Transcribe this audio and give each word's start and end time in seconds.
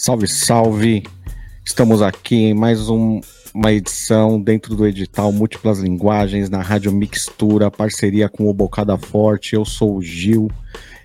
Salve, 0.00 0.28
salve! 0.28 1.02
Estamos 1.66 2.02
aqui 2.02 2.36
em 2.36 2.54
mais 2.54 2.88
um, 2.88 3.20
uma 3.52 3.72
edição 3.72 4.40
dentro 4.40 4.76
do 4.76 4.86
edital 4.86 5.32
Múltiplas 5.32 5.80
Linguagens 5.80 6.48
na 6.48 6.62
Rádio 6.62 6.92
Mixtura, 6.92 7.68
parceria 7.68 8.28
com 8.28 8.48
o 8.48 8.54
Bocada 8.54 8.96
Forte. 8.96 9.56
Eu 9.56 9.64
sou 9.64 9.96
o 9.96 10.00
Gil 10.00 10.48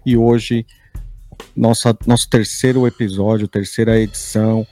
e 0.05 0.15
hoje 0.15 0.63
nossa, 1.55 1.97
nosso 2.05 2.29
terceiro 2.29 2.85
episódio, 2.85 3.47
terceira 3.47 3.99
edição, 3.99 4.63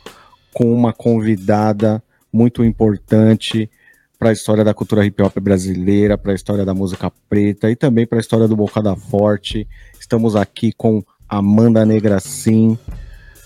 com 0.53 0.71
uma 0.71 0.93
convidada 0.93 2.01
muito 2.31 2.63
importante 2.63 3.71
para 4.19 4.29
a 4.29 4.33
história 4.33 4.63
da 4.63 4.71
cultura 4.71 5.03
hip 5.03 5.19
hop 5.19 5.35
brasileira, 5.39 6.15
para 6.15 6.31
a 6.31 6.35
história 6.35 6.63
da 6.63 6.75
música 6.75 7.11
preta 7.27 7.71
e 7.71 7.75
também 7.75 8.05
para 8.05 8.19
a 8.19 8.21
história 8.21 8.47
do 8.47 8.55
Bocada 8.55 8.95
Forte. 8.95 9.67
Estamos 9.99 10.35
aqui 10.35 10.71
com 10.71 11.03
Amanda 11.27 11.83
Negra 11.83 12.19
Sim 12.19 12.77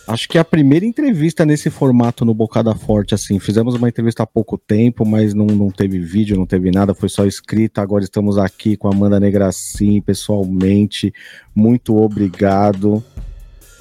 Acho 0.08 0.30
que 0.30 0.38
a 0.38 0.45
primeira 0.45 0.86
entrevista 0.86 1.45
nesse 1.45 1.70
formato 1.70 2.23
no 2.23 2.34
Bocada 2.34 2.76
Forte, 2.76 3.16
assim. 3.16 3.40
Fizemos 3.40 3.73
uma 3.73 3.90
entrevista 3.90 4.23
há 4.23 4.28
pouco 4.28 4.58
tempo, 4.58 5.04
mas 5.05 5.34
não, 5.34 5.48
não 5.48 5.72
teve 5.72 6.00
vídeo, 6.00 6.38
não 6.38 6.45
teve 6.45 6.70
nada, 6.70 6.94
foi 6.94 7.09
só 7.09 7.26
escrita. 7.26 7.81
Agora 7.81 8.04
estamos 8.04 8.38
aqui 8.38 8.78
com 8.78 8.88
a 8.88 8.91
Amanda 8.94 9.20
Negracim, 9.20 10.00
pessoalmente. 10.02 11.12
Muito 11.55 11.98
obrigado. 11.98 13.04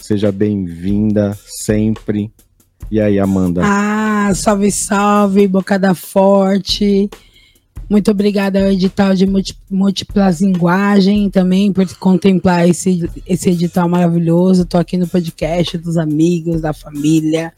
Seja 0.00 0.33
bem-vinda 0.33 1.37
sempre. 1.47 2.33
E 2.91 3.00
aí, 3.00 3.19
Amanda? 3.19 3.62
Ah, 3.64 4.33
salve, 4.34 4.70
salve, 4.70 5.47
Bocada 5.47 5.95
Forte. 5.95 7.11
Muito 7.88 8.10
obrigada 8.10 8.60
ao 8.60 8.72
edital 8.72 9.14
de 9.14 9.27
múltiplas 9.70 10.40
linguagens 10.40 11.30
também 11.30 11.72
por 11.72 11.86
contemplar 11.96 12.68
esse, 12.68 13.08
esse 13.27 13.50
edital 13.50 13.88
maravilhoso. 13.88 14.62
Estou 14.62 14.80
aqui 14.80 14.96
no 14.96 15.06
podcast 15.06 15.77
dos 15.77 15.96
amigos, 15.96 16.62
da 16.62 16.72
família. 16.72 17.52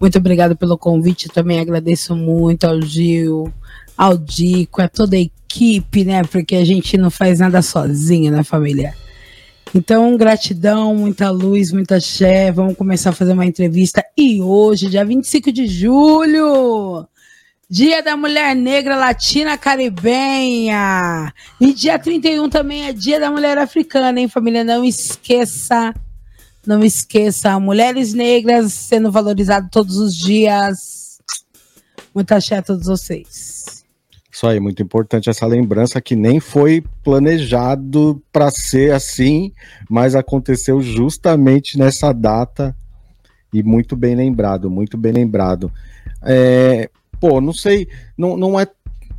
Muito 0.00 0.18
obrigada 0.18 0.54
pelo 0.54 0.78
convite. 0.78 1.28
Também 1.28 1.58
agradeço 1.58 2.14
muito 2.14 2.64
ao 2.64 2.80
Gil, 2.80 3.52
ao 3.96 4.16
Dico, 4.16 4.80
a 4.80 4.88
toda 4.88 5.16
a 5.16 5.20
equipe, 5.20 6.04
né? 6.04 6.22
Porque 6.22 6.56
a 6.56 6.64
gente 6.64 6.96
não 6.96 7.10
faz 7.10 7.40
nada 7.40 7.60
sozinho, 7.60 8.30
né, 8.30 8.44
família? 8.44 8.94
Então, 9.74 10.16
gratidão, 10.18 10.94
muita 10.94 11.30
luz, 11.30 11.72
muita 11.72 11.98
ché. 11.98 12.52
Vamos 12.52 12.76
começar 12.76 13.10
a 13.10 13.14
fazer 13.14 13.32
uma 13.32 13.46
entrevista. 13.46 14.04
E 14.16 14.40
hoje, 14.40 14.90
dia 14.90 15.04
25 15.04 15.50
de 15.50 15.66
julho, 15.66 17.06
Dia 17.72 18.02
da 18.02 18.18
Mulher 18.18 18.54
Negra 18.54 18.96
Latina 18.96 19.56
Caribenha. 19.56 21.32
E 21.58 21.72
dia 21.72 21.98
31 21.98 22.50
também 22.50 22.86
é 22.86 22.92
Dia 22.92 23.18
da 23.18 23.30
Mulher 23.30 23.56
Africana, 23.56 24.20
hein, 24.20 24.28
família? 24.28 24.62
Não 24.62 24.84
esqueça. 24.84 25.94
Não 26.66 26.84
esqueça. 26.84 27.58
Mulheres 27.58 28.12
negras 28.12 28.74
sendo 28.74 29.10
valorizadas 29.10 29.70
todos 29.72 29.96
os 29.96 30.14
dias. 30.14 31.18
Muita 32.14 32.36
axé 32.36 32.58
a 32.58 32.62
todos 32.62 32.84
vocês. 32.88 33.82
Isso 34.30 34.46
aí, 34.46 34.60
muito 34.60 34.82
importante 34.82 35.30
essa 35.30 35.46
lembrança 35.46 35.98
que 35.98 36.14
nem 36.14 36.40
foi 36.40 36.84
planejado 37.02 38.22
para 38.30 38.50
ser 38.50 38.92
assim, 38.92 39.50
mas 39.88 40.14
aconteceu 40.14 40.82
justamente 40.82 41.78
nessa 41.78 42.12
data 42.12 42.76
e 43.50 43.62
muito 43.62 43.96
bem 43.96 44.14
lembrado, 44.14 44.70
muito 44.70 44.98
bem 44.98 45.12
lembrado. 45.12 45.72
É, 46.22 46.90
pô, 47.22 47.40
não 47.40 47.52
sei, 47.52 47.86
não, 48.18 48.36
não 48.36 48.58
é. 48.58 48.66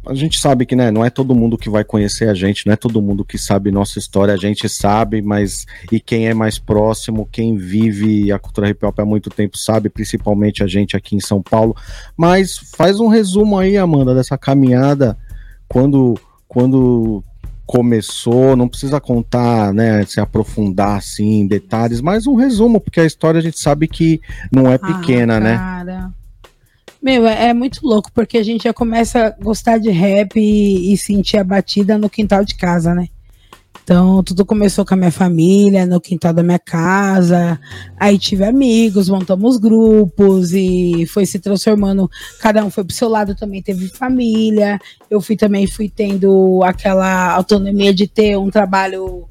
A 0.05 0.13
gente 0.13 0.37
sabe 0.37 0.65
que 0.65 0.75
né, 0.75 0.91
não 0.91 1.05
é 1.05 1.09
todo 1.09 1.33
mundo 1.33 1.57
que 1.57 1.69
vai 1.69 1.85
conhecer 1.85 2.27
a 2.27 2.33
gente, 2.33 2.65
não 2.65 2.73
é 2.73 2.75
todo 2.75 3.01
mundo 3.01 3.23
que 3.23 3.37
sabe 3.37 3.71
nossa 3.71 3.97
história, 3.97 4.33
a 4.33 4.37
gente 4.37 4.67
sabe, 4.67 5.21
mas 5.21 5.65
e 5.89 6.01
quem 6.01 6.27
é 6.27 6.33
mais 6.33 6.59
próximo, 6.59 7.29
quem 7.31 7.55
vive 7.55 8.29
a 8.29 8.37
cultura 8.37 8.69
hip 8.69 8.85
hop 8.85 8.99
há 8.99 9.05
muito 9.05 9.29
tempo 9.29 9.57
sabe, 9.57 9.87
principalmente 9.87 10.61
a 10.61 10.67
gente 10.67 10.97
aqui 10.97 11.15
em 11.15 11.21
São 11.21 11.41
Paulo. 11.41 11.73
Mas 12.17 12.57
faz 12.75 12.99
um 12.99 13.07
resumo 13.07 13.57
aí, 13.57 13.77
Amanda, 13.77 14.13
dessa 14.13 14.37
caminhada, 14.37 15.17
quando, 15.69 16.19
quando 16.49 17.23
começou, 17.65 18.57
não 18.57 18.67
precisa 18.67 18.99
contar, 18.99 19.73
né, 19.73 20.05
se 20.05 20.19
aprofundar 20.19 20.97
assim 20.97 21.39
em 21.39 21.47
detalhes, 21.47 22.01
mas 22.01 22.27
um 22.27 22.35
resumo, 22.35 22.81
porque 22.81 22.99
a 22.99 23.05
história 23.05 23.39
a 23.39 23.43
gente 23.43 23.57
sabe 23.57 23.87
que 23.87 24.19
não 24.51 24.69
é 24.69 24.75
ah, 24.75 24.79
pequena, 24.79 25.37
ah, 25.37 25.39
né? 25.39 26.11
Meu, 27.03 27.27
é, 27.27 27.49
é, 27.49 27.53
muito 27.53 27.85
louco, 27.85 28.09
porque 28.13 28.37
a 28.37 28.43
gente 28.43 28.63
já 28.63 28.73
começa 28.73 29.27
a 29.27 29.29
gostar 29.31 29.77
de 29.77 29.89
rap 29.89 30.39
e, 30.39 30.93
e, 30.93 30.97
sentir 30.97 31.35
a 31.37 31.43
batida 31.43 31.97
no 31.97 32.09
quintal 32.09 32.45
de 32.45 32.55
casa, 32.55 32.95
né? 32.95 33.09
Então, 33.83 34.23
tudo 34.23 34.45
começou 34.45 34.85
com 34.85 34.93
a 34.93 34.97
minha 34.97 35.11
família, 35.11 35.85
no 35.85 35.99
quintal 35.99 36.31
da 36.31 36.41
minha 36.41 36.59
casa. 36.59 37.59
Aí 37.99 38.17
tive 38.17 38.45
amigos, 38.45 39.09
montamos 39.09 39.57
grupos 39.57 40.53
e 40.53 41.05
foi 41.07 41.25
se 41.25 41.39
transformando. 41.39 42.09
Cada 42.39 42.63
um 42.63 42.71
foi 42.71 42.85
pro 42.85 42.95
seu 42.95 43.09
lado, 43.09 43.35
também 43.35 43.61
teve 43.61 43.89
família. 43.89 44.79
Eu 45.09 45.19
fui 45.19 45.35
também 45.35 45.67
fui 45.67 45.89
tendo 45.89 46.63
aquela 46.63 47.33
autonomia 47.33 47.93
de 47.93 48.07
ter 48.07 48.37
um 48.37 48.49
trabalho 48.49 49.27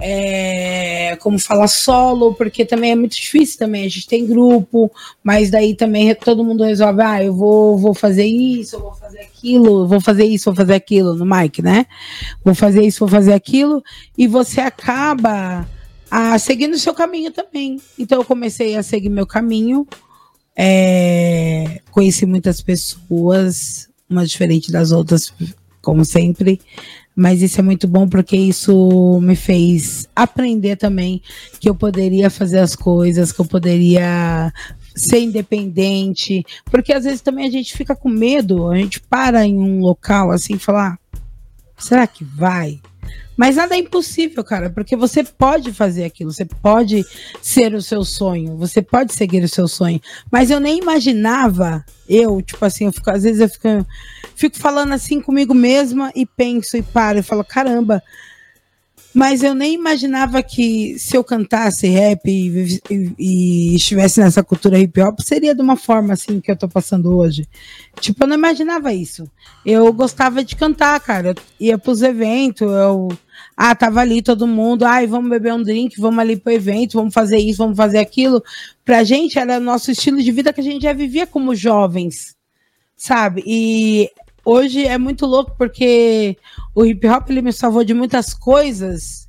é, 0.00 1.16
como 1.20 1.38
falar 1.38 1.68
solo, 1.68 2.34
porque 2.34 2.64
também 2.64 2.92
é 2.92 2.94
muito 2.94 3.14
difícil 3.14 3.58
também, 3.58 3.84
a 3.84 3.88
gente 3.88 4.06
tem 4.06 4.26
grupo, 4.26 4.90
mas 5.22 5.50
daí 5.50 5.74
também 5.74 6.14
todo 6.14 6.42
mundo 6.42 6.64
resolve, 6.64 7.02
ah, 7.02 7.22
eu 7.22 7.34
vou, 7.34 7.76
vou 7.76 7.94
fazer 7.94 8.24
isso, 8.24 8.76
eu 8.76 8.80
vou 8.80 8.94
fazer 8.94 9.20
aquilo, 9.20 9.86
vou 9.86 10.00
fazer 10.00 10.24
isso, 10.24 10.46
vou 10.46 10.54
fazer 10.54 10.74
aquilo, 10.74 11.14
no 11.14 11.26
mic, 11.26 11.60
né? 11.60 11.86
Vou 12.42 12.54
fazer 12.54 12.82
isso, 12.82 13.00
vou 13.00 13.08
fazer 13.08 13.34
aquilo, 13.34 13.82
e 14.16 14.26
você 14.26 14.60
acaba 14.60 15.68
a, 16.10 16.38
seguindo 16.38 16.74
o 16.74 16.78
seu 16.78 16.94
caminho 16.94 17.30
também. 17.30 17.78
Então 17.98 18.18
eu 18.18 18.24
comecei 18.24 18.76
a 18.76 18.82
seguir 18.82 19.10
meu 19.10 19.26
caminho, 19.26 19.86
é, 20.56 21.80
conheci 21.90 22.24
muitas 22.24 22.62
pessoas, 22.62 23.88
umas 24.08 24.30
diferentes 24.30 24.70
das 24.70 24.92
outras, 24.92 25.32
como 25.82 26.04
sempre, 26.04 26.60
mas 27.20 27.42
isso 27.42 27.60
é 27.60 27.62
muito 27.62 27.86
bom 27.86 28.08
porque 28.08 28.34
isso 28.34 29.20
me 29.20 29.36
fez 29.36 30.08
aprender 30.16 30.76
também 30.76 31.20
que 31.60 31.68
eu 31.68 31.74
poderia 31.74 32.30
fazer 32.30 32.60
as 32.60 32.74
coisas, 32.74 33.30
que 33.30 33.38
eu 33.38 33.44
poderia 33.44 34.50
ser 34.96 35.18
independente, 35.18 36.42
porque 36.64 36.94
às 36.94 37.04
vezes 37.04 37.20
também 37.20 37.46
a 37.46 37.50
gente 37.50 37.76
fica 37.76 37.94
com 37.94 38.08
medo, 38.08 38.70
a 38.70 38.76
gente 38.76 39.02
para 39.02 39.44
em 39.44 39.58
um 39.58 39.80
local 39.80 40.30
assim 40.30 40.54
e 40.54 40.58
fala, 40.58 40.94
ah, 40.94 41.20
será 41.76 42.06
que 42.06 42.24
vai? 42.24 42.80
Mas 43.36 43.56
nada 43.56 43.74
é 43.74 43.78
impossível, 43.78 44.44
cara, 44.44 44.68
porque 44.68 44.94
você 44.94 45.24
pode 45.24 45.72
fazer 45.72 46.04
aquilo, 46.04 46.32
você 46.32 46.44
pode 46.44 47.04
ser 47.40 47.74
o 47.74 47.80
seu 47.80 48.04
sonho, 48.04 48.56
você 48.56 48.82
pode 48.82 49.14
seguir 49.14 49.42
o 49.42 49.48
seu 49.48 49.66
sonho. 49.66 50.00
Mas 50.30 50.50
eu 50.50 50.60
nem 50.60 50.78
imaginava, 50.78 51.84
eu, 52.08 52.42
tipo 52.42 52.62
assim, 52.64 52.84
eu 52.84 52.92
fico, 52.92 53.10
às 53.10 53.22
vezes 53.22 53.40
eu 53.40 53.48
fico, 53.48 53.86
fico 54.34 54.58
falando 54.58 54.92
assim 54.92 55.22
comigo 55.22 55.54
mesma 55.54 56.12
e 56.14 56.26
penso 56.26 56.76
e 56.76 56.82
paro 56.82 57.18
e 57.18 57.22
falo, 57.22 57.42
caramba, 57.42 58.02
mas 59.12 59.42
eu 59.42 59.54
nem 59.54 59.74
imaginava 59.74 60.42
que 60.42 60.98
se 60.98 61.16
eu 61.16 61.24
cantasse 61.24 61.88
rap 61.88 62.20
e, 62.26 62.80
e, 62.88 63.14
e, 63.18 63.74
estivesse 63.74 64.20
nessa 64.20 64.42
cultura 64.42 64.78
hip 64.78 65.00
hop, 65.00 65.18
seria 65.20 65.54
de 65.54 65.60
uma 65.60 65.76
forma 65.76 66.12
assim 66.12 66.40
que 66.40 66.50
eu 66.50 66.56
tô 66.56 66.68
passando 66.68 67.16
hoje. 67.16 67.48
Tipo, 68.00 68.22
eu 68.22 68.28
não 68.28 68.36
imaginava 68.36 68.92
isso. 68.92 69.28
Eu 69.66 69.92
gostava 69.92 70.44
de 70.44 70.54
cantar, 70.54 70.98
cara. 71.00 71.30
Eu 71.30 71.34
ia 71.58 71.78
pros 71.78 72.02
eventos, 72.02 72.62
eu 72.62 73.08
ah, 73.56 73.74
tava 73.74 74.00
ali 74.00 74.22
todo 74.22 74.46
mundo, 74.46 74.84
ai, 74.84 75.06
vamos 75.06 75.28
beber 75.28 75.52
um 75.52 75.62
drink, 75.62 76.00
vamos 76.00 76.18
ali 76.18 76.36
pro 76.36 76.52
evento, 76.52 76.94
vamos 76.94 77.12
fazer 77.12 77.38
isso, 77.38 77.58
vamos 77.58 77.76
fazer 77.76 77.98
aquilo. 77.98 78.42
Pra 78.84 79.02
gente 79.02 79.38
era 79.38 79.58
nosso 79.58 79.90
estilo 79.90 80.22
de 80.22 80.30
vida 80.30 80.52
que 80.52 80.60
a 80.60 80.64
gente 80.64 80.82
já 80.82 80.92
vivia 80.92 81.26
como 81.26 81.54
jovens, 81.54 82.36
sabe? 82.96 83.42
E 83.44 84.08
hoje 84.44 84.86
é 84.86 84.98
muito 84.98 85.26
louco 85.26 85.54
porque 85.56 86.36
o 86.74 86.84
hip 86.84 87.06
hop 87.06 87.30
ele 87.30 87.42
me 87.42 87.52
salvou 87.52 87.84
de 87.84 87.94
muitas 87.94 88.34
coisas. 88.34 89.28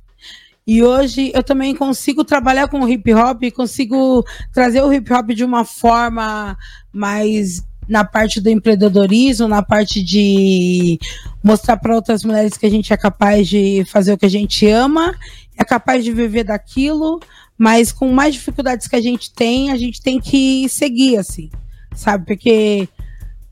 E 0.66 0.82
hoje 0.82 1.32
eu 1.34 1.42
também 1.42 1.74
consigo 1.74 2.24
trabalhar 2.24 2.68
com 2.68 2.80
o 2.80 2.88
hip 2.88 3.12
hop, 3.12 3.42
consigo 3.54 4.24
trazer 4.52 4.82
o 4.82 4.92
hip 4.92 5.12
hop 5.12 5.30
de 5.30 5.44
uma 5.44 5.64
forma 5.64 6.56
mais 6.92 7.62
na 7.88 8.04
parte 8.04 8.40
do 8.40 8.48
empreendedorismo, 8.48 9.48
na 9.48 9.62
parte 9.62 10.02
de 10.02 10.98
mostrar 11.42 11.76
para 11.76 11.94
outras 11.94 12.24
mulheres 12.24 12.56
que 12.56 12.64
a 12.64 12.70
gente 12.70 12.92
é 12.92 12.96
capaz 12.96 13.48
de 13.48 13.84
fazer 13.86 14.12
o 14.12 14.18
que 14.18 14.26
a 14.26 14.30
gente 14.30 14.68
ama, 14.68 15.14
é 15.58 15.64
capaz 15.64 16.04
de 16.04 16.12
viver 16.12 16.44
daquilo, 16.44 17.20
mas 17.58 17.92
com 17.92 18.12
mais 18.12 18.34
dificuldades 18.34 18.86
que 18.86 18.96
a 18.96 19.00
gente 19.00 19.32
tem, 19.32 19.70
a 19.70 19.76
gente 19.76 20.00
tem 20.00 20.20
que 20.20 20.68
seguir 20.68 21.18
assim, 21.18 21.50
sabe? 21.94 22.24
Porque 22.24 22.88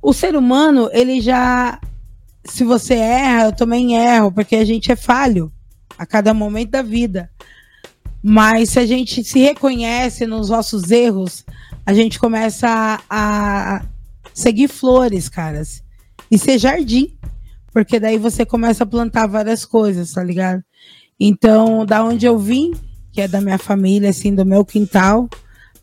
o 0.03 0.13
ser 0.13 0.37
humano, 0.37 0.89
ele 0.93 1.21
já 1.21 1.79
se 2.45 2.65
você 2.65 2.95
erra, 2.95 3.47
eu 3.47 3.53
também 3.53 3.97
erro, 3.97 4.33
porque 4.33 4.57
a 4.57 4.65
gente 4.65 4.91
é 4.91 4.97
falho 4.97 5.53
a 5.99 6.07
cada 6.07 6.33
momento 6.33 6.71
da 6.71 6.83
vida. 6.83 7.31
Mas 8.23 8.71
se 8.71 8.79
a 8.79 8.87
gente 8.87 9.23
se 9.25 9.39
reconhece 9.39 10.27
nos 10.27 10.51
nossos 10.51 10.91
erros, 10.91 11.45
a 11.85 11.93
gente 11.93 12.19
começa 12.19 13.01
a, 13.09 13.83
seguir 14.35 14.69
flores, 14.69 15.29
caras. 15.29 15.83
E 16.31 16.39
ser 16.39 16.59
jardim. 16.59 17.17
Porque 17.73 18.01
daí 18.01 18.19
você 18.19 18.45
começa 18.45 18.85
a 18.85 18.87
plantar 18.87 19.27
várias 19.27 19.65
coisas, 19.65 20.13
tá 20.13 20.23
ligado? 20.23 20.63
Então, 21.19 21.87
da 21.87 22.03
onde 22.05 22.27
eu 22.27 22.39
vim, 22.39 22.73
que 23.13 23.21
é 23.21 23.29
da 23.29 23.41
minha 23.41 23.59
família, 23.59 24.11
assim, 24.11 24.35
do 24.35 24.45
meu 24.45 24.65
quintal, 24.65 25.29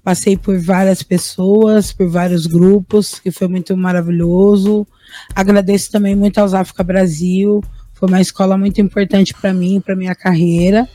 Passei 0.08 0.38
por 0.38 0.58
várias 0.58 1.04
pessoas, 1.04 1.92
por 1.92 2.08
vários 2.08 2.46
grupos, 2.46 3.20
que 3.20 3.30
foi 3.30 3.46
muito 3.50 3.76
maravilhoso. 3.76 4.88
Agradeço 5.36 5.92
também 5.92 6.16
muito 6.16 6.38
aos 6.38 6.54
África 6.54 6.82
Brasil. 6.82 7.62
Foi 7.94 8.08
uma 8.08 8.22
escola 8.22 8.58
muito 8.58 8.80
importante 8.80 9.34
para 9.34 9.54
mim, 9.54 9.82
para 9.82 9.98
minha 9.98 10.16
carreira 10.16 10.88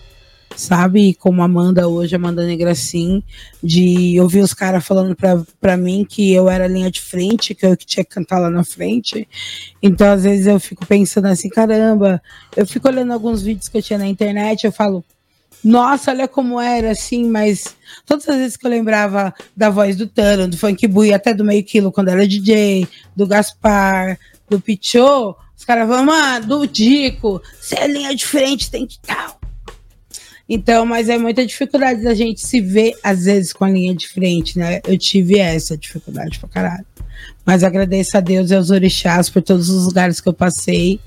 sabe? 0.56 1.14
Como 1.14 1.43
Amanda 1.43 1.88
hoje, 1.88 2.14
Amanda 2.14 2.47
Negracim, 2.47 3.23
de 3.62 4.19
ouvir 4.20 4.41
os 4.41 4.53
caras 4.53 4.85
falando 4.85 5.17
pra 5.61 5.76
mim 5.76 6.06
que 6.06 6.32
eu 6.32 6.49
era 6.49 6.67
linha 6.67 6.91
de 6.91 7.00
frente, 7.00 7.55
que 7.55 7.67
eu 7.67 7.76
que 7.76 7.87
tinha 7.87 8.05
que 8.05 8.15
cantar 8.15 8.38
lá 8.38 8.50
na 8.50 8.65
frente. 8.65 9.26
Então, 9.82 10.11
às 10.11 10.25
vezes, 10.25 10.47
eu 10.47 10.61
fico 10.61 10.87
pensando 10.87 11.26
assim, 11.26 11.49
caramba, 11.49 12.23
eu 12.55 12.67
fico 12.67 12.88
olhando 12.88 13.12
alguns 13.12 13.43
vídeos 13.43 13.69
que 13.69 13.79
eu 13.79 13.82
tinha 13.82 13.99
na 13.99 14.06
internet, 14.06 14.65
eu 14.65 14.73
falo, 14.73 15.03
nossa, 15.64 16.11
olha 16.11 16.26
como 16.26 16.61
era 16.61 16.91
assim, 16.91 17.25
mas 17.25 17.76
todas 18.05 18.29
as 18.29 18.37
vezes 18.37 18.56
que 18.56 18.67
eu 18.67 18.70
lembrava 18.70 19.32
da 19.56 19.70
voz 19.70 19.97
do 19.97 20.06
Tano, 20.06 20.49
do 20.49 20.56
Funk 20.56 20.87
Bui, 20.87 21.12
até 21.12 21.32
do 21.32 21.44
meio 21.44 21.62
quilo 21.64 21.93
quando 21.93 22.09
era 22.09 22.26
DJ, 22.26 22.87
do 23.14 23.26
Gaspar, 23.26 24.19
do 24.49 24.61
Pichot, 24.61 25.37
os 25.56 25.64
caras 25.64 25.88
falam, 25.88 26.06
mano, 26.06 26.47
do 26.47 26.67
Dico, 26.67 27.41
você 27.61 27.76
é 27.76 27.87
linha 27.87 28.14
de 28.14 28.26
frente, 28.26 28.70
tem 28.70 28.87
que 28.87 28.99
tal. 28.99 29.41
Então, 30.49 30.85
mas 30.85 31.09
é 31.09 31.17
muita 31.17 31.47
dificuldade 31.47 32.03
da 32.03 32.15
gente 32.15 32.41
se 32.41 32.61
ver, 32.61 32.94
às 33.03 33.25
vezes, 33.25 33.53
com 33.53 33.65
a 33.65 33.70
linha 33.70 33.94
de 33.94 34.08
frente, 34.08 34.58
né? 34.58 34.81
Eu 34.87 34.99
tive 34.99 35.38
essa 35.38 35.79
dificuldade 35.79 36.38
pra 36.38 36.49
caralho. 36.49 36.85
Mas 37.44 37.62
agradeço 37.62 38.17
a 38.17 38.20
Deus 38.20 38.50
e 38.50 38.55
aos 38.55 38.70
orixás 38.70 39.31
por 39.31 39.41
todos 39.41 39.69
os 39.69 39.87
lugares 39.87 40.20
que 40.20 40.29
eu 40.29 40.32
passei. 40.32 41.00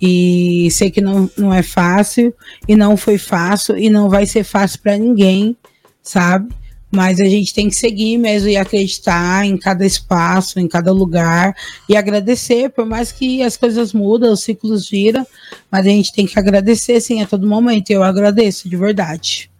E 0.00 0.68
sei 0.70 0.90
que 0.90 1.00
não, 1.00 1.30
não 1.36 1.52
é 1.52 1.62
fácil, 1.62 2.34
e 2.66 2.74
não 2.74 2.96
foi 2.96 3.18
fácil, 3.18 3.76
e 3.76 3.90
não 3.90 4.08
vai 4.08 4.24
ser 4.26 4.44
fácil 4.44 4.80
para 4.80 4.96
ninguém, 4.96 5.56
sabe? 6.02 6.54
Mas 6.90 7.20
a 7.20 7.24
gente 7.24 7.54
tem 7.54 7.68
que 7.68 7.74
seguir 7.76 8.18
mesmo 8.18 8.48
e 8.48 8.56
acreditar 8.56 9.46
em 9.46 9.56
cada 9.56 9.86
espaço, 9.86 10.58
em 10.58 10.66
cada 10.66 10.90
lugar 10.90 11.54
e 11.88 11.96
agradecer, 11.96 12.70
por 12.70 12.84
mais 12.84 13.12
que 13.12 13.42
as 13.42 13.56
coisas 13.56 13.92
mudam, 13.92 14.32
os 14.32 14.42
ciclos 14.42 14.86
giram, 14.86 15.24
mas 15.70 15.86
a 15.86 15.90
gente 15.90 16.12
tem 16.12 16.26
que 16.26 16.36
agradecer 16.36 17.00
sim 17.00 17.22
a 17.22 17.26
todo 17.26 17.46
momento. 17.46 17.90
Eu 17.90 18.02
agradeço 18.02 18.68
de 18.68 18.76
verdade. 18.76 19.50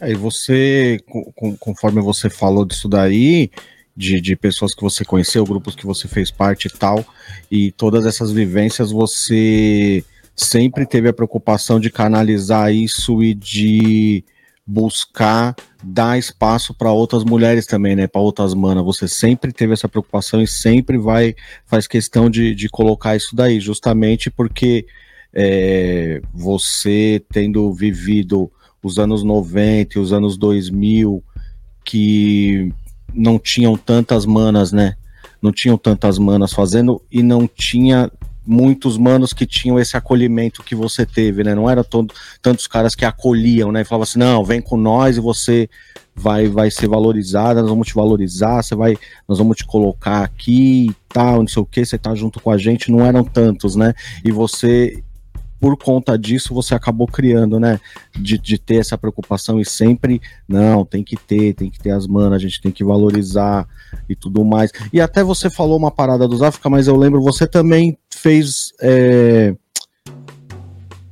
Aí 0.00 0.12
é, 0.12 0.16
você, 0.16 1.00
conforme 1.58 2.00
você 2.00 2.30
falou 2.30 2.64
disso 2.64 2.88
daí, 2.88 3.50
de, 3.98 4.20
de 4.20 4.36
pessoas 4.36 4.72
que 4.72 4.80
você 4.80 5.04
conheceu, 5.04 5.44
grupos 5.44 5.74
que 5.74 5.84
você 5.84 6.06
fez 6.06 6.30
parte 6.30 6.66
e 6.66 6.70
tal, 6.70 7.04
e 7.50 7.72
todas 7.72 8.06
essas 8.06 8.30
vivências, 8.30 8.92
você 8.92 10.04
sempre 10.36 10.86
teve 10.86 11.08
a 11.08 11.12
preocupação 11.12 11.80
de 11.80 11.90
canalizar 11.90 12.72
isso 12.72 13.24
e 13.24 13.34
de 13.34 14.24
buscar 14.64 15.56
dar 15.82 16.16
espaço 16.16 16.72
para 16.72 16.92
outras 16.92 17.24
mulheres 17.24 17.66
também, 17.66 17.96
né? 17.96 18.06
Para 18.06 18.20
outras 18.20 18.54
manas. 18.54 18.84
Você 18.84 19.08
sempre 19.08 19.52
teve 19.52 19.72
essa 19.72 19.88
preocupação 19.88 20.40
e 20.40 20.46
sempre 20.46 20.96
vai 20.96 21.34
faz 21.66 21.88
questão 21.88 22.30
de, 22.30 22.54
de 22.54 22.68
colocar 22.68 23.16
isso 23.16 23.34
daí, 23.34 23.58
justamente 23.58 24.30
porque 24.30 24.86
é, 25.34 26.22
você 26.32 27.20
tendo 27.32 27.72
vivido 27.72 28.48
os 28.80 28.96
anos 28.96 29.24
90 29.24 29.98
e 29.98 30.00
os 30.00 30.12
anos 30.12 30.36
2000 30.36 31.24
que 31.84 32.72
não 33.14 33.38
tinham 33.38 33.76
tantas 33.76 34.26
manas, 34.26 34.72
né? 34.72 34.96
Não 35.40 35.52
tinham 35.52 35.78
tantas 35.78 36.18
manas 36.18 36.52
fazendo 36.52 37.00
e 37.10 37.22
não 37.22 37.46
tinha 37.46 38.10
muitos 38.48 38.96
manos 38.96 39.34
que 39.34 39.44
tinham 39.44 39.78
esse 39.78 39.94
acolhimento 39.94 40.62
que 40.62 40.74
você 40.74 41.04
teve, 41.04 41.44
né? 41.44 41.54
Não 41.54 41.68
era 41.68 41.84
todo, 41.84 42.14
tantos 42.40 42.66
caras 42.66 42.94
que 42.94 43.04
acolhiam, 43.04 43.70
né? 43.70 43.82
E 43.82 43.84
falavam 43.84 44.04
assim, 44.04 44.18
não, 44.18 44.42
vem 44.42 44.60
com 44.60 44.76
nós 44.76 45.18
e 45.18 45.20
você 45.20 45.68
vai 46.16 46.48
vai 46.48 46.70
ser 46.70 46.88
valorizada, 46.88 47.60
nós 47.60 47.70
vamos 47.70 47.86
te 47.86 47.94
valorizar, 47.94 48.62
você 48.62 48.74
vai, 48.74 48.96
nós 49.28 49.38
vamos 49.38 49.58
te 49.58 49.64
colocar 49.64 50.22
aqui 50.22 50.86
e 50.88 50.96
tal, 51.08 51.40
não 51.40 51.46
sei 51.46 51.62
o 51.62 51.66
que, 51.66 51.84
você 51.84 51.96
tá 51.96 52.14
junto 52.14 52.40
com 52.40 52.50
a 52.50 52.58
gente, 52.58 52.90
não 52.90 53.04
eram 53.04 53.22
tantos, 53.22 53.76
né? 53.76 53.94
E 54.24 54.32
você 54.32 55.02
por 55.60 55.76
conta 55.76 56.18
disso 56.18 56.54
você 56.54 56.74
acabou 56.74 57.06
criando, 57.06 57.58
né? 57.58 57.80
De, 58.14 58.38
de 58.38 58.58
ter 58.58 58.76
essa 58.76 58.96
preocupação 58.96 59.60
e 59.60 59.64
sempre, 59.64 60.20
não, 60.48 60.84
tem 60.84 61.02
que 61.02 61.16
ter, 61.16 61.54
tem 61.54 61.70
que 61.70 61.78
ter 61.78 61.90
as 61.90 62.06
manas, 62.06 62.34
a 62.34 62.38
gente 62.38 62.60
tem 62.60 62.70
que 62.70 62.84
valorizar 62.84 63.66
e 64.08 64.14
tudo 64.14 64.44
mais. 64.44 64.70
E 64.92 65.00
até 65.00 65.22
você 65.22 65.50
falou 65.50 65.76
uma 65.76 65.90
parada 65.90 66.28
dos 66.28 66.42
África, 66.42 66.70
mas 66.70 66.86
eu 66.86 66.96
lembro, 66.96 67.20
você 67.20 67.46
também 67.46 67.98
fez. 68.10 68.72
É, 68.80 69.54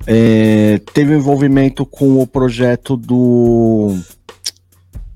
é, 0.06 0.81
teve 0.94 1.14
envolvimento 1.14 1.84
com 1.84 2.20
o 2.20 2.26
projeto 2.26 2.96
do. 2.96 3.96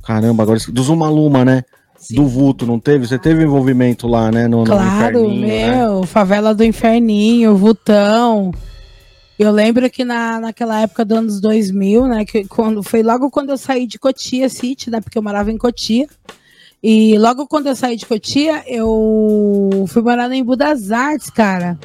Caramba, 0.04 0.42
agora 0.42 0.58
do 0.68 0.82
Zumaluma, 0.82 1.44
né? 1.44 1.62
Sim. 2.00 2.14
do 2.14 2.26
vulto, 2.26 2.66
não 2.66 2.80
teve? 2.80 3.06
Você 3.06 3.18
teve 3.18 3.44
envolvimento 3.44 4.08
lá, 4.08 4.32
né? 4.32 4.48
No, 4.48 4.64
claro, 4.64 5.22
no 5.22 5.40
né? 5.40 5.76
meu, 5.76 6.00
né? 6.00 6.06
favela 6.06 6.54
do 6.54 6.64
Inferninho, 6.64 7.54
Vultão. 7.54 8.52
Eu 9.40 9.52
lembro 9.52 9.88
que 9.88 10.04
na, 10.04 10.38
naquela 10.38 10.82
época 10.82 11.02
dos 11.02 11.16
anos 11.16 11.40
2000, 11.40 12.06
né, 12.06 12.26
que 12.26 12.44
quando, 12.44 12.82
foi 12.82 13.02
logo 13.02 13.30
quando 13.30 13.48
eu 13.48 13.56
saí 13.56 13.86
de 13.86 13.98
Cotia 13.98 14.50
City, 14.50 14.90
né, 14.90 15.00
porque 15.00 15.16
eu 15.16 15.22
morava 15.22 15.50
em 15.50 15.56
Cotia. 15.56 16.06
E 16.82 17.16
logo 17.16 17.46
quando 17.46 17.66
eu 17.66 17.74
saí 17.74 17.96
de 17.96 18.04
Cotia, 18.04 18.62
eu 18.66 19.86
fui 19.88 20.02
morar 20.02 20.28
no 20.28 20.34
Embu 20.34 20.56
das 20.56 20.90
Artes, 20.90 21.30
cara. 21.30 21.78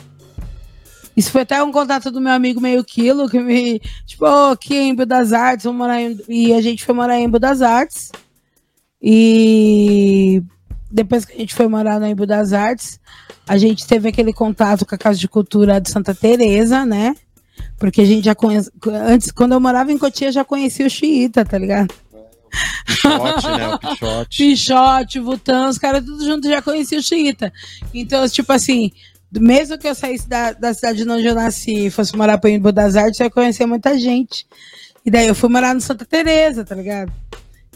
Isso 1.16 1.32
foi 1.32 1.44
até 1.44 1.64
um 1.64 1.72
contato 1.72 2.12
do 2.12 2.20
meu 2.20 2.34
amigo 2.34 2.60
Meio 2.60 2.84
Quilo, 2.84 3.30
que 3.30 3.40
me. 3.40 3.80
Tipo, 4.06 4.26
oh, 4.26 4.52
aqui 4.52 4.76
em 4.76 4.90
Embu 4.90 5.06
das 5.06 5.32
Artes, 5.32 5.64
vamos 5.64 5.80
morar 5.80 6.02
em, 6.02 6.20
E 6.28 6.54
a 6.54 6.60
gente 6.60 6.84
foi 6.84 6.94
morar 6.94 7.18
em 7.18 7.24
Embu 7.24 7.40
das 7.40 7.62
Artes. 7.62 8.12
E 9.02 10.44
depois 10.92 11.24
que 11.24 11.36
a 11.36 11.38
gente 11.38 11.56
foi 11.56 11.70
morar 11.70 12.02
no 12.02 12.06
Embu 12.06 12.26
das 12.26 12.52
Artes, 12.52 13.00
a 13.48 13.58
gente 13.58 13.88
teve 13.88 14.10
aquele 14.10 14.34
contato 14.34 14.86
com 14.86 14.94
a 14.94 14.98
Casa 14.98 15.18
de 15.18 15.30
Cultura 15.30 15.80
de 15.80 15.90
Santa 15.90 16.14
Teresa, 16.14 16.86
né? 16.86 17.16
Porque 17.78 18.02
a 18.02 18.06
gente 18.06 18.26
já 18.26 18.36
conhece. 18.36 18.72
Antes, 19.08 19.32
quando 19.32 19.54
eu 19.54 19.60
morava 19.60 19.92
em 19.92 19.98
Cotia, 19.98 20.32
já 20.32 20.44
conhecia 20.44 20.86
o 20.86 20.90
Xiita, 20.90 21.44
tá 21.44 21.58
ligado? 21.58 21.94
Pichote, 22.86 23.48
né? 23.48 23.68
O 23.68 23.80
Pichote. 23.80 24.38
Pichote, 24.38 25.20
Vutan, 25.20 25.70
os 25.70 25.78
caras 25.78 26.06
tudo 26.06 26.24
junto 26.26 26.48
já 26.48 26.62
conheciam 26.62 27.00
o 27.00 27.04
Xiita. 27.04 27.52
Então, 27.94 28.28
tipo 28.30 28.52
assim, 28.54 28.92
mesmo 29.32 29.78
que 29.78 29.88
eu 29.88 29.96
saísse 29.96 30.28
da, 30.28 30.54
da 30.54 30.74
cidade 30.74 31.04
de 31.04 31.10
onde 31.10 31.26
eu 31.26 31.36
nasci 31.36 31.88
e 31.88 31.92
fosse 31.92 32.16
morar 32.16 32.38
para 32.38 32.50
o 32.50 32.72
das 32.72 32.96
Artes, 32.96 33.20
eu 33.20 33.26
ia 33.26 33.32
conhecer 33.32 33.66
muita 33.66 33.98
gente. 33.98 34.48
E 35.06 35.12
daí 35.12 35.28
eu 35.28 35.36
fui 35.36 35.50
morar 35.50 35.74
no 35.74 35.82
Santa 35.82 36.06
Teresa, 36.06 36.64
tá 36.64 36.76
ligado? 36.76 37.12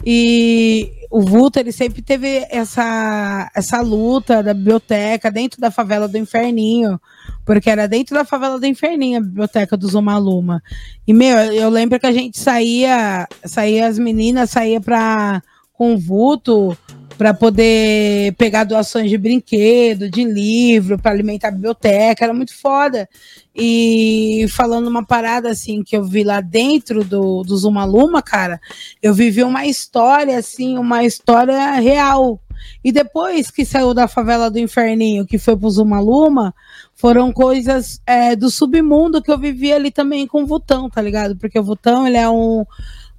E 0.05 0.93
o 1.09 1.21
Vulto, 1.21 1.59
ele 1.59 1.71
sempre 1.71 2.01
teve 2.01 2.45
essa, 2.49 3.51
essa 3.55 3.81
luta 3.81 4.43
da 4.43 4.53
biblioteca 4.53 5.31
dentro 5.31 5.59
da 5.59 5.71
favela 5.71 6.07
do 6.07 6.17
Inferninho, 6.17 7.01
porque 7.45 7.69
era 7.69 7.87
dentro 7.87 8.15
da 8.15 8.23
favela 8.23 8.59
do 8.59 8.65
Inferninho 8.65 9.17
a 9.17 9.23
biblioteca 9.23 9.75
do 9.75 9.87
Zomaluma. 9.87 10.61
E, 11.07 11.13
meu, 11.13 11.37
eu 11.37 11.69
lembro 11.69 11.99
que 11.99 12.05
a 12.05 12.11
gente 12.11 12.39
saía, 12.39 13.27
saía 13.43 13.87
as 13.87 13.97
meninas, 13.97 14.51
saía 14.51 14.79
pra, 14.79 15.41
com 15.73 15.95
o 15.95 15.97
Vulto 15.97 16.77
para 17.19 17.33
poder 17.33 18.33
pegar 18.35 18.63
doações 18.63 19.09
de 19.09 19.17
brinquedo, 19.17 20.09
de 20.09 20.23
livro, 20.23 20.97
para 20.97 21.11
alimentar 21.11 21.49
a 21.49 21.51
biblioteca, 21.51 22.23
era 22.23 22.33
muito 22.33 22.55
foda. 22.57 23.09
E 23.53 24.45
falando 24.51 24.87
uma 24.87 25.05
parada 25.05 25.49
assim 25.49 25.83
que 25.83 25.97
eu 25.97 26.03
vi 26.05 26.23
lá 26.23 26.39
dentro 26.39 27.03
do, 27.03 27.43
do 27.43 27.57
Zumaluma, 27.57 28.21
cara, 28.21 28.57
eu 29.03 29.13
vivi 29.13 29.43
uma 29.43 29.65
história 29.65 30.39
assim, 30.39 30.77
uma 30.77 31.03
história 31.03 31.71
real. 31.71 32.39
E 32.81 32.89
depois 32.89 33.51
que 33.51 33.65
saiu 33.65 33.93
da 33.93 34.07
favela 34.07 34.49
do 34.49 34.57
Inferninho, 34.57 35.25
que 35.25 35.37
foi 35.37 35.57
pro 35.57 35.69
Zumaluma, 35.69 36.55
foram 36.95 37.33
coisas 37.33 38.01
é, 38.07 38.33
do 38.33 38.49
submundo 38.49 39.21
que 39.21 39.29
eu 39.29 39.37
vivi 39.37 39.73
ali 39.73 39.91
também 39.91 40.25
com 40.25 40.43
o 40.43 40.47
Vutão, 40.47 40.89
tá 40.89 41.01
ligado? 41.01 41.35
Porque 41.35 41.59
o 41.59 41.63
Vutão, 41.63 42.07
ele 42.07 42.15
é 42.15 42.29
um, 42.29 42.65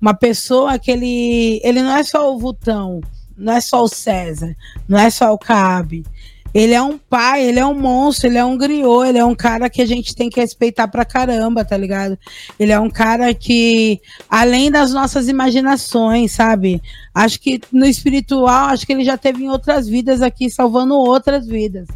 uma 0.01 0.15
pessoa 0.15 0.79
que 0.79 0.91
ele, 0.91 1.61
ele 1.63 1.83
não 1.83 1.95
é 1.95 2.03
só 2.03 2.35
o 2.35 2.39
Vutão, 2.39 3.03
não 3.41 3.55
é 3.55 3.61
só 3.61 3.83
o 3.83 3.89
César, 3.89 4.55
não 4.89 4.99
é 4.99 5.11
só 5.11 5.33
o 5.33 5.39
Cabe. 5.39 6.05
Ele 6.53 6.75
é 6.75 6.83
um 6.83 6.99
pai, 6.99 7.45
ele 7.45 7.61
é 7.61 7.67
um 7.67 7.79
monstro, 7.79 8.29
ele 8.29 8.37
é 8.37 8.45
um 8.45 8.59
griot, 8.59 9.09
ele 9.09 9.19
é 9.19 9.25
um 9.25 9.37
cara 9.37 9.71
que 9.71 9.81
a 9.81 9.87
gente 9.87 10.17
tem 10.17 10.29
que 10.29 10.41
respeitar 10.41 10.89
pra 10.89 11.05
caramba, 11.05 11.65
tá 11.65 11.77
ligado? 11.77 12.19
Ele 12.59 12.73
é 12.73 12.81
um 12.81 12.91
cara 12.91 13.33
que, 13.33 14.01
além 14.29 14.69
das 14.69 14.93
nossas 14.93 15.29
imaginações, 15.29 16.33
sabe? 16.33 16.83
Acho 17.15 17.41
que 17.41 17.61
no 17.71 17.87
espiritual, 17.87 18.67
acho 18.67 18.85
que 18.85 18.93
ele 18.93 19.05
já 19.05 19.17
teve 19.17 19.45
em 19.45 19.49
outras 19.49 19.89
vidas 19.89 20.23
aqui, 20.23 20.51
salvando 20.51 20.95
outras 20.95 21.47
vidas. 21.47 21.87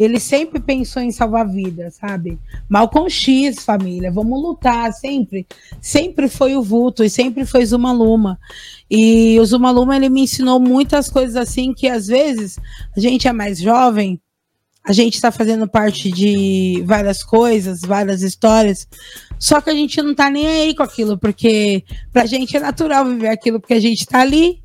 Ele 0.00 0.18
sempre 0.18 0.58
pensou 0.58 1.02
em 1.02 1.12
salvar 1.12 1.46
vidas, 1.46 1.96
sabe? 1.96 2.38
Malcolm 2.66 3.10
X, 3.10 3.62
família, 3.62 4.10
vamos 4.10 4.40
lutar 4.40 4.90
sempre. 4.94 5.46
Sempre 5.78 6.26
foi 6.26 6.56
o 6.56 6.62
vulto 6.62 7.04
e 7.04 7.10
sempre 7.10 7.44
foi 7.44 7.66
Zuma 7.66 7.92
Luma. 7.92 8.40
E 8.90 9.38
o 9.38 9.44
Zuma 9.44 9.70
Luma, 9.70 9.94
ele 9.94 10.08
me 10.08 10.22
ensinou 10.22 10.58
muitas 10.58 11.10
coisas 11.10 11.36
assim 11.36 11.74
que 11.74 11.86
às 11.86 12.06
vezes 12.06 12.58
a 12.96 12.98
gente 12.98 13.28
é 13.28 13.32
mais 13.32 13.58
jovem, 13.60 14.18
a 14.82 14.94
gente 14.94 15.16
está 15.16 15.30
fazendo 15.30 15.68
parte 15.68 16.10
de 16.10 16.82
várias 16.86 17.22
coisas, 17.22 17.82
várias 17.82 18.22
histórias, 18.22 18.88
só 19.38 19.60
que 19.60 19.68
a 19.68 19.74
gente 19.74 20.00
não 20.00 20.14
tá 20.14 20.30
nem 20.30 20.48
aí 20.48 20.74
com 20.74 20.82
aquilo, 20.82 21.18
porque 21.18 21.84
pra 22.10 22.24
gente 22.24 22.56
é 22.56 22.60
natural 22.60 23.04
viver 23.04 23.28
aquilo, 23.28 23.60
porque 23.60 23.74
a 23.74 23.80
gente 23.80 24.06
tá 24.06 24.20
ali, 24.20 24.62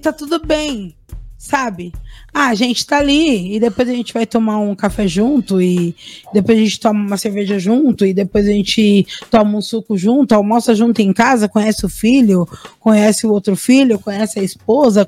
tá 0.00 0.14
tudo 0.14 0.44
bem, 0.44 0.96
sabe? 1.36 1.92
Ah, 2.36 2.48
a 2.48 2.54
gente 2.56 2.84
tá 2.84 2.98
ali 2.98 3.54
e 3.54 3.60
depois 3.60 3.88
a 3.88 3.92
gente 3.92 4.12
vai 4.12 4.26
tomar 4.26 4.58
um 4.58 4.74
café 4.74 5.06
junto 5.06 5.62
e 5.62 5.94
depois 6.32 6.58
a 6.58 6.60
gente 6.62 6.80
toma 6.80 7.00
uma 7.00 7.16
cerveja 7.16 7.60
junto 7.60 8.04
e 8.04 8.12
depois 8.12 8.48
a 8.48 8.50
gente 8.50 9.06
toma 9.30 9.56
um 9.56 9.62
suco 9.62 9.96
junto, 9.96 10.34
almoça 10.34 10.74
junto 10.74 11.00
em 11.00 11.12
casa, 11.12 11.48
conhece 11.48 11.86
o 11.86 11.88
filho, 11.88 12.44
conhece 12.80 13.24
o 13.24 13.30
outro 13.30 13.54
filho, 13.54 14.00
conhece 14.00 14.40
a 14.40 14.42
esposa, 14.42 15.06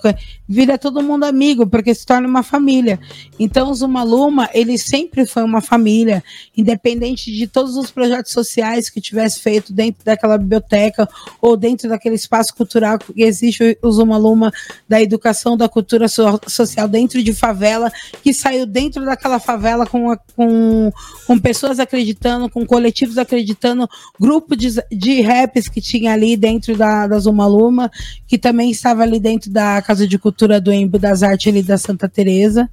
vira 0.48 0.78
todo 0.78 1.02
mundo 1.02 1.24
amigo, 1.24 1.66
porque 1.66 1.92
se 1.92 2.06
torna 2.06 2.28
uma 2.28 2.44
família. 2.44 3.00
Então, 3.40 3.72
o 3.72 3.74
Zumaluma, 3.74 4.48
ele 4.54 4.78
sempre 4.78 5.26
foi 5.26 5.42
uma 5.42 5.60
família, 5.60 6.22
independente 6.56 7.32
de 7.32 7.48
todos 7.48 7.76
os 7.76 7.90
projetos 7.90 8.30
sociais 8.30 8.88
que 8.88 9.00
tivesse 9.00 9.40
feito 9.40 9.72
dentro 9.72 10.04
daquela 10.04 10.38
biblioteca 10.38 11.08
ou 11.42 11.56
dentro 11.56 11.88
daquele 11.88 12.14
espaço 12.14 12.54
cultural 12.54 13.00
que 13.00 13.22
existe 13.22 13.76
o 13.82 13.90
Zumaluma 13.90 14.52
da 14.88 15.02
educação, 15.02 15.56
da 15.56 15.68
cultura 15.68 16.06
so 16.06 16.40
social 16.46 16.86
dentro 16.86 17.15
dentro 17.16 17.22
de 17.22 17.32
favela, 17.32 17.90
que 18.22 18.32
saiu 18.32 18.66
dentro 18.66 19.04
daquela 19.04 19.38
favela 19.38 19.86
com, 19.86 20.10
a, 20.10 20.16
com, 20.16 20.92
com 21.26 21.38
pessoas 21.38 21.78
acreditando, 21.78 22.48
com 22.50 22.66
coletivos 22.66 23.18
acreditando, 23.18 23.88
grupo 24.20 24.56
de, 24.56 24.68
de 24.92 25.20
raps 25.22 25.68
que 25.68 25.80
tinha 25.80 26.12
ali 26.12 26.36
dentro 26.36 26.76
da, 26.76 27.06
da 27.06 27.18
Zuma 27.18 27.46
Luma, 27.46 27.90
que 28.26 28.38
também 28.38 28.70
estava 28.70 29.02
ali 29.02 29.18
dentro 29.18 29.50
da 29.50 29.80
Casa 29.82 30.06
de 30.06 30.18
Cultura 30.18 30.60
do 30.60 30.72
Embo 30.72 30.98
das 30.98 31.22
Artes 31.22 31.48
ali 31.48 31.62
da 31.62 31.78
Santa 31.78 32.08
Teresa. 32.08 32.68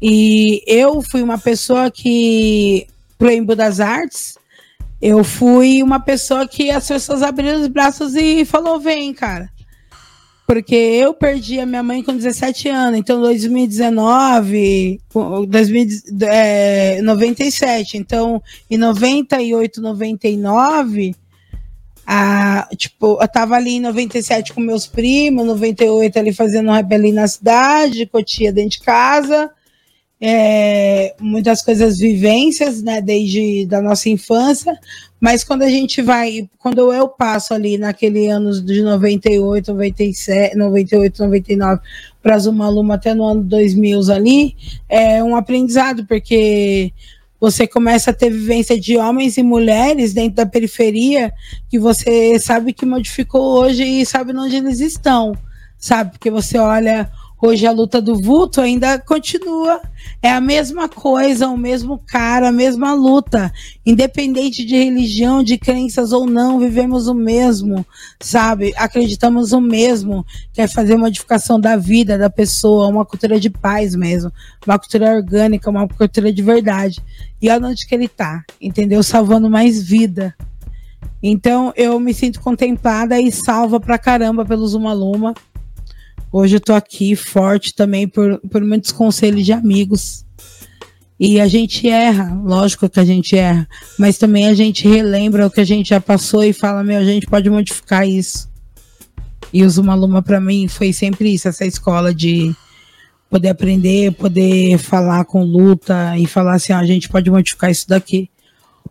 E 0.00 0.62
eu 0.66 1.02
fui 1.02 1.22
uma 1.22 1.38
pessoa 1.38 1.90
que, 1.90 2.86
pro 3.18 3.30
Embo 3.30 3.56
das 3.56 3.80
Artes, 3.80 4.36
eu 5.00 5.24
fui 5.24 5.82
uma 5.82 6.00
pessoa 6.00 6.46
que 6.46 6.70
as 6.70 6.86
pessoas 6.86 7.22
abriram 7.22 7.60
os 7.60 7.68
braços 7.68 8.14
e 8.14 8.44
falou: 8.44 8.78
vem, 8.78 9.12
cara. 9.12 9.50
Porque 10.46 10.76
eu 10.76 11.12
perdi 11.12 11.58
a 11.58 11.66
minha 11.66 11.82
mãe 11.82 12.04
com 12.04 12.14
17 12.14 12.68
anos, 12.68 13.00
então 13.00 13.20
2019, 13.20 15.00
2097, 15.48 17.98
então 17.98 18.40
em 18.70 18.78
98, 18.78 19.80
99, 19.80 21.16
a, 22.06 22.68
tipo, 22.76 23.18
eu 23.20 23.28
tava 23.28 23.56
ali 23.56 23.72
em 23.72 23.80
97 23.80 24.52
com 24.52 24.60
meus 24.60 24.86
primos, 24.86 25.44
98 25.44 26.16
ali 26.16 26.32
fazendo 26.32 26.68
um 26.68 26.72
rap 26.72 26.94
ali 26.94 27.10
na 27.10 27.26
cidade, 27.26 28.06
cotia 28.06 28.52
dentro 28.52 28.78
de 28.78 28.80
casa, 28.80 29.50
é, 30.20 31.14
muitas 31.20 31.62
coisas, 31.62 31.98
vivências, 31.98 32.82
né, 32.82 33.00
desde 33.00 33.66
da 33.66 33.82
nossa 33.82 34.08
infância, 34.08 34.78
mas 35.20 35.44
quando 35.44 35.62
a 35.62 35.68
gente 35.68 36.00
vai, 36.02 36.48
quando 36.58 36.92
eu 36.92 37.08
passo 37.08 37.52
ali 37.54 37.78
naquele 37.78 38.28
anos 38.28 38.64
de 38.64 38.82
98, 38.82 39.72
97, 39.72 40.56
98, 40.56 41.22
99 41.22 41.80
para 42.22 42.38
Zuma 42.38 42.68
Luma 42.68 42.94
até 42.94 43.14
no 43.14 43.24
ano 43.24 43.42
2000 43.42 44.10
ali, 44.10 44.56
é 44.88 45.22
um 45.22 45.36
aprendizado, 45.36 46.06
porque 46.06 46.92
você 47.38 47.66
começa 47.66 48.10
a 48.10 48.14
ter 48.14 48.30
vivência 48.30 48.78
de 48.80 48.96
homens 48.96 49.36
e 49.36 49.42
mulheres 49.42 50.14
dentro 50.14 50.36
da 50.36 50.46
periferia 50.46 51.32
que 51.68 51.78
você 51.78 52.38
sabe 52.38 52.72
que 52.72 52.86
modificou 52.86 53.60
hoje 53.60 53.84
e 53.84 54.06
sabe 54.06 54.32
onde 54.36 54.56
eles 54.56 54.80
estão, 54.80 55.36
sabe? 55.78 56.12
Porque 56.12 56.30
você 56.30 56.58
olha 56.58 57.10
Hoje 57.40 57.66
a 57.66 57.70
luta 57.70 58.00
do 58.00 58.18
vulto 58.18 58.62
ainda 58.62 58.98
continua. 58.98 59.82
É 60.22 60.30
a 60.30 60.40
mesma 60.40 60.88
coisa, 60.88 61.48
o 61.48 61.56
mesmo 61.56 61.98
cara, 62.06 62.48
a 62.48 62.52
mesma 62.52 62.94
luta. 62.94 63.52
Independente 63.84 64.64
de 64.64 64.74
religião, 64.74 65.42
de 65.42 65.58
crenças 65.58 66.12
ou 66.12 66.24
não, 66.24 66.58
vivemos 66.58 67.08
o 67.08 67.14
mesmo, 67.14 67.84
sabe? 68.18 68.72
Acreditamos 68.76 69.52
o 69.52 69.60
mesmo. 69.60 70.24
Quer 70.54 70.66
fazer 70.66 70.96
modificação 70.96 71.60
da 71.60 71.76
vida 71.76 72.16
da 72.16 72.30
pessoa, 72.30 72.88
uma 72.88 73.04
cultura 73.04 73.38
de 73.38 73.50
paz 73.50 73.94
mesmo. 73.94 74.32
Uma 74.66 74.78
cultura 74.78 75.16
orgânica, 75.16 75.68
uma 75.68 75.86
cultura 75.86 76.32
de 76.32 76.42
verdade. 76.42 77.02
E 77.40 77.50
olha 77.50 77.68
onde 77.68 77.86
que 77.86 77.94
ele 77.94 78.08
tá, 78.08 78.44
entendeu? 78.58 79.02
Salvando 79.02 79.50
mais 79.50 79.82
vida. 79.82 80.34
Então 81.22 81.70
eu 81.76 82.00
me 82.00 82.14
sinto 82.14 82.40
contemplada 82.40 83.20
e 83.20 83.30
salva 83.30 83.78
pra 83.78 83.98
caramba 83.98 84.44
pelo 84.44 84.66
Zuma 84.66 84.94
Luma. 84.94 85.34
Hoje 86.32 86.56
eu 86.56 86.60
tô 86.60 86.74
aqui 86.74 87.14
forte 87.14 87.74
também 87.74 88.08
por, 88.08 88.38
por 88.50 88.62
muitos 88.62 88.92
conselhos 88.92 89.44
de 89.44 89.52
amigos. 89.52 90.24
E 91.18 91.40
a 91.40 91.48
gente 91.48 91.88
erra, 91.88 92.38
lógico 92.44 92.88
que 92.90 93.00
a 93.00 93.04
gente 93.04 93.36
erra, 93.36 93.66
mas 93.98 94.18
também 94.18 94.48
a 94.48 94.54
gente 94.54 94.86
relembra 94.86 95.46
o 95.46 95.50
que 95.50 95.60
a 95.60 95.64
gente 95.64 95.88
já 95.88 96.00
passou 96.00 96.44
e 96.44 96.52
fala, 96.52 96.84
meu, 96.84 96.98
a 96.98 97.04
gente 97.04 97.26
pode 97.26 97.48
modificar 97.48 98.06
isso. 98.06 98.50
E 99.50 99.62
o 99.62 99.70
Zumaluma 99.70 100.20
para 100.20 100.40
mim 100.40 100.68
foi 100.68 100.92
sempre 100.92 101.32
isso, 101.32 101.48
essa 101.48 101.64
escola 101.64 102.12
de 102.12 102.54
poder 103.30 103.48
aprender, 103.48 104.12
poder 104.12 104.76
falar 104.76 105.24
com 105.24 105.42
luta 105.42 106.18
e 106.18 106.26
falar 106.26 106.56
assim, 106.56 106.74
ó, 106.74 106.76
a 106.76 106.86
gente 106.86 107.08
pode 107.08 107.30
modificar 107.30 107.70
isso 107.70 107.88
daqui. 107.88 108.28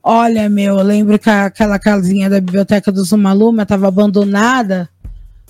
Olha, 0.02 0.50
meu, 0.50 0.80
eu 0.80 0.84
lembro 0.84 1.20
que 1.20 1.30
aquela 1.30 1.78
casinha 1.78 2.30
da 2.30 2.40
biblioteca 2.40 2.92
do 2.92 3.04
Zumaluma 3.04 3.64
estava 3.64 3.88
abandonada 3.88 4.90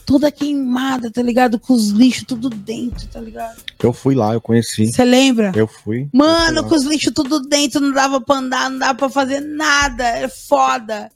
toda 0.06 0.32
queimada, 0.32 1.12
tá 1.12 1.22
ligado? 1.22 1.60
Com 1.60 1.74
os 1.74 1.90
lixos 1.90 2.26
tudo 2.26 2.50
dentro, 2.50 3.08
tá 3.08 3.20
ligado? 3.20 3.58
Eu 3.82 3.92
fui 3.92 4.16
lá, 4.16 4.34
eu 4.34 4.42
conheci. 4.42 4.88
Você 4.88 5.04
lembra? 5.04 5.52
Eu 5.56 5.68
fui. 5.68 6.08
Mano, 6.14 6.60
eu 6.60 6.64
fui 6.64 6.70
com 6.70 6.76
os 6.76 6.84
lixos 6.84 7.14
tudo 7.14 7.40
dentro, 7.42 7.82
não 7.82 7.92
dava 7.92 8.22
pra 8.22 8.38
andar, 8.38 8.70
não 8.70 8.80
dava 8.80 8.96
pra 8.96 9.10
fazer 9.10 9.42
nada, 9.42 10.04
é 10.04 10.28
foda. 10.28 11.10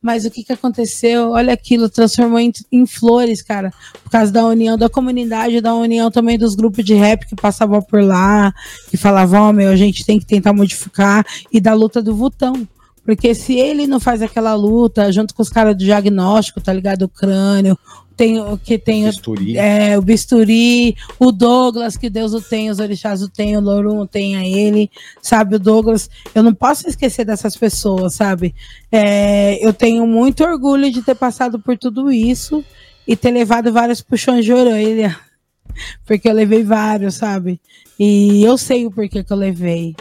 Mas 0.00 0.24
o 0.24 0.30
que 0.30 0.44
que 0.44 0.52
aconteceu? 0.52 1.30
Olha 1.30 1.52
aquilo, 1.52 1.88
transformou 1.88 2.38
em, 2.38 2.52
em, 2.70 2.86
flores, 2.86 3.42
cara. 3.42 3.72
Por 4.04 4.10
causa 4.10 4.30
da 4.30 4.46
união 4.46 4.78
da 4.78 4.88
comunidade, 4.88 5.60
da 5.60 5.74
união 5.74 6.10
também 6.10 6.38
dos 6.38 6.54
grupos 6.54 6.84
de 6.84 6.94
rap 6.94 7.26
que 7.26 7.34
passavam 7.34 7.82
por 7.82 8.02
lá, 8.02 8.54
que 8.88 8.96
falavam, 8.96 9.42
ó, 9.42 9.50
oh, 9.50 9.52
meu, 9.52 9.68
a 9.70 9.76
gente 9.76 10.06
tem 10.06 10.18
que 10.18 10.24
tentar 10.24 10.52
modificar, 10.52 11.26
e 11.52 11.60
da 11.60 11.74
luta 11.74 12.00
do 12.00 12.14
Vutão. 12.14 12.68
Porque 13.04 13.34
se 13.34 13.54
ele 13.54 13.86
não 13.86 14.00
faz 14.00 14.20
aquela 14.20 14.54
luta 14.54 15.12
junto 15.12 15.32
com 15.32 15.40
os 15.40 15.48
caras 15.48 15.76
do 15.76 15.84
diagnóstico, 15.84 16.60
tá 16.60 16.72
ligado? 16.72 17.02
O 17.02 17.08
crânio, 17.08 17.78
tem 18.16 18.40
o 18.40 18.56
que 18.56 18.78
tem 18.78 19.04
bisturi. 19.04 19.58
É, 19.58 19.98
o 19.98 20.02
bisturi, 20.02 20.96
o 21.18 21.30
Douglas, 21.30 21.96
que 21.96 22.08
Deus 22.08 22.32
o 22.32 22.40
tem, 22.40 22.70
os 22.70 22.78
orixás 22.78 23.22
o 23.22 23.28
tem, 23.28 23.56
o 23.56 23.60
Lorum 23.60 24.06
tem 24.06 24.36
a 24.36 24.46
ele, 24.46 24.90
sabe? 25.20 25.56
O 25.56 25.58
Douglas, 25.58 26.08
eu 26.34 26.42
não 26.42 26.54
posso 26.54 26.88
esquecer 26.88 27.24
dessas 27.24 27.56
pessoas, 27.56 28.14
sabe? 28.14 28.54
É, 28.90 29.64
eu 29.64 29.72
tenho 29.72 30.06
muito 30.06 30.42
orgulho 30.42 30.90
de 30.90 31.02
ter 31.02 31.14
passado 31.14 31.58
por 31.60 31.76
tudo 31.76 32.10
isso 32.10 32.64
e 33.06 33.14
ter 33.14 33.30
levado 33.30 33.72
vários 33.72 34.00
puxões 34.00 34.44
de 34.44 34.52
orelha, 34.52 35.16
porque 36.06 36.28
eu 36.28 36.32
levei 36.32 36.64
vários, 36.64 37.16
sabe? 37.16 37.60
E 37.98 38.42
eu 38.42 38.56
sei 38.56 38.86
o 38.86 38.90
porquê 38.90 39.22
que 39.22 39.32
eu 39.32 39.36
levei. 39.36 39.94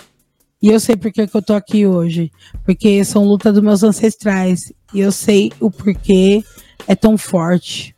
E 0.62 0.70
eu 0.70 0.80
sei 0.80 0.96
porquê 0.96 1.28
que 1.28 1.36
eu 1.36 1.42
tô 1.42 1.54
aqui 1.54 1.86
hoje. 1.86 2.32
Porque 2.66 3.04
são 3.06 3.24
lutas 3.24 3.54
dos 3.54 3.64
meus 3.64 3.84
ancestrais. 3.84 4.74
E 4.94 5.00
eu 5.00 5.12
sei 5.12 5.52
o 5.60 5.70
porquê 5.70 6.44
é 6.88 6.96
tão 6.96 7.18
forte. 7.18 7.95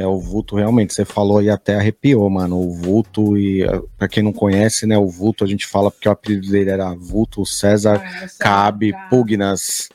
É, 0.00 0.06
o 0.06 0.18
Vulto 0.18 0.56
realmente, 0.56 0.94
você 0.94 1.04
falou 1.04 1.42
e 1.42 1.50
até 1.50 1.74
arrepiou, 1.74 2.30
mano. 2.30 2.58
O 2.58 2.72
Vulto, 2.72 3.36
e 3.36 3.62
eh, 3.62 3.82
para 3.98 4.08
quem 4.08 4.22
não 4.22 4.32
conhece, 4.32 4.86
né, 4.86 4.96
o 4.96 5.06
Vulto 5.06 5.44
a 5.44 5.46
gente 5.46 5.66
fala 5.66 5.90
porque 5.90 6.08
o 6.08 6.12
apelido 6.12 6.50
dele 6.50 6.70
era 6.70 6.94
Vulto 6.94 7.44
César 7.44 8.02
ah, 8.02 8.26
Cabe 8.38 8.94
Pugnas, 9.10 9.90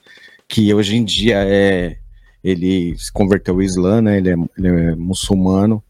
que 0.48 0.72
hoje 0.72 0.96
em 0.96 1.04
dia 1.04 1.38
é. 1.44 1.98
Ele 2.44 2.96
se 3.00 3.12
converteu 3.12 3.56
ao 3.56 3.64
Islã, 3.64 4.00
né? 4.00 4.20
Ele 4.20 4.30
é, 4.30 4.36
ele 4.60 4.68
é 4.68 4.96
muçulmano 4.96 5.84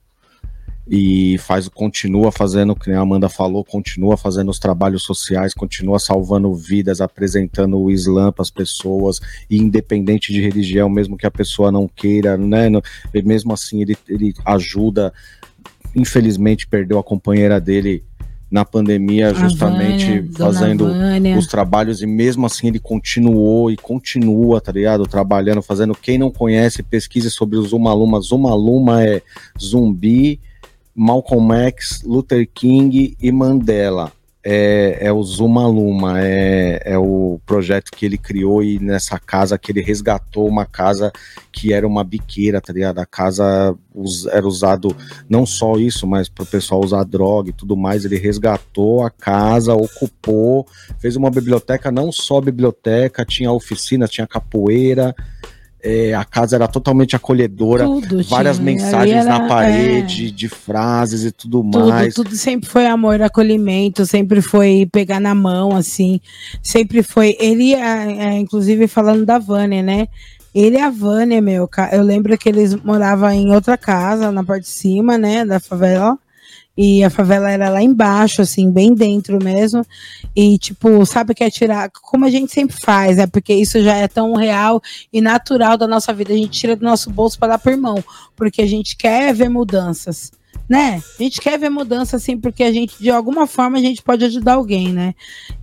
e 0.87 1.37
faz 1.39 1.67
continua 1.67 2.31
fazendo, 2.31 2.75
que 2.75 2.91
a 2.91 2.99
Amanda 2.99 3.27
falou, 3.27 3.63
continua 3.63 4.15
fazendo 4.15 4.49
os 4.51 4.59
trabalhos 4.59 5.03
sociais, 5.03 5.53
continua 5.53 5.97
salvando 5.97 6.53
vidas, 6.53 7.01
apresentando 7.01 7.77
o 7.79 7.89
Islã 7.89 8.31
para 8.31 8.43
as 8.43 8.51
pessoas, 8.51 9.19
e 9.49 9.57
independente 9.57 10.31
de 10.31 10.41
religião, 10.41 10.89
mesmo 10.89 11.17
que 11.17 11.25
a 11.25 11.31
pessoa 11.31 11.71
não 11.71 11.87
queira, 11.87 12.37
né? 12.37 12.69
Mesmo 13.23 13.53
assim, 13.53 13.81
ele, 13.81 13.97
ele 14.07 14.33
ajuda. 14.45 15.11
Infelizmente, 15.95 16.67
perdeu 16.67 16.99
a 16.99 17.03
companheira 17.03 17.59
dele 17.59 18.03
na 18.51 18.63
pandemia, 18.63 19.33
justamente 19.33 20.19
Vânia, 20.19 20.31
fazendo 20.37 20.87
os 21.37 21.47
trabalhos, 21.47 22.01
e 22.01 22.05
mesmo 22.05 22.45
assim 22.45 22.67
ele 22.67 22.79
continuou 22.79 23.71
e 23.71 23.75
continua, 23.75 24.61
tá 24.61 24.71
ligado? 24.71 25.07
Trabalhando, 25.07 25.63
fazendo. 25.63 25.95
Quem 25.95 26.17
não 26.17 26.29
conhece, 26.29 26.83
pesquise 26.83 27.31
sobre 27.31 27.57
o 27.57 27.63
Zumaluma. 27.63 28.21
Zumaluma 28.21 29.03
é 29.03 29.21
zumbi 29.59 30.39
Malcolm 30.95 31.53
X, 31.53 32.01
Luther 32.05 32.47
King 32.53 33.17
e 33.19 33.31
Mandela. 33.31 34.11
É, 34.47 35.07
é 35.07 35.11
o 35.11 35.23
Zuma 35.23 35.67
Luma, 35.67 36.21
é, 36.21 36.79
é 36.85 36.97
o 36.99 37.39
projeto 37.47 37.89
que 37.89 38.05
ele 38.05 38.15
criou 38.15 38.61
e 38.63 38.77
nessa 38.77 39.17
casa 39.17 39.57
que 39.57 39.71
ele 39.71 39.81
resgatou 39.81 40.47
uma 40.47 40.67
casa 40.67 41.11
que 41.51 41.73
era 41.73 41.87
uma 41.87 42.03
biqueira, 42.03 42.61
tá 42.61 42.71
ligado? 42.71 42.99
A 42.99 43.07
casa 43.07 43.75
era 44.31 44.45
usado 44.45 44.95
não 45.27 45.47
só 45.47 45.77
isso, 45.77 46.05
mas 46.05 46.29
para 46.29 46.43
o 46.43 46.47
pessoal 46.47 46.79
usar 46.83 47.03
droga 47.05 47.49
e 47.49 47.53
tudo 47.53 47.75
mais. 47.75 48.05
Ele 48.05 48.19
resgatou 48.19 49.03
a 49.03 49.09
casa, 49.09 49.73
ocupou, 49.73 50.67
fez 50.99 51.15
uma 51.15 51.31
biblioteca, 51.31 51.91
não 51.91 52.11
só 52.11 52.39
biblioteca, 52.39 53.25
tinha 53.25 53.51
oficina, 53.51 54.07
tinha 54.07 54.27
capoeira, 54.27 55.15
é, 55.85 56.13
a 56.15 56.25
casa 56.25 56.55
era 56.55 56.67
totalmente 56.67 57.15
acolhedora, 57.15 57.85
Tudo 57.85 58.23
várias 58.23 58.57
tinha. 58.57 58.65
mensagens 58.65 59.25
era- 59.25 59.39
na 59.39 59.47
parede, 59.47 60.31
de 60.31 60.49
frases 60.49 61.23
e 61.23 61.31
tudo, 61.31 61.63
mais. 61.63 62.13
Tudo, 62.15 62.25
tudo 62.29 62.35
sempre 62.35 62.67
foi 62.67 62.87
amor, 62.87 63.21
acolhimento, 63.21 64.05
sempre 64.05 64.41
foi 64.41 64.89
pegar 64.91 65.19
na 65.19 65.35
mão, 65.35 65.75
assim, 65.75 66.19
sempre 66.61 67.03
foi. 67.03 67.37
Ele, 67.39 67.73
é, 67.75 67.77
é, 68.29 68.37
inclusive, 68.39 68.87
falando 68.87 69.25
da 69.25 69.37
Vânia, 69.37 69.83
né? 69.83 70.07
Ele 70.53 70.77
e 70.77 70.81
a 70.81 70.89
Vânia, 70.89 71.41
meu, 71.41 71.69
eu 71.91 72.01
lembro 72.01 72.35
que 72.37 72.49
eles 72.49 72.73
moravam 72.75 73.29
em 73.31 73.53
outra 73.53 73.77
casa, 73.77 74.31
na 74.31 74.43
parte 74.43 74.63
de 74.63 74.69
cima, 74.69 75.17
né, 75.17 75.45
da 75.45 75.59
favela. 75.59 76.17
E 76.77 77.03
a 77.03 77.09
favela 77.09 77.49
era 77.49 77.69
lá 77.69 77.81
embaixo, 77.81 78.41
assim, 78.41 78.69
bem 78.69 78.93
dentro 78.93 79.41
mesmo. 79.41 79.85
E, 80.35 80.57
tipo, 80.57 81.05
sabe 81.05 81.33
que 81.33 81.43
é 81.43 81.49
tirar, 81.49 81.89
como 81.89 82.25
a 82.25 82.29
gente 82.29 82.51
sempre 82.51 82.75
faz, 82.77 83.17
né? 83.17 83.27
Porque 83.27 83.53
isso 83.53 83.81
já 83.81 83.95
é 83.95 84.07
tão 84.07 84.33
real 84.33 84.81
e 85.11 85.21
natural 85.21 85.77
da 85.77 85.87
nossa 85.87 86.13
vida. 86.13 86.33
A 86.33 86.37
gente 86.37 86.59
tira 86.59 86.75
do 86.75 86.83
nosso 86.83 87.09
bolso 87.09 87.39
para 87.39 87.53
dar 87.53 87.59
pro 87.59 87.71
irmão, 87.71 88.03
porque 88.35 88.61
a 88.61 88.67
gente 88.67 88.95
quer 88.97 89.33
ver 89.33 89.49
mudanças 89.49 90.31
né? 90.67 91.01
A 91.19 91.23
gente 91.23 91.39
quer 91.39 91.57
ver 91.59 91.69
mudança 91.69 92.17
assim, 92.17 92.37
porque 92.37 92.63
a 92.63 92.71
gente, 92.71 92.95
de 92.99 93.09
alguma 93.09 93.45
forma, 93.45 93.77
a 93.77 93.81
gente 93.81 94.01
pode 94.01 94.25
ajudar 94.25 94.53
alguém, 94.53 94.91
né? 94.91 95.13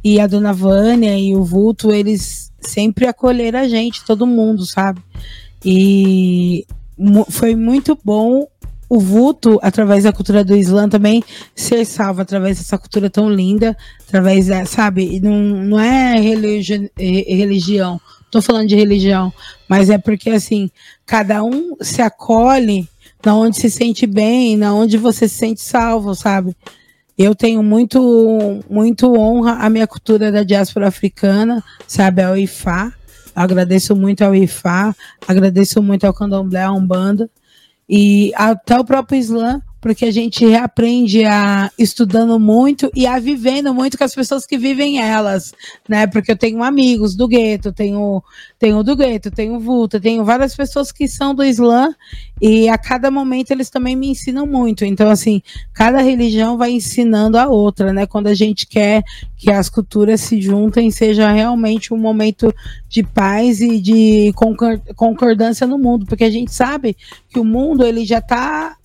E 0.03 0.21
a 0.21 0.27
dona 0.27 0.53
Vânia 0.53 1.19
e 1.19 1.35
o 1.35 1.43
Vulto, 1.43 1.93
eles 1.93 2.53
sempre 2.61 3.07
acolheram 3.07 3.61
a 3.61 3.69
gente, 3.69 4.05
todo 4.05 4.27
mundo, 4.27 4.65
sabe? 4.65 5.03
E 5.65 6.65
foi 7.31 7.57
muito 7.57 7.99
bom 8.05 8.47
o 8.93 9.01
Vulto, 9.01 9.59
através 9.63 10.05
da 10.05 10.13
cultura 10.13 10.45
do 10.45 10.55
Islã, 10.55 10.87
também 10.87 11.25
ser 11.57 11.83
salvo 11.87 12.21
através 12.21 12.59
dessa 12.59 12.77
cultura 12.77 13.09
tão 13.09 13.31
linda, 13.31 13.75
através 14.07 14.49
da, 14.49 14.67
sabe? 14.67 15.19
Não, 15.19 15.33
não 15.33 15.81
é 15.81 16.21
religi 16.21 16.93
eh, 16.99 17.35
religião, 17.35 17.99
tô 18.31 18.43
falando 18.43 18.69
de 18.69 18.77
religião, 18.77 19.33
mas 19.67 19.89
é 19.89 19.97
porque, 19.97 20.29
assim, 20.29 20.71
cada 21.07 21.43
um 21.43 21.75
se 21.81 22.03
acolhe 22.03 22.87
na 23.25 23.35
onde 23.35 23.57
se 23.57 23.71
sente 23.71 24.07
bem, 24.07 24.59
na 24.59 24.75
onde 24.75 24.99
você 24.99 25.27
se 25.27 25.37
sente 25.37 25.63
salvo, 25.63 26.15
sabe? 26.15 26.55
Eu 27.17 27.35
tenho 27.35 27.63
muito, 27.63 28.61
muito 28.69 29.11
honra 29.19 29.53
à 29.53 29.71
minha 29.71 29.87
cultura 29.87 30.31
da 30.31 30.43
diáspora 30.43 30.89
africana, 30.89 31.65
sabe, 31.87 32.23
ao 32.23 32.37
IFA. 32.37 32.93
Agradeço 33.35 33.97
muito 33.97 34.23
ao 34.23 34.35
IFA, 34.35 34.95
agradeço 35.27 35.83
muito 35.83 36.07
ao 36.07 36.13
Candomblé, 36.13 36.63
à 36.63 36.71
Umbanda 36.71 37.31
e 37.89 38.33
até 38.35 38.79
o 38.79 38.85
próprio 38.85 39.19
Islã, 39.19 39.61
porque 39.83 40.05
a 40.05 40.13
gente 40.13 40.47
reaprende 40.47 41.25
a 41.25 41.69
estudando 41.77 42.39
muito 42.39 42.89
e 42.95 43.05
a 43.05 43.19
vivendo 43.19 43.75
muito 43.75 43.99
com 43.99 44.05
as 44.05 44.15
pessoas 44.15 44.47
que 44.47 44.57
vivem 44.57 45.01
elas, 45.03 45.53
né? 45.89 46.07
Porque 46.07 46.31
eu 46.31 46.37
tenho 46.37 46.63
amigos 46.63 47.17
do 47.17 47.27
gueto, 47.27 47.73
tenho 47.73 48.23
tenho 48.61 48.81
do 48.85 48.95
gueto, 48.95 49.29
tenho 49.29 49.59
vulta, 49.59 49.99
tenho 49.99 50.25
várias 50.25 50.55
pessoas 50.55 50.93
que 50.93 51.09
são 51.09 51.35
do 51.35 51.45
Islã 51.45 51.93
e 52.41 52.69
a 52.69 52.79
cada 52.79 53.11
momento 53.11 53.51
eles 53.51 53.69
também 53.71 53.97
me 53.97 54.07
ensinam 54.07 54.47
muito. 54.47 54.85
Então 54.85 55.11
assim, 55.11 55.43
cada 55.75 56.01
religião 56.01 56.57
vai 56.57 56.71
ensinando 56.71 57.37
a 57.37 57.49
outra, 57.49 57.93
né? 57.93 58.07
Quando 58.07 58.29
a 58.29 58.35
gente 58.35 58.69
quer 58.69 59.03
que 59.37 59.51
as 59.51 59.69
culturas 59.69 60.21
se 60.21 60.41
juntem, 60.41 60.93
seja 60.93 61.33
realmente 61.33 61.93
um 61.93 61.99
momento 61.99 62.55
de 62.89 63.03
paz 63.03 63.61
e 63.61 63.81
de 63.81 64.33
concor- 64.37 64.81
concordância 64.95 65.67
no 65.67 65.77
mundo, 65.77 66.07
porque 66.07 66.23
a 66.23 66.31
gente 66.31 66.55
sabe 66.55 66.97
que 67.29 67.41
o 67.41 67.45
mundo 67.45 67.85
ele 67.85 68.05
já 68.05 68.19
está 68.19 68.77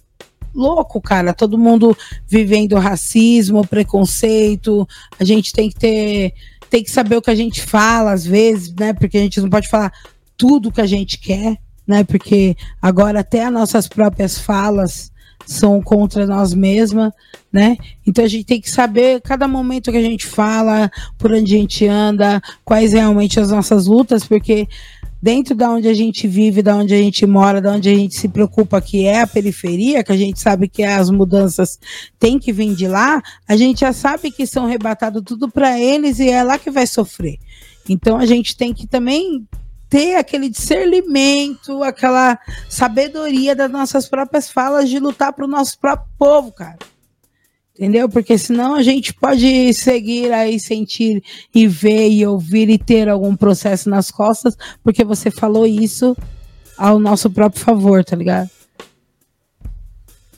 louco, 0.57 0.99
cara. 0.99 1.33
Todo 1.33 1.57
mundo 1.57 1.95
vivendo 2.27 2.75
racismo, 2.77 3.65
preconceito. 3.65 4.87
A 5.19 5.23
gente 5.23 5.53
tem 5.53 5.69
que 5.69 5.75
ter, 5.75 6.33
tem 6.69 6.83
que 6.83 6.91
saber 6.91 7.15
o 7.15 7.21
que 7.21 7.29
a 7.29 7.35
gente 7.35 7.61
fala 7.61 8.11
às 8.11 8.25
vezes, 8.25 8.73
né? 8.73 8.91
Porque 8.91 9.17
a 9.17 9.21
gente 9.21 9.39
não 9.39 9.49
pode 9.49 9.69
falar 9.69 9.93
tudo 10.35 10.71
que 10.71 10.81
a 10.81 10.87
gente 10.87 11.19
quer, 11.19 11.57
né? 11.85 12.03
Porque 12.03 12.57
agora 12.81 13.19
até 13.19 13.45
as 13.45 13.53
nossas 13.53 13.87
próprias 13.87 14.39
falas 14.39 15.11
são 15.45 15.81
contra 15.81 16.25
nós 16.25 16.53
mesmas, 16.53 17.13
né? 17.51 17.77
Então 18.05 18.25
a 18.25 18.27
gente 18.27 18.43
tem 18.43 18.59
que 18.59 18.69
saber 18.69 19.21
cada 19.21 19.47
momento 19.47 19.91
que 19.91 19.97
a 19.97 20.01
gente 20.01 20.25
fala, 20.25 20.91
por 21.17 21.31
onde 21.31 21.55
a 21.55 21.57
gente 21.57 21.87
anda, 21.87 22.41
quais 22.65 22.91
realmente 22.91 23.39
as 23.39 23.49
nossas 23.49 23.85
lutas, 23.85 24.25
porque 24.25 24.67
dentro 25.21 25.55
da 25.55 25.69
onde 25.69 25.87
a 25.87 25.93
gente 25.93 26.27
vive, 26.27 26.61
da 26.61 26.75
onde 26.75 26.93
a 26.93 26.97
gente 26.97 27.25
mora, 27.25 27.61
da 27.61 27.71
onde 27.71 27.89
a 27.89 27.95
gente 27.95 28.15
se 28.15 28.27
preocupa, 28.27 28.81
que 28.81 29.05
é 29.05 29.21
a 29.21 29.27
periferia, 29.27 30.03
que 30.03 30.11
a 30.11 30.17
gente 30.17 30.39
sabe 30.39 30.67
que 30.67 30.83
as 30.83 31.09
mudanças 31.09 31.79
têm 32.19 32.37
que 32.39 32.53
vir 32.53 32.75
de 32.75 32.87
lá, 32.87 33.21
a 33.47 33.55
gente 33.55 33.81
já 33.81 33.93
sabe 33.93 34.31
que 34.31 34.45
são 34.45 34.65
rebatados 34.65 35.23
tudo 35.25 35.49
para 35.49 35.79
eles 35.79 36.19
e 36.19 36.29
é 36.29 36.43
lá 36.43 36.57
que 36.57 36.69
vai 36.69 36.85
sofrer. 36.85 37.37
Então 37.89 38.17
a 38.17 38.25
gente 38.25 38.55
tem 38.55 38.73
que 38.73 38.85
também 38.85 39.47
ter 39.89 40.15
aquele 40.15 40.49
discernimento, 40.49 41.81
aquela 41.83 42.37
sabedoria 42.69 43.55
das 43.55 43.71
nossas 43.71 44.07
próprias 44.07 44.49
falas 44.49 44.89
de 44.89 44.99
lutar 44.99 45.31
para 45.33 45.45
o 45.45 45.47
nosso 45.47 45.79
próprio 45.79 46.09
povo, 46.17 46.51
cara. 46.51 46.77
Entendeu? 47.77 48.09
Porque 48.09 48.39
senão 48.39 48.73
a 48.73 48.81
gente 48.81 49.13
pode 49.13 49.71
seguir 49.75 50.33
aí, 50.33 50.59
sentir 50.59 51.23
e 51.53 51.67
ver 51.67 52.09
e 52.09 52.25
ouvir 52.25 52.69
e 52.71 52.77
ter 52.77 53.07
algum 53.07 53.35
processo 53.35 53.87
nas 53.87 54.09
costas, 54.09 54.57
porque 54.83 55.03
você 55.03 55.29
falou 55.29 55.67
isso 55.67 56.17
ao 56.75 56.97
nosso 56.97 57.29
próprio 57.29 57.63
favor, 57.63 58.03
tá 58.03 58.15
ligado? 58.15 58.49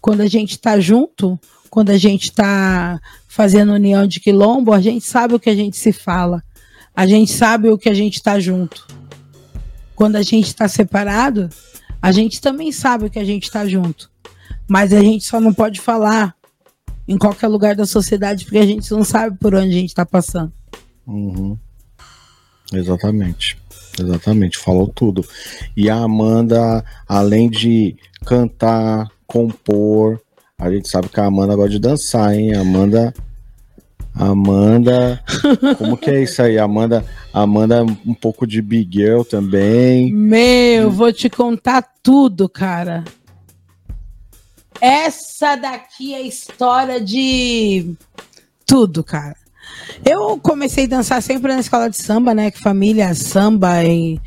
Quando 0.01 0.19
a 0.19 0.27
gente 0.27 0.59
tá 0.59 0.81
junto, 0.81 1.39
quando 1.69 1.91
a 1.91 1.97
gente 1.97 2.29
tá 2.29 2.99
fazendo 3.29 3.71
união 3.71 4.05
de 4.05 4.19
quilombo, 4.19 4.73
a 4.73 4.81
gente 4.81 5.05
sabe 5.05 5.35
o 5.35 5.39
que 5.39 5.49
a 5.49 5.55
gente 5.55 5.77
se 5.77 5.93
fala. 5.93 6.43
A 6.93 7.07
gente 7.07 7.31
sabe 7.31 7.69
o 7.69 7.77
que 7.77 7.87
a 7.87 7.93
gente 7.93 8.21
tá 8.21 8.37
junto. 8.37 8.85
Quando 9.95 10.17
a 10.17 10.21
gente 10.21 10.53
tá 10.53 10.67
separado, 10.67 11.49
a 12.01 12.11
gente 12.11 12.41
também 12.41 12.73
sabe 12.73 13.05
o 13.05 13.09
que 13.09 13.19
a 13.19 13.23
gente 13.23 13.49
tá 13.49 13.65
junto. 13.65 14.11
Mas 14.67 14.91
a 14.91 14.99
gente 14.99 15.23
só 15.23 15.39
não 15.39 15.53
pode 15.53 15.79
falar 15.79 16.35
em 17.09 17.17
qualquer 17.17 17.47
lugar 17.47 17.75
da 17.75 17.87
sociedade, 17.87 18.45
porque 18.45 18.59
a 18.59 18.65
gente 18.65 18.91
não 18.91 19.03
sabe 19.03 19.35
por 19.39 19.55
onde 19.55 19.69
a 19.69 19.79
gente 19.79 19.89
está 19.89 20.05
passando. 20.05 20.53
Uhum. 21.07 21.57
Exatamente. 22.71 23.57
Exatamente, 23.99 24.59
falou 24.59 24.87
tudo. 24.87 25.25
E 25.75 25.89
a 25.89 25.95
Amanda, 25.95 26.85
além 27.07 27.49
de 27.49 27.95
cantar, 28.23 29.09
compor, 29.25 30.21
a 30.55 30.69
gente 30.71 30.87
sabe 30.87 31.09
que 31.09 31.19
a 31.19 31.25
Amanda 31.25 31.55
gosta 31.55 31.71
de 31.71 31.79
dançar, 31.79 32.35
hein? 32.35 32.53
Amanda. 32.55 33.11
Amanda. 34.13 35.19
Como 35.79 35.97
que 35.97 36.11
é 36.11 36.21
isso 36.21 36.43
aí? 36.43 36.59
Amanda, 36.59 37.03
Amanda 37.33 37.83
um 37.83 38.13
pouco 38.13 38.45
de 38.45 38.61
Big 38.61 38.99
Girl 38.99 39.23
também. 39.23 40.13
Meu, 40.13 40.91
vou 40.91 41.11
te 41.11 41.27
contar 41.27 41.81
tudo, 42.03 42.47
cara. 42.47 43.03
Essa 44.81 45.55
daqui 45.55 46.13
é 46.13 46.21
história 46.21 47.01
de 47.01 47.93
tudo, 48.65 49.03
cara. 49.03 49.35
Eu 50.05 50.39
comecei 50.39 50.85
a 50.85 50.89
dançar 50.89 51.21
sempre 51.21 51.53
na 51.53 51.59
escola 51.59 51.89
de 51.89 51.97
samba, 51.97 52.33
né? 52.33 52.49
Que 52.49 52.59
família 52.59 53.13
samba 53.13 53.83
e, 53.83 54.19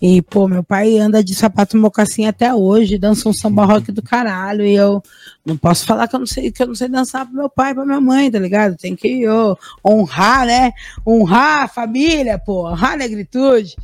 e 0.00 0.22
pô, 0.22 0.48
meu 0.48 0.64
pai 0.64 0.98
anda 0.98 1.22
de 1.22 1.34
sapato 1.34 1.76
mocassim 1.76 2.26
até 2.26 2.54
hoje, 2.54 2.96
dança 2.96 3.28
um 3.28 3.32
samba 3.32 3.66
rock 3.66 3.92
do 3.92 4.02
caralho 4.02 4.64
e 4.64 4.74
eu 4.74 5.02
não 5.44 5.56
posso 5.56 5.84
falar 5.84 6.08
que 6.08 6.16
eu 6.16 6.20
não 6.20 6.26
sei 6.26 6.50
que 6.50 6.62
eu 6.62 6.68
não 6.68 6.74
sei 6.74 6.88
dançar 6.88 7.26
pro 7.26 7.34
meu 7.34 7.50
pai, 7.50 7.74
pra 7.74 7.84
minha 7.84 8.00
mãe, 8.00 8.30
tá 8.30 8.38
ligado? 8.38 8.76
Tem 8.76 8.96
que 8.96 9.28
ô, 9.28 9.56
honrar, 9.84 10.46
né? 10.46 10.72
Honrar 11.06 11.64
a 11.64 11.68
família, 11.68 12.38
pô, 12.38 12.68
honrar 12.70 12.92
a 12.92 12.96
negritude. 12.96 13.76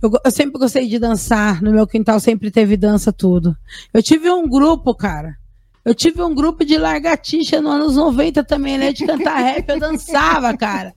Eu, 0.00 0.10
eu 0.24 0.30
sempre 0.30 0.58
gostei 0.58 0.88
de 0.88 0.98
dançar, 0.98 1.60
no 1.60 1.70
meu 1.70 1.86
quintal 1.86 2.18
sempre 2.18 2.50
teve 2.50 2.76
dança 2.76 3.12
tudo. 3.12 3.54
Eu 3.92 4.02
tive 4.02 4.30
um 4.30 4.48
grupo, 4.48 4.94
cara. 4.94 5.36
Eu 5.84 5.94
tive 5.94 6.22
um 6.22 6.34
grupo 6.34 6.64
de 6.64 6.76
largatixa 6.76 7.60
nos 7.60 7.72
anos 7.72 7.96
90 7.96 8.44
também, 8.44 8.76
né? 8.76 8.92
De 8.92 9.06
cantar 9.06 9.36
rap, 9.42 9.68
eu 9.68 9.80
dançava, 9.80 10.54
cara. 10.56 10.94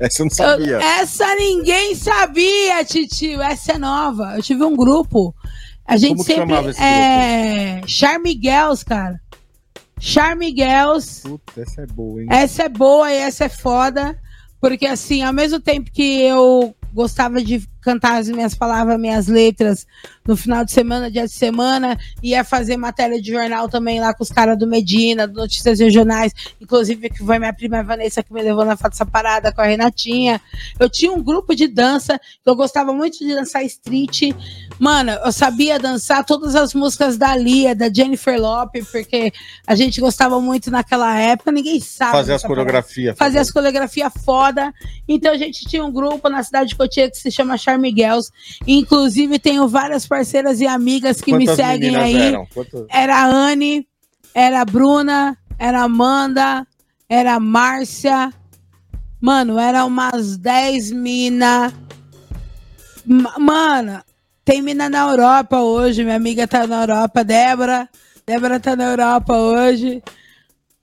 Essa 0.00 0.22
eu 0.22 0.26
não 0.26 0.30
Eu- 0.30 0.58
sabia. 0.58 0.76
essa 0.78 1.34
ninguém 1.36 1.94
sabia, 1.94 2.84
titio. 2.84 3.40
Essa 3.40 3.72
é 3.72 3.78
nova. 3.78 4.34
Eu 4.36 4.42
tive 4.42 4.64
um 4.64 4.74
grupo. 4.76 5.34
A 5.86 5.96
gente 5.96 6.16
Como 6.16 6.24
sempre. 6.24 6.40
chamava 6.48 6.70
esse 6.70 6.82
é. 6.82 7.80
Charme 7.86 8.32
Girls, 8.42 8.84
cara. 8.84 9.20
Charme 10.00 10.48
Girls. 10.54 11.22
Puta, 11.22 11.60
essa 11.62 11.82
é 11.82 11.86
boa, 11.86 12.20
hein? 12.22 12.28
Essa 12.30 12.62
é 12.64 12.68
boa 12.68 13.10
e 13.12 13.16
essa 13.16 13.44
é 13.44 13.48
foda. 13.48 14.18
Porque, 14.60 14.86
assim, 14.86 15.22
ao 15.22 15.32
mesmo 15.32 15.60
tempo 15.60 15.90
que 15.92 16.22
eu 16.22 16.74
gostava 16.92 17.40
de 17.42 17.66
cantar 17.88 18.20
as 18.20 18.28
minhas 18.28 18.54
palavras, 18.54 19.00
minhas 19.00 19.28
letras 19.28 19.86
no 20.28 20.36
final 20.36 20.62
de 20.62 20.72
semana, 20.72 21.10
dia 21.10 21.26
de 21.26 21.32
semana, 21.32 21.98
ia 22.22 22.44
fazer 22.44 22.76
matéria 22.76 23.18
de 23.18 23.32
jornal 23.32 23.66
também 23.66 23.98
lá 23.98 24.12
com 24.12 24.22
os 24.22 24.28
caras 24.28 24.58
do 24.58 24.66
Medina, 24.66 25.26
do 25.26 25.32
Notícias 25.32 25.80
Regionais, 25.80 26.34
inclusive 26.60 27.08
que 27.08 27.24
foi 27.24 27.38
minha 27.38 27.52
prima 27.54 27.82
Vanessa 27.82 28.22
que 28.22 28.30
me 28.30 28.42
levou 28.42 28.62
na 28.62 28.76
essa 28.92 29.06
parada 29.06 29.50
com 29.52 29.62
a 29.62 29.64
Renatinha. 29.64 30.38
Eu 30.78 30.90
tinha 30.90 31.10
um 31.10 31.22
grupo 31.22 31.54
de 31.54 31.66
dança, 31.66 32.18
que 32.18 32.50
eu 32.50 32.54
gostava 32.54 32.92
muito 32.92 33.18
de 33.18 33.34
dançar 33.34 33.64
street. 33.64 34.34
Mano, 34.78 35.12
eu 35.12 35.32
sabia 35.32 35.78
dançar 35.78 36.22
todas 36.26 36.54
as 36.54 36.74
músicas 36.74 37.16
da 37.16 37.34
Lia, 37.34 37.74
da 37.74 37.90
Jennifer 37.90 38.38
Lopez, 38.38 38.86
porque 38.86 39.32
a 39.66 39.74
gente 39.74 39.98
gostava 39.98 40.38
muito 40.42 40.70
naquela 40.70 41.18
época, 41.18 41.50
ninguém 41.50 41.80
sabe. 41.80 42.12
Fazer 42.12 42.34
as 42.34 42.42
coreografias. 42.42 43.16
fazer 43.16 43.38
as 43.38 43.50
coreografias 43.50 44.12
foda. 44.22 44.74
Então 45.08 45.32
a 45.32 45.38
gente 45.38 45.66
tinha 45.66 45.82
um 45.82 45.90
grupo 45.90 46.28
na 46.28 46.42
cidade 46.42 46.68
de 46.68 46.76
Cotia 46.76 47.10
que 47.10 47.16
se 47.16 47.30
chama 47.30 47.56
Charme 47.56 47.77
Charmiguels. 47.78 48.30
Inclusive, 48.66 49.38
tenho 49.38 49.68
várias 49.68 50.06
parceiras 50.06 50.60
e 50.60 50.66
amigas 50.66 51.20
que 51.20 51.30
Quantas 51.30 51.56
me 51.56 51.56
seguem 51.56 51.96
aí. 51.96 52.34
Era 52.90 53.16
a 53.16 53.24
Anne, 53.24 53.86
era 54.34 54.60
a 54.62 54.64
Bruna, 54.64 55.38
era 55.58 55.80
a 55.80 55.84
Amanda, 55.84 56.66
era 57.08 57.34
a 57.34 57.40
Márcia. 57.40 58.32
Mano, 59.20 59.58
era 59.58 59.84
umas 59.84 60.36
10 60.36 60.92
mina. 60.92 61.72
Mano, 63.04 64.02
tem 64.44 64.60
mina 64.62 64.88
na 64.88 65.10
Europa 65.10 65.60
hoje. 65.60 66.04
Minha 66.04 66.16
amiga 66.16 66.46
tá 66.46 66.66
na 66.66 66.82
Europa, 66.82 67.24
Débora. 67.24 67.88
Débora 68.26 68.60
tá 68.60 68.76
na 68.76 68.84
Europa 68.84 69.36
hoje. 69.36 70.02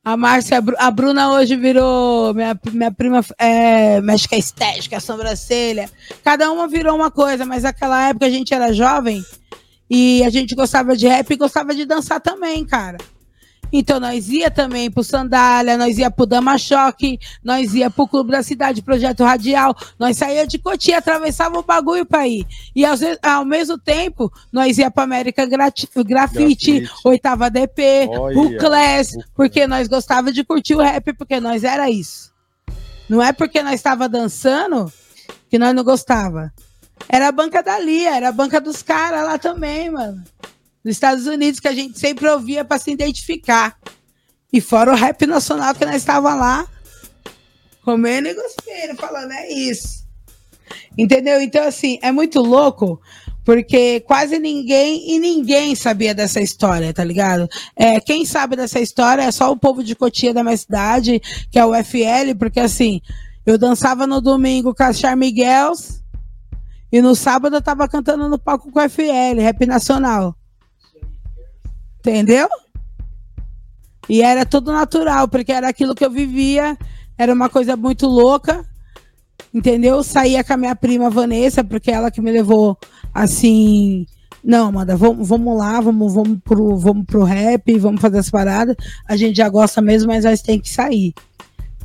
A 0.05 0.15
Márcia, 0.15 0.63
a 0.77 0.91
Bruna 0.91 1.31
hoje 1.31 1.55
virou. 1.55 2.31
Minha, 2.35 2.55
minha 2.71 2.91
prima 2.91 3.25
é, 3.39 3.97
a 3.97 4.37
estética, 4.37 4.97
a 4.97 4.99
sobrancelha. 4.99 5.89
Cada 6.23 6.51
uma 6.51 6.67
virou 6.67 6.95
uma 6.95 7.09
coisa, 7.09 7.43
mas 7.43 7.63
naquela 7.63 8.09
época 8.09 8.27
a 8.27 8.29
gente 8.29 8.53
era 8.53 8.71
jovem 8.71 9.25
e 9.89 10.23
a 10.23 10.29
gente 10.29 10.53
gostava 10.53 10.95
de 10.95 11.07
rap 11.07 11.31
e 11.31 11.35
gostava 11.35 11.73
de 11.73 11.85
dançar 11.85 12.21
também, 12.21 12.63
cara. 12.63 12.99
Então 13.71 13.99
nós 13.99 14.29
ia 14.29 14.49
também 14.49 14.89
pro 14.89 15.03
Sandália, 15.03 15.77
nós 15.77 15.97
ia 15.97 16.09
pro 16.09 16.25
Dama 16.25 16.57
Choque, 16.57 17.19
nós 17.43 17.73
ia 17.73 17.89
pro 17.89 18.07
Clube 18.07 18.31
da 18.31 18.43
Cidade, 18.43 18.81
Projeto 18.81 19.23
Radial, 19.23 19.75
nós 19.99 20.17
saía 20.17 20.45
de 20.45 20.57
Cotia, 20.57 20.97
atravessava 20.97 21.57
o 21.57 21.63
bagulho 21.63 22.05
pra 22.05 22.27
ir. 22.27 22.45
E 22.75 22.85
ao, 22.85 22.95
ao 23.21 23.45
mesmo 23.45 23.77
tempo, 23.77 24.31
nós 24.51 24.77
ia 24.77 24.89
pra 24.89 25.03
América 25.03 25.45
Grafite, 25.45 26.03
Grafite. 26.03 26.89
Oitava 27.03 27.49
DP, 27.49 28.09
Olha, 28.09 28.39
o 28.39 28.57
Class, 28.57 29.15
porque 29.35 29.67
nós 29.67 29.87
gostava 29.87 30.31
de 30.31 30.43
curtir 30.43 30.75
o 30.75 30.81
rap, 30.81 31.13
porque 31.13 31.39
nós 31.39 31.63
era 31.63 31.89
isso. 31.89 32.33
Não 33.09 33.21
é 33.21 33.31
porque 33.31 33.61
nós 33.61 33.75
estava 33.75 34.09
dançando 34.09 34.91
que 35.49 35.59
nós 35.59 35.73
não 35.75 35.83
gostava. 35.83 36.51
Era 37.07 37.27
a 37.27 37.31
banca 37.31 37.61
dali, 37.61 38.05
era 38.05 38.29
a 38.29 38.31
banca 38.31 38.59
dos 38.59 38.81
caras 38.81 39.23
lá 39.23 39.37
também, 39.37 39.91
mano 39.91 40.23
nos 40.85 40.93
Estados 40.93 41.25
Unidos 41.25 41.59
que 41.59 41.67
a 41.67 41.73
gente 41.73 41.97
sempre 41.97 42.29
ouvia 42.29 42.63
para 42.63 42.77
se 42.77 42.91
identificar. 42.91 43.75
E 44.53 44.61
fora 44.61 44.91
o 44.91 44.95
rap 44.95 45.25
nacional 45.25 45.73
que 45.73 45.83
nós 45.83 45.95
estava 45.95 46.35
lá, 46.35 46.67
comendo 47.83 48.27
e 48.27 48.33
gospendo, 48.35 48.95
falando, 48.95 49.31
é 49.31 49.51
isso. 49.51 50.05
Entendeu? 50.95 51.41
Então, 51.41 51.67
assim, 51.67 51.97
é 52.03 52.11
muito 52.11 52.39
louco, 52.39 53.01
porque 53.43 53.99
quase 54.01 54.37
ninguém 54.37 55.11
e 55.11 55.19
ninguém 55.19 55.75
sabia 55.75 56.13
dessa 56.13 56.39
história, 56.39 56.93
tá 56.93 57.03
ligado? 57.03 57.49
É, 57.75 57.99
quem 57.99 58.23
sabe 58.23 58.55
dessa 58.55 58.79
história 58.79 59.23
é 59.23 59.31
só 59.31 59.51
o 59.51 59.57
povo 59.57 59.83
de 59.83 59.95
Cotia 59.95 60.33
da 60.33 60.43
minha 60.43 60.55
cidade, 60.55 61.19
que 61.51 61.57
é 61.57 61.65
o 61.65 61.73
FL, 61.83 62.35
porque 62.37 62.59
assim, 62.59 63.01
eu 63.43 63.57
dançava 63.57 64.05
no 64.05 64.21
domingo 64.21 64.73
com 64.73 64.83
a 64.83 64.93
Charmiguels 64.93 66.01
e 66.91 67.01
no 67.01 67.15
sábado 67.15 67.55
eu 67.55 67.61
tava 67.61 67.87
cantando 67.87 68.29
no 68.29 68.37
palco 68.37 68.71
com 68.71 68.79
o 68.79 68.89
FL, 68.89 69.41
rap 69.41 69.65
nacional. 69.65 70.35
Entendeu? 72.05 72.47
E 74.07 74.21
era 74.21 74.45
tudo 74.45 74.71
natural, 74.71 75.27
porque 75.27 75.51
era 75.51 75.67
aquilo 75.67 75.95
que 75.95 76.05
eu 76.05 76.11
vivia, 76.11 76.77
era 77.17 77.33
uma 77.33 77.49
coisa 77.49 77.75
muito 77.75 78.05
louca, 78.05 78.63
entendeu? 79.51 80.03
Saía 80.03 80.43
com 80.43 80.53
a 80.53 80.57
minha 80.57 80.75
prima 80.75 81.09
Vanessa, 81.09 81.63
porque 81.63 81.89
ela 81.89 82.11
que 82.11 82.21
me 82.21 82.31
levou 82.31 82.77
assim. 83.11 84.05
Não, 84.43 84.67
Amanda, 84.67 84.95
vamos, 84.95 85.27
vamos 85.27 85.57
lá, 85.57 85.81
vamos, 85.81 86.13
vamos, 86.13 86.37
pro, 86.43 86.77
vamos 86.77 87.05
pro 87.07 87.23
rap, 87.23 87.75
vamos 87.79 87.99
fazer 87.99 88.19
as 88.19 88.29
paradas. 88.29 88.75
A 89.07 89.17
gente 89.17 89.37
já 89.37 89.49
gosta 89.49 89.81
mesmo, 89.81 90.09
mas 90.09 90.25
nós 90.25 90.43
tem 90.43 90.59
que 90.59 90.69
sair. 90.69 91.11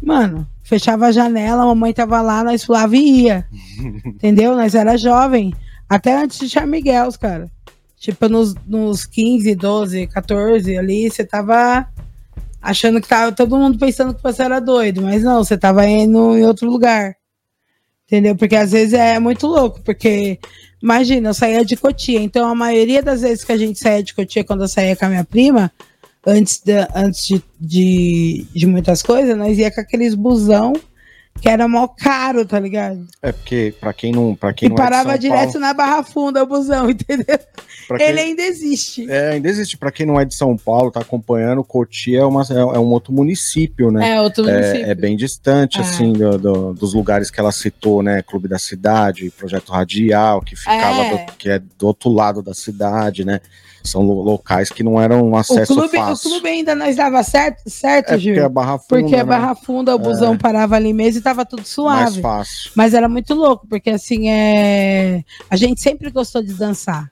Mano, 0.03 0.47
fechava 0.63 1.07
a 1.07 1.13
janela, 1.13 1.63
a 1.63 1.67
mamãe 1.67 1.95
tava 1.95 2.21
lá, 2.21 2.45
nós 2.45 2.67
pulava 2.67 2.95
e 2.95 3.23
ia. 3.23 3.47
entendeu? 4.05 4.55
Nós 4.55 4.75
era 4.75 4.99
jovem. 4.99 5.55
Até 5.89 6.23
antes 6.23 6.39
de 6.39 6.51
Charmiguels, 6.51 7.17
cara. 7.17 7.51
Tipo, 8.01 8.31
nos, 8.31 8.55
nos 8.67 9.05
15, 9.05 9.55
12, 9.55 10.07
14 10.07 10.79
ali, 10.79 11.11
você 11.11 11.23
tava 11.23 11.87
achando 12.61 12.99
que 12.99 13.07
tava 13.07 13.31
todo 13.31 13.59
mundo 13.59 13.79
pensando 13.79 14.15
que 14.15 14.23
você 14.23 14.43
era 14.43 14.59
doido, 14.59 15.03
mas 15.03 15.23
não, 15.23 15.45
você 15.45 15.57
tava 15.59 15.87
indo 15.87 16.35
em 16.35 16.43
outro 16.47 16.71
lugar. 16.71 17.15
Entendeu? 18.07 18.35
Porque 18.35 18.57
às 18.57 18.73
vezes 18.73 18.95
é 18.95 19.19
muito 19.19 19.47
louco, 19.47 19.83
porque 19.83 20.39
imagina, 20.83 21.29
eu 21.29 21.35
saía 21.35 21.63
de 21.63 21.77
Cotia, 21.77 22.23
então 22.23 22.49
a 22.49 22.55
maioria 22.55 23.03
das 23.03 23.21
vezes 23.21 23.45
que 23.45 23.53
a 23.53 23.59
gente 23.59 23.79
saía 23.79 24.03
de 24.03 24.15
Cotia 24.15 24.45
quando 24.45 24.63
eu 24.63 24.69
saía 24.69 24.97
com 24.97 25.05
a 25.05 25.11
minha 25.11 25.25
prima, 25.25 25.71
antes 26.27 26.59
de, 26.59 26.73
antes 26.95 27.27
de, 27.27 27.43
de, 27.61 28.47
de 28.55 28.67
muitas 28.67 29.03
coisas, 29.03 29.37
nós 29.37 29.59
ia 29.59 29.71
com 29.71 29.81
aqueles 29.83 30.15
busão 30.15 30.73
que 31.41 31.49
era 31.49 31.67
mó 31.67 31.89
caro, 31.89 32.45
tá 32.45 32.61
ligado? 32.61 33.07
É 33.23 33.33
porque, 33.33 33.75
pra 33.81 33.93
quem 33.93 34.13
não. 34.13 34.35
Pra 34.35 34.53
quem 34.53 34.67
e 34.67 34.69
não 34.69 34.77
parava 34.77 35.15
é 35.15 35.19
direto 35.19 35.53
Paulo, 35.53 35.61
na 35.61 35.73
Barra 35.75 36.03
Funda 36.03 36.43
o 36.43 36.47
busão, 36.47 36.89
entendeu? 36.91 37.39
Quem, 37.97 38.07
Ele 38.07 38.21
ainda 38.21 38.43
existe. 38.43 39.11
É, 39.11 39.31
ainda 39.31 39.49
existe. 39.49 39.77
Pra 39.77 39.91
quem 39.91 40.05
não 40.05 40.21
é 40.21 40.25
de 40.25 40.35
São 40.35 40.57
Paulo, 40.57 40.91
tá 40.91 41.01
acompanhando, 41.01 41.65
Cotia 41.65 42.21
é, 42.21 42.25
uma, 42.25 42.43
é, 42.43 42.55
é 42.55 42.79
um 42.79 42.91
outro 42.91 43.13
município, 43.13 43.91
né? 43.91 44.17
É, 44.17 44.21
outro 44.21 44.45
município. 44.45 44.87
É, 44.87 44.91
é 44.91 44.95
bem 44.95 45.17
distante, 45.17 45.79
é. 45.79 45.81
assim, 45.81 46.13
do, 46.13 46.39
do, 46.39 46.75
dos 46.75 46.93
lugares 46.93 47.31
que 47.31 47.41
ela 47.41 47.53
citou, 47.53 48.03
né? 48.03 48.23
Clube 48.23 48.47
da 48.47 48.59
Cidade, 48.59 49.31
Projeto 49.31 49.73
Radial, 49.73 50.43
que 50.43 50.55
ficava, 50.55 51.03
é. 51.03 51.11
do, 51.11 51.33
que 51.33 51.49
é 51.49 51.59
do 51.59 51.87
outro 51.87 52.11
lado 52.11 52.43
da 52.43 52.53
cidade, 52.53 53.25
né? 53.25 53.41
São 53.83 54.03
locais 54.03 54.71
que 54.71 54.83
não 54.83 55.01
eram 55.01 55.35
acesso 55.37 55.73
o 55.73 55.77
clube, 55.77 55.97
fácil. 55.97 56.29
O 56.29 56.33
clube 56.33 56.49
ainda 56.49 56.75
nós 56.75 56.97
dava 56.97 57.23
certo, 57.23 57.63
certo 57.69 58.15
é 58.15 58.19
Gil? 58.19 58.35
Porque 58.35 58.47
a 58.47 58.49
Barra 58.49 58.79
Funda, 58.79 58.87
Porque 58.89 59.15
a 59.15 59.19
né? 59.19 59.25
Barra 59.25 59.55
Funda, 59.55 59.95
o 59.95 59.99
busão 59.99 60.35
é. 60.35 60.39
parava 60.39 60.77
ali 60.77 60.93
mesmo 60.93 61.21
e 61.21 61.23
tava 61.23 61.45
tudo 61.45 61.65
suave. 61.65 62.03
Mais 62.03 62.17
fácil. 62.17 62.73
Mas 62.75 62.95
era 62.95 63.09
muito 63.09 63.35
louco, 63.35 63.67
porque 63.69 63.91
assim, 63.91 64.29
é... 64.29 65.23
a 65.49 65.57
gente 65.57 65.81
sempre 65.81 66.11
gostou 66.11 66.43
de 66.43 66.53
dançar. 66.55 67.11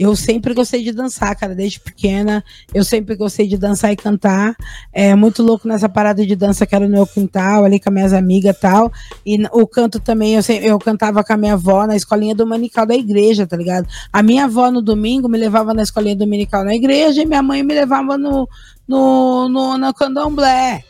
Eu 0.00 0.16
sempre 0.16 0.54
gostei 0.54 0.82
de 0.82 0.92
dançar, 0.92 1.36
cara, 1.36 1.54
desde 1.54 1.78
pequena. 1.78 2.42
Eu 2.72 2.82
sempre 2.82 3.14
gostei 3.14 3.46
de 3.46 3.58
dançar 3.58 3.92
e 3.92 3.96
cantar. 3.96 4.56
É 4.90 5.14
muito 5.14 5.42
louco 5.42 5.68
nessa 5.68 5.90
parada 5.90 6.26
de 6.26 6.34
dança 6.34 6.64
que 6.64 6.74
era 6.74 6.88
no 6.88 6.90
meu 6.90 7.06
quintal, 7.06 7.66
ali 7.66 7.78
com 7.78 7.90
as 7.90 7.94
minhas 7.94 8.12
amigas 8.14 8.56
e 8.56 8.58
tal. 8.58 8.90
E 9.26 9.36
o 9.52 9.66
canto 9.66 10.00
também, 10.00 10.36
eu, 10.36 10.42
eu 10.62 10.78
cantava 10.78 11.22
com 11.22 11.34
a 11.34 11.36
minha 11.36 11.52
avó 11.52 11.86
na 11.86 11.94
escolinha 11.94 12.34
dominical 12.34 12.86
da 12.86 12.94
igreja, 12.94 13.46
tá 13.46 13.58
ligado? 13.58 13.86
A 14.10 14.22
minha 14.22 14.44
avó 14.44 14.70
no 14.70 14.80
domingo 14.80 15.28
me 15.28 15.36
levava 15.36 15.74
na 15.74 15.82
escolinha 15.82 16.16
dominical 16.16 16.64
na 16.64 16.74
igreja 16.74 17.20
e 17.20 17.26
minha 17.26 17.42
mãe 17.42 17.62
me 17.62 17.74
levava 17.74 18.16
no, 18.16 18.48
no, 18.88 19.76
no, 19.76 19.92
candomblé. 19.92 20.82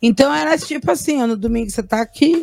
Então 0.00 0.34
era 0.34 0.56
tipo 0.56 0.90
assim, 0.90 1.18
no 1.26 1.36
domingo 1.36 1.68
você 1.68 1.82
tá 1.82 2.00
aqui, 2.00 2.42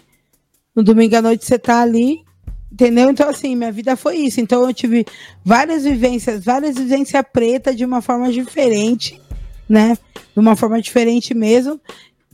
no 0.75 0.83
domingo 0.83 1.15
à 1.15 1.23
noite 1.23 1.43
você 1.43 1.57
tá 1.57 1.81
ali, 1.81 2.23
Entendeu? 2.73 3.11
Então, 3.11 3.29
assim, 3.29 3.55
minha 3.55 3.71
vida 3.71 3.95
foi 3.95 4.17
isso. 4.17 4.41
Então, 4.41 4.67
eu 4.67 4.73
tive 4.73 5.05
várias 5.45 5.83
vivências, 5.83 6.43
várias 6.43 6.75
vivências 6.75 7.23
preta 7.31 7.73
de 7.75 7.85
uma 7.85 8.01
forma 8.01 8.31
diferente, 8.31 9.21
né? 9.69 9.95
De 10.33 10.39
uma 10.39 10.55
forma 10.55 10.81
diferente 10.81 11.35
mesmo, 11.35 11.79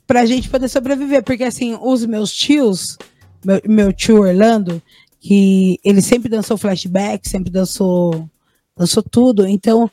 pra 0.08 0.26
gente 0.26 0.50
poder 0.50 0.70
sobreviver. 0.70 1.24
Porque, 1.24 1.44
assim, 1.44 1.78
os 1.82 2.06
meus 2.06 2.32
tios, 2.32 2.98
meu, 3.44 3.60
meu 3.66 3.92
tio 3.92 4.22
Orlando, 4.22 4.82
que 5.20 5.78
ele 5.84 6.02
sempre 6.02 6.30
dançou 6.30 6.58
flashback, 6.58 7.28
sempre 7.28 7.52
dançou, 7.52 8.26
dançou 8.78 9.04
tudo. 9.04 9.46
Então, 9.46 9.92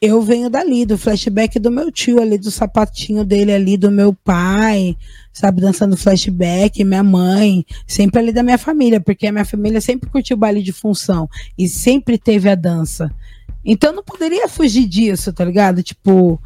eu 0.00 0.20
venho 0.20 0.50
dali, 0.50 0.84
do 0.84 0.98
flashback 0.98 1.58
do 1.58 1.70
meu 1.70 1.90
tio 1.90 2.20
ali, 2.20 2.36
do 2.36 2.50
sapatinho 2.50 3.24
dele 3.24 3.52
ali, 3.52 3.76
do 3.76 3.90
meu 3.90 4.12
pai, 4.12 4.96
sabe, 5.32 5.60
dançando 5.60 5.96
flashback, 5.96 6.84
minha 6.84 7.02
mãe, 7.02 7.64
sempre 7.86 8.20
ali 8.20 8.32
da 8.32 8.42
minha 8.42 8.58
família, 8.58 9.00
porque 9.00 9.26
a 9.26 9.32
minha 9.32 9.44
família 9.44 9.80
sempre 9.80 10.10
curtiu 10.10 10.36
baile 10.36 10.62
de 10.62 10.72
função 10.72 11.28
e 11.56 11.68
sempre 11.68 12.18
teve 12.18 12.48
a 12.48 12.54
dança. 12.54 13.10
Então 13.64 13.92
não 13.92 14.04
poderia 14.04 14.48
fugir 14.48 14.86
disso, 14.86 15.32
tá 15.32 15.44
ligado? 15.44 15.82
Tipo, 15.82 16.40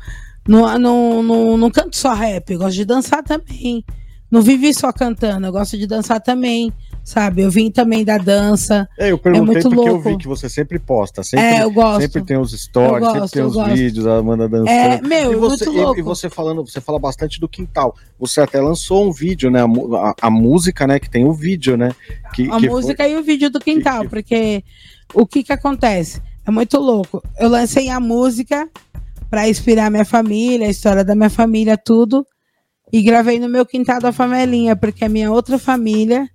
não, 0.47 0.79
não, 0.79 1.23
não, 1.23 1.57
não 1.57 1.71
canto 1.71 1.97
só 1.97 2.15
rap, 2.15 2.51
eu 2.51 2.59
gosto 2.59 2.77
de 2.77 2.85
dançar 2.85 3.23
também. 3.23 3.85
Não 4.31 4.43
vivi 4.43 4.73
só 4.75 4.93
cantando, 4.93 5.47
eu 5.47 5.53
gosto 5.53 5.77
de 5.77 5.87
dançar 5.87 6.21
também 6.21 6.73
sabe? 7.09 7.41
Eu 7.41 7.51
vim 7.51 7.71
também 7.71 8.05
da 8.05 8.19
dança. 8.19 8.87
É, 8.99 9.11
eu 9.11 9.17
perguntei 9.17 9.57
é 9.57 9.63
porque 9.63 9.77
louco. 9.77 9.91
eu 9.91 10.13
vi 10.13 10.19
que 10.19 10.29
você 10.29 10.47
sempre 10.47 10.79
posta. 10.79 11.23
Sempre, 11.23 11.47
é, 11.47 11.63
eu 11.63 11.71
gosto. 11.71 12.03
Sempre 12.03 12.23
tem 12.23 12.37
os 12.37 12.53
stories, 12.53 13.01
gosto, 13.01 13.15
sempre 13.15 13.31
tem 13.31 13.43
os 13.45 13.55
gosto. 13.55 13.75
vídeos, 13.75 14.07
a 14.07 14.19
Amanda 14.19 14.47
dançando. 14.47 14.69
É, 14.69 15.01
meu, 15.01 15.33
e 15.33 15.37
você, 15.37 15.65
muito 15.65 15.81
louco. 15.81 16.01
E, 16.01 16.03
você 16.03 16.29
falando, 16.29 16.67
você 16.67 16.83
fala 16.83 16.99
bastante 16.99 17.41
do 17.41 17.49
quintal. 17.49 17.97
Você 18.19 18.43
até 18.43 18.61
lançou 18.61 19.09
um 19.09 19.11
vídeo, 19.11 19.51
né? 19.51 19.63
A, 19.63 19.65
a, 19.65 20.15
a 20.21 20.31
música, 20.31 20.87
né? 20.87 21.01
Que 21.01 21.09
tem 21.09 21.25
o 21.25 21.33
vídeo, 21.33 21.79
né? 21.79 21.95
Que, 22.35 22.51
a 22.51 22.59
que 22.59 22.69
música 22.69 23.03
foi... 23.03 23.13
e 23.13 23.17
o 23.17 23.23
vídeo 23.23 23.49
do 23.49 23.59
quintal, 23.59 24.03
que, 24.03 24.09
porque 24.09 24.65
o 25.15 25.27
que 25.27 25.43
que 25.43 25.53
acontece? 25.53 26.21
É 26.47 26.51
muito 26.51 26.79
louco. 26.79 27.23
Eu 27.41 27.49
lancei 27.49 27.89
a 27.89 27.99
música 27.99 28.69
para 29.31 29.49
inspirar 29.49 29.91
minha 29.91 30.05
família, 30.05 30.67
a 30.67 30.71
história 30.71 31.03
da 31.03 31.15
minha 31.15 31.31
família, 31.31 31.79
tudo. 31.79 32.27
E 32.93 33.01
gravei 33.01 33.39
no 33.39 33.49
meu 33.49 33.65
quintal 33.65 33.99
da 33.99 34.13
famelinha, 34.13 34.77
porque 34.77 35.07
a 35.07 35.09
minha 35.09 35.33
outra 35.33 35.59
família 35.59 36.29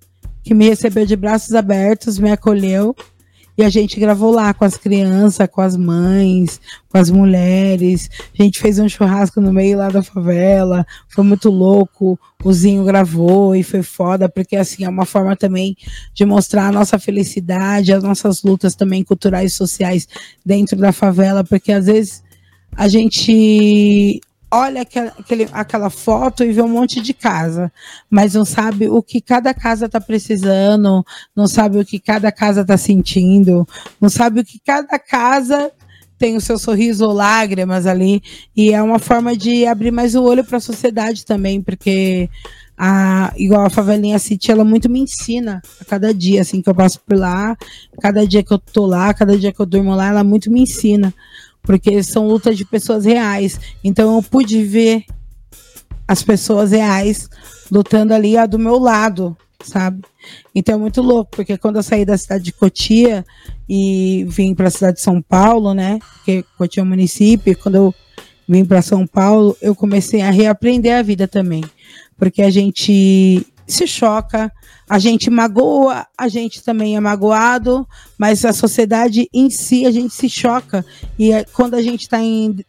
que 0.43 0.53
me 0.53 0.67
recebeu 0.67 1.05
de 1.05 1.15
braços 1.15 1.55
abertos, 1.55 2.19
me 2.19 2.31
acolheu 2.31 2.95
E 3.55 3.63
a 3.63 3.69
gente 3.69 3.99
gravou 3.99 4.31
lá 4.31 4.51
com 4.51 4.65
as 4.65 4.75
crianças, 4.75 5.47
com 5.47 5.61
as 5.61 5.77
mães, 5.77 6.59
com 6.89 6.97
as 6.97 7.11
mulheres. 7.11 8.09
A 8.37 8.41
gente 8.41 8.59
fez 8.59 8.79
um 8.79 8.89
churrasco 8.89 9.39
no 9.39 9.53
meio 9.53 9.77
lá 9.77 9.89
da 9.89 10.01
favela. 10.01 10.83
Foi 11.07 11.23
muito 11.23 11.51
louco. 11.51 12.19
O 12.43 12.51
Zinho 12.51 12.83
gravou 12.83 13.55
e 13.55 13.61
foi 13.61 13.83
foda, 13.83 14.27
porque 14.27 14.55
assim 14.55 14.85
é 14.85 14.89
uma 14.89 15.05
forma 15.05 15.35
também 15.35 15.77
de 16.15 16.25
mostrar 16.25 16.67
a 16.67 16.71
nossa 16.71 16.97
felicidade, 16.97 17.93
as 17.93 18.03
nossas 18.03 18.41
lutas 18.41 18.75
também 18.75 19.03
culturais 19.03 19.53
e 19.53 19.55
sociais 19.55 20.07
dentro 20.43 20.75
da 20.75 20.91
favela, 20.91 21.43
porque 21.43 21.71
às 21.71 21.85
vezes 21.85 22.23
a 22.75 22.87
gente 22.87 24.19
olha 24.53 24.83
aquele, 24.83 25.49
aquela 25.51 25.89
foto 25.89 26.43
e 26.43 26.51
vê 26.51 26.61
um 26.61 26.67
monte 26.67 27.01
de 27.01 27.11
casa, 27.11 27.73
mas 28.07 28.35
não 28.35 28.45
sabe 28.45 28.87
o 28.87 29.01
que 29.01 29.19
cada 29.19 29.51
casa 29.51 29.87
está 29.87 29.99
precisando, 29.99 31.03
não 31.35 31.47
sabe 31.47 31.79
o 31.79 31.85
que 31.85 31.99
cada 31.99 32.31
casa 32.31 32.61
está 32.61 32.77
sentindo, 32.77 33.67
não 33.99 34.09
sabe 34.09 34.41
o 34.41 34.45
que 34.45 34.59
cada 34.63 34.99
casa 34.99 35.71
tem 36.19 36.37
o 36.37 36.41
seu 36.41 36.59
sorriso 36.59 37.05
ou 37.05 37.13
lágrimas 37.13 37.87
ali, 37.87 38.21
e 38.55 38.71
é 38.71 38.81
uma 38.81 38.99
forma 38.99 39.35
de 39.35 39.65
abrir 39.65 39.91
mais 39.91 40.13
o 40.13 40.21
olho 40.21 40.43
para 40.43 40.57
a 40.57 40.61
sociedade 40.61 41.25
também, 41.25 41.59
porque 41.59 42.29
a, 42.77 43.33
igual 43.35 43.65
a 43.65 43.71
favelinha 43.71 44.19
City, 44.19 44.51
ela 44.51 44.63
muito 44.63 44.87
me 44.87 44.99
ensina 44.99 45.63
a 45.81 45.85
cada 45.85 46.13
dia, 46.13 46.41
assim, 46.41 46.61
que 46.61 46.69
eu 46.69 46.75
passo 46.75 46.99
por 47.01 47.17
lá, 47.17 47.57
cada 47.99 48.25
dia 48.27 48.43
que 48.43 48.53
eu 48.53 48.59
tô 48.59 48.85
lá, 48.85 49.11
cada 49.15 49.35
dia 49.35 49.51
que 49.51 49.59
eu 49.59 49.65
durmo 49.65 49.95
lá, 49.95 50.09
ela 50.09 50.23
muito 50.23 50.51
me 50.51 50.61
ensina 50.61 51.11
porque 51.63 52.03
são 52.03 52.27
lutas 52.27 52.57
de 52.57 52.65
pessoas 52.65 53.05
reais. 53.05 53.59
Então 53.83 54.15
eu 54.15 54.21
pude 54.21 54.63
ver 54.63 55.05
as 56.07 56.21
pessoas 56.21 56.71
reais 56.71 57.29
lutando 57.71 58.13
ali 58.13 58.35
do 58.47 58.59
meu 58.59 58.77
lado, 58.77 59.35
sabe? 59.63 60.03
Então 60.53 60.75
é 60.75 60.77
muito 60.77 61.01
louco, 61.01 61.31
porque 61.31 61.57
quando 61.57 61.77
eu 61.77 61.83
saí 61.83 62.05
da 62.05 62.17
cidade 62.17 62.43
de 62.43 62.53
Cotia 62.53 63.25
e 63.67 64.25
vim 64.27 64.53
para 64.53 64.67
a 64.67 64.71
cidade 64.71 64.97
de 64.97 65.01
São 65.01 65.21
Paulo, 65.21 65.73
né? 65.73 65.99
Porque 66.15 66.43
Cotia 66.57 66.81
é 66.81 66.85
um 66.85 66.89
município, 66.89 67.57
quando 67.57 67.75
eu 67.75 67.95
vim 68.47 68.65
para 68.65 68.81
São 68.81 69.07
Paulo, 69.07 69.57
eu 69.61 69.73
comecei 69.73 70.21
a 70.21 70.29
reaprender 70.29 70.97
a 70.97 71.01
vida 71.01 71.27
também. 71.27 71.63
Porque 72.17 72.41
a 72.41 72.49
gente 72.49 73.45
se 73.65 73.87
choca, 73.87 74.51
a 74.89 74.99
gente 74.99 75.29
magoa, 75.29 76.05
a 76.17 76.27
gente 76.27 76.61
também 76.61 76.95
é 76.95 76.99
magoado, 76.99 77.87
mas 78.17 78.43
a 78.43 78.51
sociedade 78.51 79.29
em 79.33 79.49
si 79.49 79.85
a 79.85 79.91
gente 79.91 80.13
se 80.13 80.29
choca. 80.29 80.85
E 81.17 81.31
é, 81.31 81.43
quando 81.45 81.75
a 81.75 81.81
gente 81.81 82.01
está 82.01 82.21
em 82.21 82.63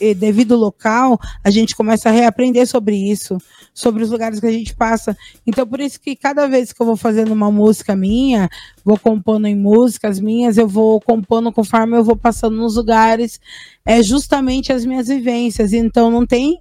eh, 0.00 0.14
devido 0.14 0.56
local, 0.56 1.18
a 1.44 1.50
gente 1.50 1.76
começa 1.76 2.08
a 2.08 2.12
reaprender 2.12 2.66
sobre 2.66 2.96
isso, 2.96 3.36
sobre 3.74 4.02
os 4.02 4.10
lugares 4.10 4.40
que 4.40 4.46
a 4.46 4.52
gente 4.52 4.74
passa. 4.74 5.16
Então, 5.46 5.66
por 5.66 5.80
isso 5.80 6.00
que 6.00 6.16
cada 6.16 6.48
vez 6.48 6.72
que 6.72 6.80
eu 6.80 6.86
vou 6.86 6.96
fazendo 6.96 7.32
uma 7.32 7.50
música 7.50 7.94
minha, 7.94 8.48
vou 8.84 8.98
compondo 8.98 9.46
em 9.46 9.54
músicas 9.54 10.18
minhas, 10.18 10.56
eu 10.56 10.66
vou 10.66 11.00
compondo 11.00 11.52
conforme 11.52 11.96
eu 11.96 12.04
vou 12.04 12.16
passando 12.16 12.56
nos 12.56 12.76
lugares, 12.76 13.38
é 13.84 14.02
justamente 14.02 14.72
as 14.72 14.84
minhas 14.86 15.08
vivências. 15.08 15.72
Então, 15.72 16.10
não 16.10 16.26
tem 16.26 16.58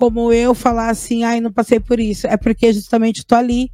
como 0.00 0.32
eu 0.32 0.54
falar 0.54 0.88
assim, 0.88 1.24
ai, 1.24 1.42
não 1.42 1.52
passei 1.52 1.78
por 1.78 2.00
isso. 2.00 2.26
É 2.26 2.38
porque 2.38 2.72
justamente 2.72 3.18
estou 3.18 3.36
ali. 3.36 3.70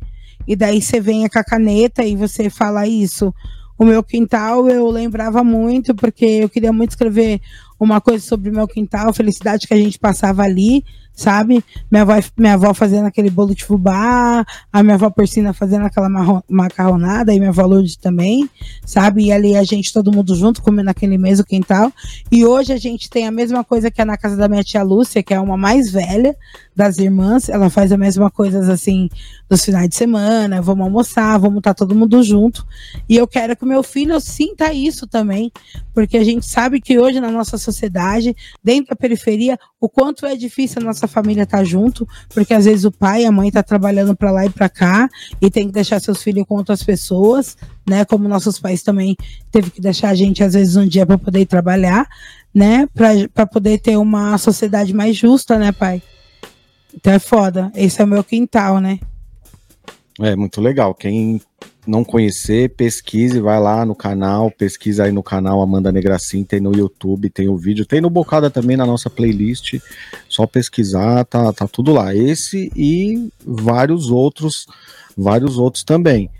E 0.46 0.56
daí 0.56 0.82
você 0.82 1.00
vem 1.00 1.28
com 1.28 1.38
a 1.38 1.44
caneta 1.44 2.04
e 2.04 2.16
você 2.16 2.50
fala 2.50 2.84
isso. 2.84 3.32
O 3.78 3.84
meu 3.84 4.02
quintal 4.02 4.68
eu 4.68 4.90
lembrava 4.90 5.44
muito, 5.44 5.94
porque 5.94 6.24
eu 6.24 6.48
queria 6.48 6.72
muito 6.72 6.90
escrever 6.90 7.40
uma 7.78 8.00
coisa 8.00 8.24
sobre 8.24 8.50
o 8.50 8.52
meu 8.52 8.66
quintal, 8.66 9.08
a 9.08 9.12
felicidade 9.12 9.66
que 9.66 9.74
a 9.74 9.78
gente 9.78 9.98
passava 9.98 10.42
ali 10.42 10.84
sabe? 11.16 11.64
Minha 11.90 12.02
avó, 12.02 12.12
minha 12.36 12.54
avó 12.54 12.74
fazendo 12.74 13.06
aquele 13.06 13.30
bolo 13.30 13.54
de 13.54 13.64
fubá, 13.64 14.44
a 14.70 14.82
minha 14.82 14.94
avó 14.94 15.08
Porcina 15.08 15.54
fazendo 15.54 15.86
aquela 15.86 16.08
macarronada, 16.46 17.32
e 17.32 17.38
minha 17.38 17.48
avó 17.48 17.64
Lourdes 17.64 17.96
também, 17.96 18.48
sabe? 18.84 19.24
E 19.24 19.32
ali 19.32 19.56
a 19.56 19.64
gente, 19.64 19.92
todo 19.92 20.12
mundo 20.12 20.36
junto, 20.36 20.62
comendo 20.62 20.90
aquele 20.90 21.16
mesmo 21.16 21.44
quintal. 21.44 21.90
E 22.30 22.44
hoje 22.44 22.72
a 22.72 22.76
gente 22.76 23.08
tem 23.08 23.26
a 23.26 23.30
mesma 23.30 23.64
coisa 23.64 23.90
que 23.90 24.00
é 24.00 24.04
na 24.04 24.18
casa 24.18 24.36
da 24.36 24.46
minha 24.46 24.62
tia 24.62 24.82
Lúcia, 24.82 25.22
que 25.22 25.32
é 25.32 25.40
uma 25.40 25.56
mais 25.56 25.90
velha 25.90 26.36
das 26.76 26.98
irmãs, 26.98 27.48
ela 27.48 27.70
faz 27.70 27.90
a 27.90 27.96
mesma 27.96 28.30
coisa 28.30 28.70
assim 28.70 29.08
nos 29.48 29.64
finais 29.64 29.88
de 29.88 29.94
semana, 29.94 30.60
vamos 30.60 30.84
almoçar, 30.84 31.38
vamos 31.38 31.58
estar 31.58 31.72
todo 31.72 31.94
mundo 31.94 32.22
junto. 32.22 32.66
E 33.08 33.16
eu 33.16 33.26
quero 33.26 33.56
que 33.56 33.64
o 33.64 33.66
meu 33.66 33.82
filho 33.82 34.20
sinta 34.20 34.70
isso 34.74 35.06
também, 35.06 35.50
porque 35.94 36.18
a 36.18 36.24
gente 36.24 36.44
sabe 36.44 36.78
que 36.78 36.98
hoje 36.98 37.18
na 37.18 37.30
nossa 37.30 37.56
sociedade, 37.66 38.34
dentro 38.62 38.90
da 38.90 38.96
periferia, 38.96 39.58
o 39.80 39.88
quanto 39.88 40.24
é 40.24 40.34
difícil 40.34 40.80
a 40.80 40.84
nossa 40.84 41.06
família 41.06 41.42
estar 41.42 41.58
tá 41.58 41.64
junto, 41.64 42.08
porque 42.30 42.54
às 42.54 42.64
vezes 42.64 42.84
o 42.84 42.90
pai 42.90 43.22
e 43.22 43.26
a 43.26 43.32
mãe 43.32 43.50
tá 43.50 43.62
trabalhando 43.62 44.16
para 44.16 44.30
lá 44.30 44.46
e 44.46 44.50
para 44.50 44.68
cá 44.68 45.08
e 45.40 45.50
tem 45.50 45.66
que 45.66 45.72
deixar 45.72 46.00
seus 46.00 46.22
filhos 46.22 46.46
com 46.46 46.54
outras 46.54 46.82
pessoas, 46.82 47.56
né? 47.86 48.04
Como 48.04 48.28
nossos 48.28 48.58
pais 48.58 48.82
também 48.82 49.16
teve 49.50 49.70
que 49.70 49.80
deixar 49.80 50.10
a 50.10 50.14
gente 50.14 50.42
às 50.42 50.54
vezes 50.54 50.76
um 50.76 50.86
dia 50.86 51.04
para 51.04 51.18
poder 51.18 51.40
ir 51.40 51.46
trabalhar, 51.46 52.08
né? 52.54 52.88
Para 53.34 53.46
poder 53.46 53.78
ter 53.78 53.96
uma 53.96 54.38
sociedade 54.38 54.94
mais 54.94 55.16
justa, 55.16 55.58
né, 55.58 55.72
pai? 55.72 56.02
Então 56.94 57.12
é 57.12 57.18
foda. 57.18 57.70
Esse 57.74 58.00
é 58.00 58.04
o 58.04 58.08
meu 58.08 58.24
quintal, 58.24 58.80
né? 58.80 58.98
É 60.18 60.34
muito 60.34 60.60
legal. 60.60 60.94
Quem 60.94 61.40
não 61.86 62.04
conhecer, 62.04 62.70
pesquise, 62.70 63.40
vai 63.40 63.60
lá 63.60 63.84
no 63.84 63.94
canal, 63.94 64.50
pesquisa 64.50 65.04
aí 65.04 65.12
no 65.12 65.22
canal 65.22 65.62
Amanda 65.62 65.92
Negracin, 65.92 66.44
tem 66.44 66.60
no 66.60 66.74
YouTube, 66.74 67.30
tem 67.30 67.48
o 67.48 67.56
vídeo, 67.56 67.86
tem 67.86 68.00
no 68.00 68.10
Bocada 68.10 68.50
também 68.50 68.76
na 68.76 68.86
nossa 68.86 69.08
playlist. 69.08 69.78
Só 70.28 70.46
pesquisar, 70.46 71.24
tá, 71.24 71.52
tá 71.52 71.66
tudo 71.68 71.92
lá. 71.92 72.14
Esse 72.14 72.70
e 72.74 73.30
vários 73.44 74.10
outros, 74.10 74.66
vários 75.16 75.58
outros 75.58 75.84
também. 75.84 76.30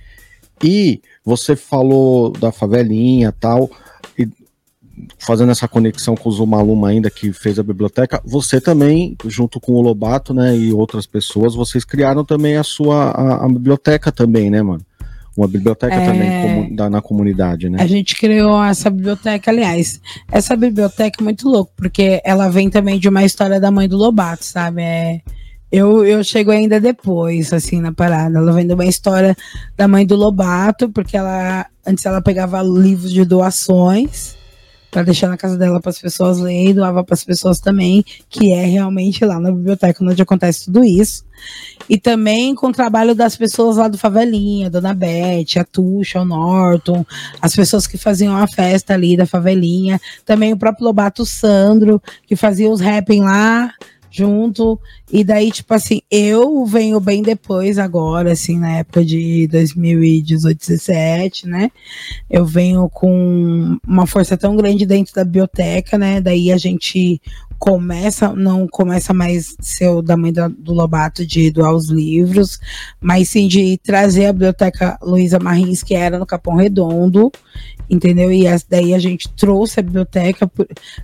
E 0.63 1.01
você 1.25 1.55
falou 1.55 2.31
da 2.31 2.51
favelinha 2.51 3.33
tal, 3.33 3.71
e 4.19 4.29
fazendo 5.19 5.53
essa 5.53 5.69
conexão 5.69 6.15
com 6.15 6.29
o 6.29 6.33
Zumaluma 6.33 6.89
ainda 6.89 7.11
que 7.11 7.33
fez 7.33 7.59
a 7.59 7.63
biblioteca, 7.63 8.21
você 8.25 8.61
também, 8.61 9.17
junto 9.27 9.61
com 9.61 9.73
o 9.73 9.83
Lobato, 9.83 10.33
né, 10.33 10.57
e 10.57 10.73
outras 10.73 11.07
pessoas, 11.07 11.55
vocês 11.55 11.85
criaram 11.85 12.25
também 12.25 12.57
a 12.57 12.65
sua 12.65 13.11
a, 13.11 13.45
a 13.45 13.49
biblioteca 13.49 14.11
também, 14.11 14.51
né, 14.51 14.63
mano? 14.63 14.85
Uma 15.37 15.47
biblioteca 15.47 15.95
é... 15.95 16.07
também 16.07 16.75
da, 16.75 16.89
na 16.89 17.03
comunidade, 17.03 17.69
né? 17.69 17.79
A 17.81 17.87
gente 17.87 18.17
criou 18.17 18.63
essa 18.65 18.89
biblioteca, 18.89 19.51
aliás, 19.51 20.01
essa 20.31 20.57
biblioteca 20.57 21.21
é 21.21 21.25
muito 21.25 21.49
louco, 21.49 21.73
porque 21.77 22.21
ela 22.25 22.49
vem 22.49 22.71
também 22.71 22.99
de 22.99 23.09
uma 23.09 23.25
história 23.25 23.61
da 23.61 23.71
mãe 23.71 23.89
do 23.89 23.97
Lobato, 23.97 24.45
sabe? 24.45 24.83
É, 24.83 25.21
eu, 25.71 26.05
eu 26.05 26.23
chego 26.25 26.51
ainda 26.51 26.81
depois, 26.81 27.53
assim, 27.53 27.81
na 27.81 27.93
parada. 27.93 28.39
Ela 28.39 28.53
vem 28.53 28.67
de 28.67 28.73
uma 28.73 28.87
história 28.87 29.37
da 29.77 29.87
mãe 29.87 30.07
do 30.07 30.17
Lobato, 30.17 30.89
porque 30.89 31.17
ela 31.17 31.67
antes 31.87 32.05
ela 32.07 32.21
pegava 32.23 32.63
livros 32.63 33.13
de 33.13 33.25
doações 33.25 34.37
para 34.97 35.03
deixar 35.03 35.29
na 35.29 35.37
casa 35.37 35.59
dela 35.59 35.79
para 35.79 35.91
as 35.91 35.99
pessoas 35.99 36.39
lerem, 36.39 36.73
doava 36.73 37.05
para 37.05 37.13
as 37.13 37.23
pessoas 37.23 37.61
também, 37.61 38.03
que 38.31 38.51
é 38.51 38.65
realmente 38.65 39.23
lá 39.27 39.39
na 39.39 39.53
biblioteca 39.53 40.03
onde 40.03 40.23
acontece 40.23 40.65
tudo 40.65 40.83
isso. 40.83 41.23
E 41.87 41.99
também 41.99 42.55
com 42.55 42.69
o 42.69 42.73
trabalho 42.73 43.15
das 43.15 43.37
pessoas 43.37 43.77
lá 43.77 43.89
do 43.89 43.99
Favelinha, 43.99 44.71
Dona 44.71 44.95
Beth, 44.95 45.61
a 45.61 45.65
Tuxa, 45.65 46.23
o 46.23 46.25
Norton, 46.25 47.05
as 47.43 47.55
pessoas 47.55 47.87
que 47.87 47.99
faziam 47.99 48.35
a 48.35 48.47
festa 48.47 48.95
ali 48.95 49.19
da 49.19 49.27
Favelinha, 49.27 50.01
também 50.25 50.55
o 50.55 50.57
próprio 50.57 50.87
Lobato 50.87 51.27
Sandro, 51.27 52.01
que 52.27 52.35
fazia 52.35 52.71
os 52.71 52.81
rapping 52.81 53.21
lá, 53.21 53.75
junto. 54.17 54.81
E 55.13 55.23
daí, 55.23 55.51
tipo 55.51 55.75
assim, 55.75 56.01
eu 56.11 56.65
venho 56.65 56.99
bem 56.99 57.23
depois, 57.23 57.79
agora, 57.79 58.33
assim, 58.33 58.59
na 58.59 58.79
época 58.79 59.05
de 59.05 59.47
2018, 59.49 60.59
17, 60.59 61.47
né? 61.47 61.71
Eu 62.31 62.47
venho 62.47 62.89
com 62.89 63.79
uma 63.87 64.07
força 64.07 64.37
tão 64.37 64.57
grande 64.57 64.87
dentro 64.87 65.15
da 65.15 65.25
biblioteca, 65.25 65.99
né? 65.99 66.21
Daí 66.21 66.51
a 66.51 66.57
gente 66.57 67.21
começa, 67.59 68.33
não 68.35 68.67
começa 68.67 69.13
mais 69.15 69.57
ser 69.61 69.89
o 69.89 70.03
da 70.03 70.17
mãe 70.17 70.33
do 70.33 70.73
Lobato 70.73 71.27
de 71.27 71.51
doar 71.51 71.75
os 71.75 71.89
livros, 71.89 72.59
mas 73.01 73.29
sim 73.29 73.49
de 73.49 73.79
trazer 73.79 74.27
a 74.27 74.33
biblioteca 74.33 74.99
Luísa 75.03 75.39
Marins, 75.39 75.83
que 75.83 75.95
era 75.95 76.19
no 76.19 76.27
Capão 76.27 76.57
Redondo, 76.57 77.31
entendeu? 77.89 78.33
E 78.33 78.45
daí 78.69 78.95
a 78.95 78.99
gente 78.99 79.29
trouxe 79.31 79.81
a 79.81 79.83
biblioteca, 79.83 80.51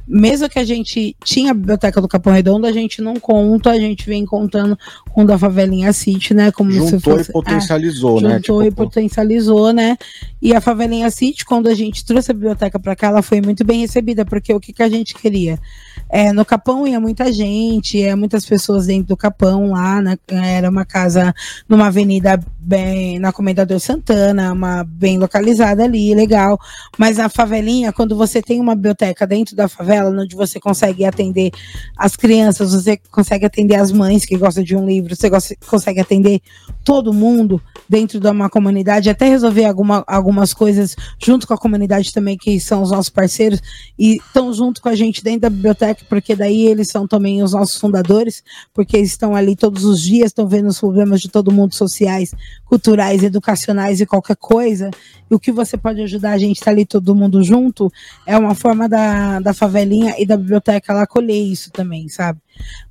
mesmo 0.07 0.49
que 0.49 0.59
a 0.59 0.65
gente 0.65 1.17
tinha 1.25 1.53
a 1.53 1.55
biblioteca 1.55 2.01
do 2.01 2.09
Capão 2.09 2.33
Redondo, 2.33 2.67
a 2.67 2.73
gente 2.73 3.01
não 3.01 3.15
conta, 3.15 3.71
a 3.71 3.79
gente 3.79 4.07
vem 4.07 4.27
contando 4.27 4.79
com 5.11 5.25
da 5.25 5.39
Favelinha 5.39 5.93
City, 5.93 6.35
né? 6.35 6.51
Como 6.51 6.71
juntou 6.71 6.89
se 6.89 7.01
fosse, 7.01 7.31
e 7.31 7.33
potencializou, 7.33 8.19
é, 8.19 8.23
né? 8.23 8.35
Juntou 8.37 8.63
tipo, 8.63 8.63
e 8.63 8.71
potencializou, 8.71 9.73
né? 9.73 9.97
E 10.41 10.55
a 10.55 10.61
Favelinha 10.61 11.11
City, 11.11 11.45
quando 11.45 11.69
a 11.69 11.75
gente 11.75 12.05
trouxe 12.05 12.31
a 12.31 12.35
biblioteca 12.35 12.79
para 12.79 12.97
cá, 12.97 13.09
ela 13.09 13.23
foi 13.23 13.41
muito 13.41 13.65
bem 13.65 13.81
recebida, 13.81 14.25
porque 14.25 14.53
o 14.53 14.61
que, 14.61 14.73
que 14.73 14.83
a 14.83 14.89
gente 14.89 15.15
queria? 15.15 15.59
É, 16.11 16.33
no 16.43 16.45
Capão 16.45 16.85
ia 16.89 16.99
muita 16.99 17.33
gente, 17.33 18.03
é 18.03 18.17
muitas 18.17 18.45
pessoas 18.45 18.87
dentro 18.87 19.07
do 19.07 19.17
Capão 19.17 19.71
lá, 19.71 20.03
né? 20.03 20.19
era 20.29 20.69
uma 20.69 20.85
casa 20.85 21.33
numa 21.69 21.87
avenida 21.87 22.43
bem 22.59 23.19
na 23.21 23.33
Comendador 23.33 23.79
Santana, 23.79 24.53
uma 24.53 24.83
bem 24.83 25.19
localizada 25.19 25.85
ali, 25.85 26.13
legal. 26.15 26.59
Mas 26.99 27.17
na 27.19 27.29
favelinha, 27.29 27.93
quando 27.93 28.17
você 28.17 28.43
tem 28.43 28.61
uma 28.61 28.75
biblioteca 28.75 29.25
dentro 29.25 29.55
da 29.55 29.69
favela, 29.69 30.11
onde 30.11 30.35
você 30.35 30.59
consegue 30.59 31.05
atender 31.05 31.53
as 31.97 32.17
crianças, 32.17 32.73
você 32.73 32.97
consegue 33.11 33.47
atender 33.47 33.77
as 33.77 33.93
mães 33.93 34.25
que 34.25 34.37
gostam 34.37 34.65
de 34.65 34.77
um 34.77 34.85
livro, 34.85 35.15
você 35.15 35.31
gosta, 35.31 35.55
consegue 35.69 36.01
atender 36.01 36.41
todo 36.85 37.13
mundo 37.13 37.63
dentro 37.89 38.19
de 38.19 38.29
uma 38.29 38.49
comunidade, 38.49 39.11
até 39.11 39.29
resolver 39.29 39.65
alguma, 39.65 40.03
algumas 40.07 40.55
coisas 40.55 40.97
junto 41.23 41.47
com 41.47 41.55
a 41.55 41.59
comunidade 41.59 42.13
também, 42.13 42.37
que 42.37 42.59
são 42.59 42.83
os 42.83 42.91
nossos 42.91 43.11
parceiros, 43.11 43.61
e 43.99 44.17
estão 44.17 44.53
junto 44.53 44.81
com 44.81 44.89
a 44.89 44.95
gente 44.95 45.23
dentro 45.23 45.43
da 45.43 45.51
biblioteca, 45.51 46.05
porque 46.09 46.32
daí 46.35 46.67
eles 46.67 46.89
são 46.89 47.07
também 47.07 47.43
os 47.43 47.53
nossos 47.53 47.79
fundadores, 47.79 48.43
porque 48.73 48.99
estão 48.99 49.35
ali 49.35 49.57
todos 49.57 49.85
os 49.85 50.01
dias, 50.01 50.27
estão 50.27 50.47
vendo 50.47 50.69
os 50.69 50.79
problemas 50.79 51.21
de 51.21 51.29
todo 51.29 51.53
mundo 51.53 51.75
sociais, 51.75 52.35
culturais, 52.65 53.23
educacionais 53.23 54.01
e 54.01 54.07
qualquer 54.07 54.37
coisa, 54.37 54.91
e 55.31 55.35
o 55.35 55.39
que 55.39 55.53
você 55.53 55.77
pode 55.77 56.01
ajudar 56.03 56.33
a 56.33 56.39
gente 56.39 56.57
estar 56.57 56.67
tá 56.67 56.71
ali 56.71 56.85
todo 56.85 57.15
mundo 57.15 57.43
junto, 57.43 57.91
é 58.27 58.37
uma 58.37 58.55
forma 58.55 58.89
da, 58.89 59.41
da 59.41 59.55
favelinha 59.55 60.15
e 60.19 60.27
da 60.27 60.37
biblioteca 60.37 60.93
lá 60.93 61.07
colher 61.07 61.41
isso 61.41 61.71
também, 61.71 62.09
sabe? 62.09 62.41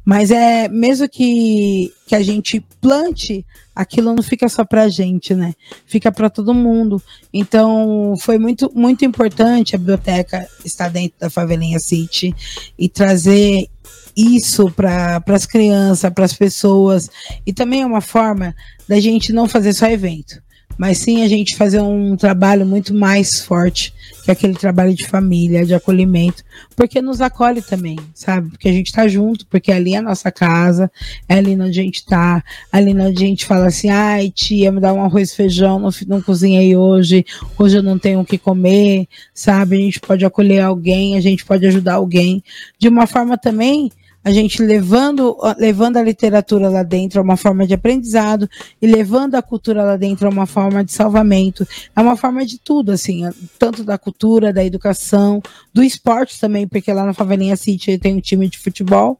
Mas 0.04 0.32
é 0.32 0.68
mesmo 0.68 1.08
que, 1.08 1.94
que 2.08 2.16
a 2.16 2.22
gente 2.22 2.60
plante, 2.80 3.46
aquilo 3.76 4.14
não 4.14 4.24
fica 4.24 4.50
só 4.50 4.66
para 4.66 4.84
a 4.84 4.90
gente, 4.90 5.36
né? 5.36 5.54
Fica 5.86 6.12
para 6.12 6.30
todo 6.30 6.54
mundo. 6.54 7.02
Então 7.34 8.16
foi 8.20 8.38
muito, 8.38 8.72
muito 8.74 9.06
importante 9.06 9.76
a 9.76 9.80
biblioteca 9.80 10.48
estar 10.66 10.90
dentro 10.90 11.20
da 11.20 11.30
Favelinha 11.30 11.80
City 11.80 12.36
e 12.78 12.90
trazer 12.90 13.68
isso 14.16 14.72
para 14.72 15.24
as 15.28 15.46
crianças, 15.46 16.12
para 16.12 16.26
as 16.26 16.34
pessoas. 16.34 17.10
E 17.46 17.54
também 17.54 17.82
é 17.82 17.86
uma 17.86 18.02
forma 18.02 18.56
da 18.88 19.00
gente 19.00 19.32
não 19.32 19.48
fazer 19.48 19.74
só 19.74 19.88
evento 19.88 20.42
mas 20.82 20.98
sim 20.98 21.22
a 21.22 21.28
gente 21.28 21.56
fazer 21.56 21.80
um 21.80 22.16
trabalho 22.16 22.66
muito 22.66 22.92
mais 22.92 23.40
forte 23.40 23.94
que 24.24 24.32
aquele 24.32 24.56
trabalho 24.56 24.96
de 24.96 25.06
família, 25.06 25.64
de 25.64 25.76
acolhimento, 25.76 26.44
porque 26.76 27.00
nos 27.04 27.22
acolhe 27.22 27.62
também, 27.62 28.00
sabe? 28.16 28.50
Porque 28.50 28.68
a 28.68 28.72
gente 28.72 28.88
está 28.88 29.08
junto, 29.08 29.46
porque 29.46 29.72
ali 29.72 29.94
é 29.94 29.98
a 29.98 30.02
nossa 30.02 30.32
casa, 30.32 30.92
é 31.30 31.36
ali 31.36 31.54
onde 31.54 31.80
a 31.80 31.84
gente 31.84 31.98
está, 31.98 32.44
ali 32.72 33.00
onde 33.00 33.24
a 33.24 33.28
gente 33.28 33.46
fala 33.46 33.68
assim, 33.68 33.92
ai 33.92 34.32
tia, 34.32 34.72
me 34.72 34.80
dá 34.80 34.92
um 34.92 35.04
arroz 35.04 35.32
e 35.32 35.36
feijão, 35.36 35.78
não, 35.78 35.92
não 36.08 36.20
cozinhei 36.20 36.76
hoje, 36.76 37.28
hoje 37.60 37.78
eu 37.78 37.84
não 37.84 38.00
tenho 38.00 38.20
o 38.20 38.26
que 38.26 38.40
comer, 38.40 39.08
sabe? 39.36 39.76
A 39.76 39.80
gente 39.82 40.00
pode 40.00 40.26
acolher 40.26 40.62
alguém, 40.62 41.16
a 41.16 41.22
gente 41.22 41.46
pode 41.46 41.64
ajudar 41.68 41.94
alguém, 41.94 42.44
de 42.80 42.88
uma 42.88 43.06
forma 43.06 43.38
também 43.38 43.92
a 44.24 44.32
gente 44.32 44.62
levando, 44.62 45.36
levando 45.58 45.98
a 45.98 46.04
literatura 46.04 46.70
lá 46.70 46.84
dentro 46.84 47.20
é 47.20 47.24
uma 47.24 47.38
forma 47.38 47.66
de 47.66 47.74
aprendizado 47.74 48.50
e 48.82 48.88
levando 48.88 49.36
a 49.36 49.42
cultura 49.42 49.84
lá 49.84 49.98
dentro 49.98 50.28
é 50.28 50.30
uma 50.30 50.46
forma 50.46 50.84
de 50.84 50.92
salvamento. 50.92 51.68
É 51.96 52.02
uma 52.02 52.16
forma 52.16 52.46
de 52.46 52.60
tudo, 52.60 52.92
assim, 52.92 53.28
tanto 53.58 53.84
da 53.84 53.98
cultura, 53.98 54.54
da 54.54 54.64
educação, 54.64 55.42
do 55.74 55.84
esporte 55.84 56.40
também, 56.40 56.68
porque 56.68 56.94
lá 56.94 57.04
na 57.04 57.14
Favelinha 57.14 57.56
City 57.56 57.98
tem 57.98 58.16
um 58.16 58.22
time 58.22 58.48
de 58.48 58.60
futebol. 58.60 59.20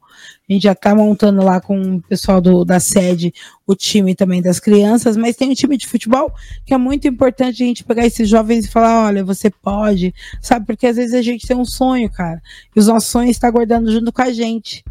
A 0.50 0.54
gente 0.54 0.64
já 0.64 0.72
está 0.74 0.94
montando 0.94 1.44
lá 1.44 1.62
com 1.62 1.96
o 1.96 2.02
pessoal 2.02 2.42
do, 2.42 2.66
da 2.66 2.80
sede 2.80 3.34
o 3.66 3.76
time 3.76 4.16
também 4.16 4.42
das 4.42 4.60
crianças, 4.60 5.16
mas 5.16 5.36
tem 5.36 5.50
um 5.50 5.54
time 5.54 5.78
de 5.78 5.88
futebol 5.88 6.34
que 6.66 6.74
é 6.74 6.78
muito 6.78 7.08
importante 7.08 7.64
a 7.64 7.66
gente 7.66 7.84
pegar 7.84 8.06
esses 8.06 8.28
jovens 8.28 8.66
e 8.66 8.70
falar: 8.70 9.06
olha, 9.06 9.24
você 9.24 9.50
pode, 9.50 10.14
sabe? 10.42 10.66
Porque 10.66 10.88
às 10.88 10.98
vezes 10.98 11.14
a 11.14 11.22
gente 11.22 11.48
tem 11.48 11.56
um 11.56 11.66
sonho, 11.66 12.10
cara, 12.10 12.42
e 12.76 12.80
os 12.80 12.88
nossos 12.88 13.10
sonhos 13.10 13.32
estão 13.32 13.52
guardando 13.52 13.92
junto 13.92 14.12
com 14.12 14.22
a 14.22 14.32
gente 14.32 14.84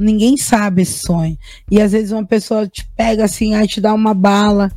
ninguém 0.00 0.36
sabe 0.36 0.82
esse 0.82 1.00
sonho. 1.00 1.36
E 1.70 1.80
às 1.80 1.92
vezes 1.92 2.10
uma 2.10 2.24
pessoa 2.24 2.66
te 2.66 2.88
pega 2.96 3.24
assim, 3.24 3.54
aí 3.54 3.68
te 3.68 3.82
dá 3.82 3.92
uma 3.92 4.14
bala 4.14 4.72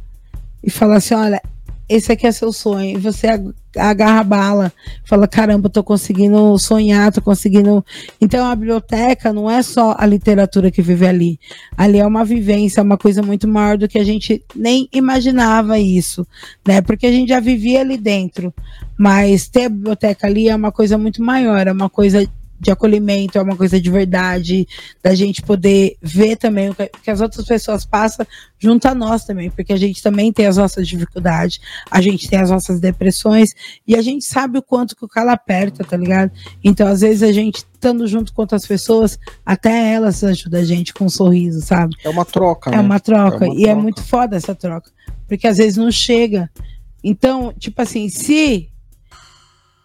e 0.61 0.69
fala 0.69 0.97
assim: 0.97 1.13
olha, 1.13 1.41
esse 1.87 2.11
aqui 2.11 2.25
é 2.25 2.31
seu 2.31 2.51
sonho. 2.51 2.97
E 2.97 2.97
você 2.97 3.27
agarra 3.77 4.19
a 4.19 4.23
bala, 4.23 4.73
fala: 5.03 5.27
caramba, 5.27 5.69
tô 5.69 5.83
conseguindo 5.83 6.57
sonhar, 6.57 7.11
tô 7.11 7.21
conseguindo. 7.21 7.83
Então 8.19 8.45
a 8.45 8.55
biblioteca 8.55 9.33
não 9.33 9.49
é 9.49 9.61
só 9.61 9.95
a 9.97 10.05
literatura 10.05 10.71
que 10.71 10.81
vive 10.81 11.05
ali. 11.05 11.39
Ali 11.77 11.99
é 11.99 12.05
uma 12.05 12.23
vivência, 12.23 12.79
é 12.79 12.83
uma 12.83 12.97
coisa 12.97 13.21
muito 13.21 13.47
maior 13.47 13.77
do 13.77 13.87
que 13.87 13.99
a 13.99 14.03
gente 14.03 14.43
nem 14.55 14.87
imaginava 14.91 15.77
isso, 15.79 16.25
né? 16.67 16.81
Porque 16.81 17.05
a 17.05 17.11
gente 17.11 17.29
já 17.29 17.39
vivia 17.39 17.81
ali 17.81 17.97
dentro. 17.97 18.53
Mas 18.97 19.47
ter 19.47 19.65
a 19.65 19.69
biblioteca 19.69 20.27
ali 20.27 20.49
é 20.49 20.55
uma 20.55 20.71
coisa 20.71 20.97
muito 20.97 21.21
maior, 21.21 21.67
é 21.67 21.71
uma 21.71 21.89
coisa 21.89 22.27
de 22.63 22.71
acolhimento, 22.71 23.37
é 23.37 23.41
uma 23.41 23.55
coisa 23.55 23.79
de 23.79 23.89
verdade, 23.91 24.67
da 25.03 25.13
gente 25.13 25.41
poder 25.41 25.97
ver 26.01 26.37
também 26.37 26.69
o 26.69 26.75
que, 26.75 27.11
as 27.11 27.21
outras 27.21 27.45
pessoas 27.45 27.85
passam 27.85 28.25
junto 28.57 28.87
a 28.87 28.95
nós 28.95 29.25
também, 29.25 29.49
porque 29.49 29.73
a 29.73 29.77
gente 29.77 30.01
também 30.01 30.31
tem 30.31 30.45
as 30.47 30.57
nossas 30.57 30.87
dificuldades, 30.87 31.59
a 31.91 32.01
gente 32.01 32.29
tem 32.29 32.39
as 32.39 32.49
nossas 32.49 32.79
depressões 32.79 33.49
e 33.87 33.95
a 33.95 34.01
gente 34.01 34.23
sabe 34.25 34.57
o 34.57 34.61
quanto 34.61 34.95
que 34.95 35.03
o 35.03 35.07
calo 35.07 35.29
aperta, 35.29 35.83
tá 35.83 35.97
ligado? 35.97 36.31
Então, 36.63 36.87
às 36.87 37.01
vezes, 37.01 37.21
a 37.21 37.31
gente 37.31 37.57
estando 37.57 38.07
junto 38.07 38.33
com 38.33 38.41
outras 38.41 38.65
pessoas, 38.65 39.19
até 39.45 39.93
elas 39.93 40.23
ajudam 40.23 40.61
a 40.61 40.63
gente 40.63 40.93
com 40.93 41.05
um 41.05 41.09
sorriso, 41.09 41.61
sabe? 41.61 41.95
É 42.03 42.09
uma 42.09 42.23
troca, 42.23 42.69
É 42.69 42.77
né? 42.77 42.79
uma 42.81 42.99
troca, 42.99 43.45
é 43.45 43.49
uma 43.49 43.55
e 43.55 43.63
é 43.63 43.65
troca. 43.65 43.71
é 43.71 43.75
muito 43.75 44.01
foda 44.03 44.37
essa 44.37 44.55
troca, 44.55 44.89
porque 45.27 45.45
às 45.45 45.57
vezes 45.57 45.75
não 45.75 45.91
chega. 45.91 46.49
Então, 47.03 47.53
tipo 47.59 47.81
assim, 47.81 48.07
se 48.07 48.69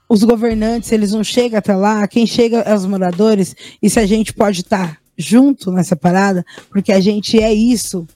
os 0.09 0.25
governantes, 0.25 0.91
eles 0.91 1.13
não 1.13 1.23
chegam 1.23 1.59
até 1.59 1.75
lá, 1.75 2.07
quem 2.09 2.27
chega 2.27 2.59
é 2.61 2.75
os 2.75 2.87
moradores, 2.87 3.55
e 3.83 3.91
se 3.91 4.01
a 4.01 4.07
gente 4.07 4.33
pode 4.33 4.63
estar 4.63 4.95
tá 4.95 4.99
junto 5.17 5.71
nessa 5.71 5.95
parada, 5.95 6.45
porque 6.71 6.93
a 6.93 7.01
gente 7.01 7.39
é 7.41 7.53
isso, 7.53 8.07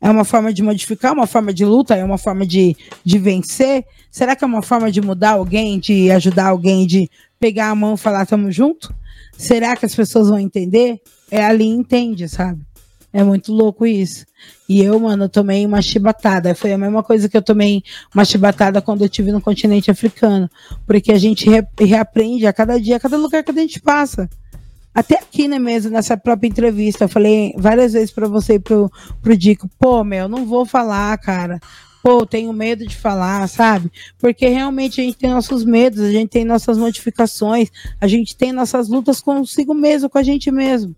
é 0.00 0.10
uma 0.10 0.24
forma 0.24 0.52
de 0.52 0.62
modificar, 0.62 1.12
uma 1.12 1.26
forma 1.26 1.52
de 1.52 1.64
luta, 1.64 1.94
é 1.94 2.02
uma 2.02 2.18
forma 2.18 2.46
de, 2.46 2.76
de 3.04 3.18
vencer, 3.18 3.84
será 4.10 4.34
que 4.34 4.42
é 4.42 4.46
uma 4.46 4.62
forma 4.62 4.90
de 4.90 5.00
mudar 5.00 5.32
alguém, 5.32 5.78
de 5.78 6.10
ajudar 6.10 6.48
alguém, 6.48 6.86
de 6.86 7.08
pegar 7.38 7.70
a 7.70 7.74
mão 7.74 7.94
e 7.94 7.98
falar, 7.98 8.26
tamo 8.26 8.50
junto? 8.50 8.92
Será 9.36 9.76
que 9.76 9.86
as 9.86 9.94
pessoas 9.94 10.28
vão 10.28 10.38
entender? 10.38 11.00
É 11.30 11.44
ali 11.44 11.66
entende, 11.66 12.28
sabe? 12.28 12.60
É 13.12 13.24
muito 13.24 13.52
louco 13.52 13.84
isso. 13.84 14.24
E 14.68 14.80
eu, 14.82 14.98
mano, 15.00 15.28
tomei 15.28 15.66
uma 15.66 15.82
chibatada. 15.82 16.54
Foi 16.54 16.72
a 16.72 16.78
mesma 16.78 17.02
coisa 17.02 17.28
que 17.28 17.36
eu 17.36 17.42
tomei 17.42 17.82
uma 18.14 18.24
chibatada 18.24 18.80
quando 18.80 19.02
eu 19.02 19.08
tive 19.08 19.32
no 19.32 19.40
continente 19.40 19.90
africano. 19.90 20.48
Porque 20.86 21.12
a 21.12 21.18
gente 21.18 21.48
re 21.50 21.66
reaprende 21.78 22.46
a 22.46 22.52
cada 22.52 22.78
dia, 22.78 22.96
a 22.96 23.00
cada 23.00 23.16
lugar 23.16 23.42
que 23.42 23.50
a 23.50 23.54
gente 23.54 23.80
passa. 23.80 24.28
Até 24.94 25.16
aqui, 25.16 25.46
né, 25.46 25.58
mesmo, 25.58 25.90
nessa 25.90 26.16
própria 26.16 26.48
entrevista, 26.48 27.04
eu 27.04 27.08
falei 27.08 27.54
várias 27.56 27.92
vezes 27.92 28.10
para 28.10 28.28
você 28.28 28.54
e 28.54 28.58
pro, 28.58 28.90
pro 29.22 29.36
Dico, 29.36 29.68
pô, 29.78 30.02
meu, 30.02 30.28
não 30.28 30.44
vou 30.44 30.66
falar, 30.66 31.16
cara. 31.18 31.60
Pô, 32.02 32.24
tenho 32.24 32.52
medo 32.52 32.86
de 32.86 32.96
falar, 32.96 33.46
sabe? 33.48 33.90
Porque 34.18 34.48
realmente 34.48 35.00
a 35.00 35.04
gente 35.04 35.18
tem 35.18 35.30
nossos 35.30 35.64
medos, 35.64 36.00
a 36.00 36.10
gente 36.10 36.30
tem 36.30 36.44
nossas 36.44 36.78
modificações, 36.78 37.70
a 38.00 38.06
gente 38.08 38.36
tem 38.36 38.52
nossas 38.52 38.88
lutas 38.88 39.20
consigo 39.20 39.74
mesmo, 39.74 40.08
com 40.08 40.18
a 40.18 40.22
gente 40.22 40.50
mesmo. 40.50 40.94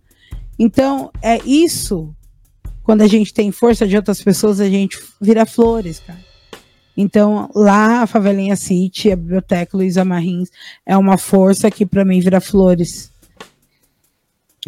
Então, 0.58 1.10
é 1.20 1.38
isso. 1.44 2.14
Quando 2.82 3.02
a 3.02 3.06
gente 3.06 3.32
tem 3.32 3.50
força 3.52 3.86
de 3.86 3.96
outras 3.96 4.22
pessoas, 4.22 4.60
a 4.60 4.68
gente 4.68 4.98
vira 5.20 5.46
flores, 5.46 6.00
cara. 6.00 6.18
Então, 6.96 7.50
lá 7.54 8.02
a 8.02 8.06
Favelinha 8.06 8.56
City, 8.56 9.10
a 9.10 9.16
Biblioteca 9.16 9.76
Luiza 9.76 10.04
Marins, 10.04 10.50
é 10.84 10.96
uma 10.96 11.16
força 11.16 11.70
que 11.70 11.86
para 11.86 12.04
mim 12.04 12.20
vira 12.20 12.40
flores. 12.40 13.10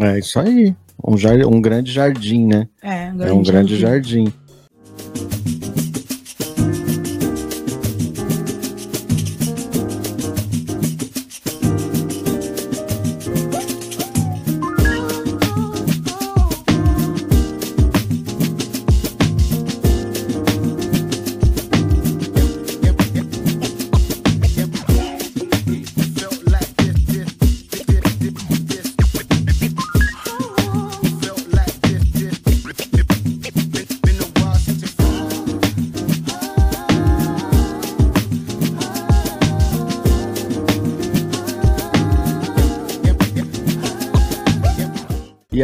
É 0.00 0.18
isso 0.18 0.40
aí. 0.40 0.74
Um, 1.06 1.18
jar, 1.18 1.36
um 1.46 1.60
grande 1.60 1.92
jardim, 1.92 2.46
né? 2.46 2.68
É, 2.82 3.10
um 3.10 3.16
grande, 3.16 3.30
é 3.30 3.34
um 3.34 3.42
grande 3.42 3.76
jardim. 3.76 4.24
jardim. 4.24 5.53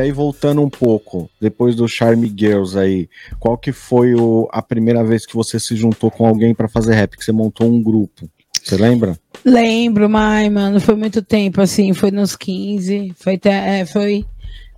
Aí, 0.00 0.10
voltando 0.10 0.60
um 0.62 0.68
pouco, 0.68 1.30
depois 1.40 1.76
do 1.76 1.86
Charme 1.86 2.32
Girls 2.36 2.78
aí, 2.78 3.08
qual 3.38 3.56
que 3.56 3.72
foi 3.72 4.14
o, 4.14 4.48
a 4.52 4.62
primeira 4.62 5.04
vez 5.04 5.26
que 5.26 5.34
você 5.34 5.60
se 5.60 5.76
juntou 5.76 6.10
com 6.10 6.26
alguém 6.26 6.54
para 6.54 6.68
fazer 6.68 6.94
rap? 6.94 7.16
Que 7.16 7.24
você 7.24 7.32
montou 7.32 7.66
um 7.66 7.82
grupo? 7.82 8.28
Você 8.62 8.76
lembra? 8.76 9.18
Lembro, 9.44 10.08
mas, 10.08 10.50
mano, 10.52 10.80
foi 10.80 10.94
muito 10.94 11.22
tempo, 11.22 11.60
assim, 11.60 11.92
foi 11.92 12.10
nos 12.10 12.36
15, 12.36 13.14
foi 13.16 13.34
até, 13.34 13.80
é, 13.80 13.86
foi... 13.86 14.24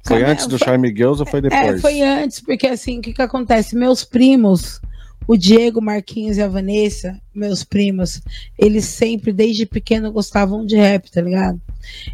Foi 0.05 0.25
antes 0.25 0.49
do 0.49 0.59
Charme 0.59 0.89
Girls 0.89 1.20
ou 1.20 1.27
foi 1.27 1.39
é, 1.39 1.43
depois? 1.43 1.77
É, 1.77 1.79
foi 1.79 2.01
antes, 2.01 2.41
porque 2.41 2.66
assim, 2.66 2.99
o 2.99 3.03
que 3.03 3.12
que 3.12 3.23
acontece? 3.23 3.77
Meus 3.77 4.05
primos, 4.05 4.81
o 5.27 5.37
Diego, 5.37 5.81
Marquinhos 5.81 6.37
e 6.37 6.43
a 6.43 6.49
Vanessa, 6.49 7.20
meus 7.35 7.64
primos, 7.64 8.20
eles 8.59 8.85
sempre, 8.85 9.33
desde 9.33 9.66
pequeno, 9.66 10.12
gostavam 10.12 10.64
de 10.64 10.77
rap, 10.77 11.11
tá 11.11 11.20
ligado? 11.20 11.61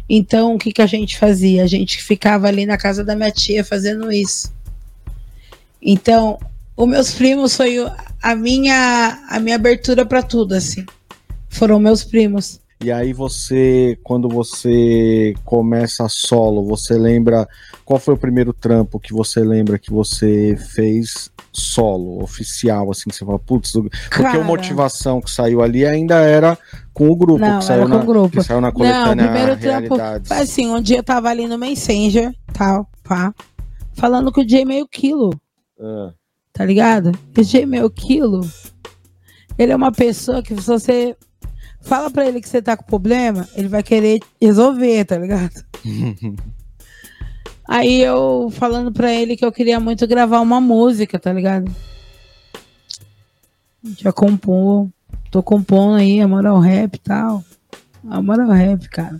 Então, 0.07 0.55
o 0.55 0.57
que 0.57 0.71
que 0.71 0.81
a 0.81 0.87
gente 0.87 1.17
fazia? 1.17 1.63
A 1.63 1.67
gente 1.67 2.01
ficava 2.03 2.47
ali 2.47 2.65
na 2.65 2.77
casa 2.77 3.03
da 3.03 3.15
minha 3.15 3.31
tia 3.31 3.63
fazendo 3.63 4.11
isso. 4.11 4.53
Então, 5.81 6.37
os 6.75 6.87
meus 6.87 7.11
primos 7.11 7.55
foi 7.55 7.77
a 8.21 8.35
minha, 8.35 9.19
a 9.29 9.39
minha 9.39 9.55
abertura 9.55 10.05
para 10.05 10.21
tudo, 10.21 10.53
assim. 10.53 10.85
Foram 11.49 11.79
meus 11.79 12.03
primos. 12.03 12.59
E 12.81 12.93
aí 12.93 13.11
você, 13.11 13.99
quando 14.03 14.29
você 14.29 15.33
começa 15.43 16.07
solo, 16.07 16.63
você 16.63 16.97
lembra 16.97 17.45
qual 17.83 17.99
foi 17.99 18.13
o 18.13 18.17
primeiro 18.17 18.53
trampo 18.53 18.97
que 18.97 19.11
você 19.11 19.41
lembra 19.41 19.77
que 19.77 19.91
você 19.91 20.55
fez 20.55 21.29
solo, 21.51 22.23
oficial, 22.23 22.89
assim, 22.89 23.09
que 23.09 23.15
você 23.17 23.25
fala, 23.25 23.37
putz, 23.37 23.73
porque 23.73 24.37
a 24.37 24.43
motivação 24.45 25.19
que 25.19 25.29
saiu 25.29 25.61
ali 25.61 25.85
ainda 25.85 26.21
era 26.21 26.57
com 26.93 27.09
o 27.09 27.15
grupo, 27.17 27.39
não, 27.39 27.59
que 27.59 27.65
saiu, 27.65 27.85
na, 27.85 27.97
grupo. 27.97 28.37
Que 28.37 28.43
saiu 28.43 28.61
na 28.61 28.71
coletânea 28.71 29.15
Não, 29.15 29.31
o 29.31 29.57
primeiro 29.57 29.59
trampo, 29.59 30.33
assim, 30.33 30.67
um 30.69 30.81
dia 30.81 30.99
eu 30.99 31.03
tava 31.03 31.27
ali 31.27 31.47
no 31.47 31.57
Messenger, 31.57 32.33
tal, 32.53 32.87
pá, 33.03 33.33
falando 33.93 34.31
com 34.31 34.39
o 34.39 34.45
J 34.45 34.63
meio 34.63 34.87
quilo. 34.87 35.31
Ah. 35.77 36.13
Tá 36.53 36.63
ligado? 36.63 37.11
O 37.37 37.43
J 37.43 37.65
meio 37.65 37.89
quilo, 37.89 38.39
ele 39.57 39.73
é 39.73 39.75
uma 39.75 39.91
pessoa 39.91 40.41
que 40.41 40.55
se 40.55 40.65
você 40.65 41.17
Fala 41.89 42.11
pra 42.11 42.27
ele 42.27 42.39
que 42.39 42.47
você 42.47 42.61
tá 42.61 42.77
com 42.77 42.83
problema, 42.83 43.49
ele 43.55 43.67
vai 43.67 43.81
querer 43.81 44.19
resolver, 44.39 45.05
tá 45.05 45.17
ligado? 45.17 45.65
Aí 47.67 47.99
eu 48.01 48.49
falando 48.51 48.91
pra 48.91 49.11
ele 49.11 49.35
que 49.35 49.43
eu 49.43 49.51
queria 49.51 49.79
muito 49.79 50.05
gravar 50.05 50.39
uma 50.39 50.61
música, 50.61 51.17
tá 51.17 51.33
ligado? 51.33 51.75
Já 53.97 54.13
compor, 54.13 54.87
tô 55.31 55.41
compondo 55.41 55.95
aí, 55.95 56.21
a 56.21 56.27
moral 56.27 56.59
rap 56.59 56.93
e 56.93 56.99
tal. 56.99 57.43
A 58.07 58.21
moral 58.21 58.49
rap, 58.49 58.87
cara. 58.89 59.19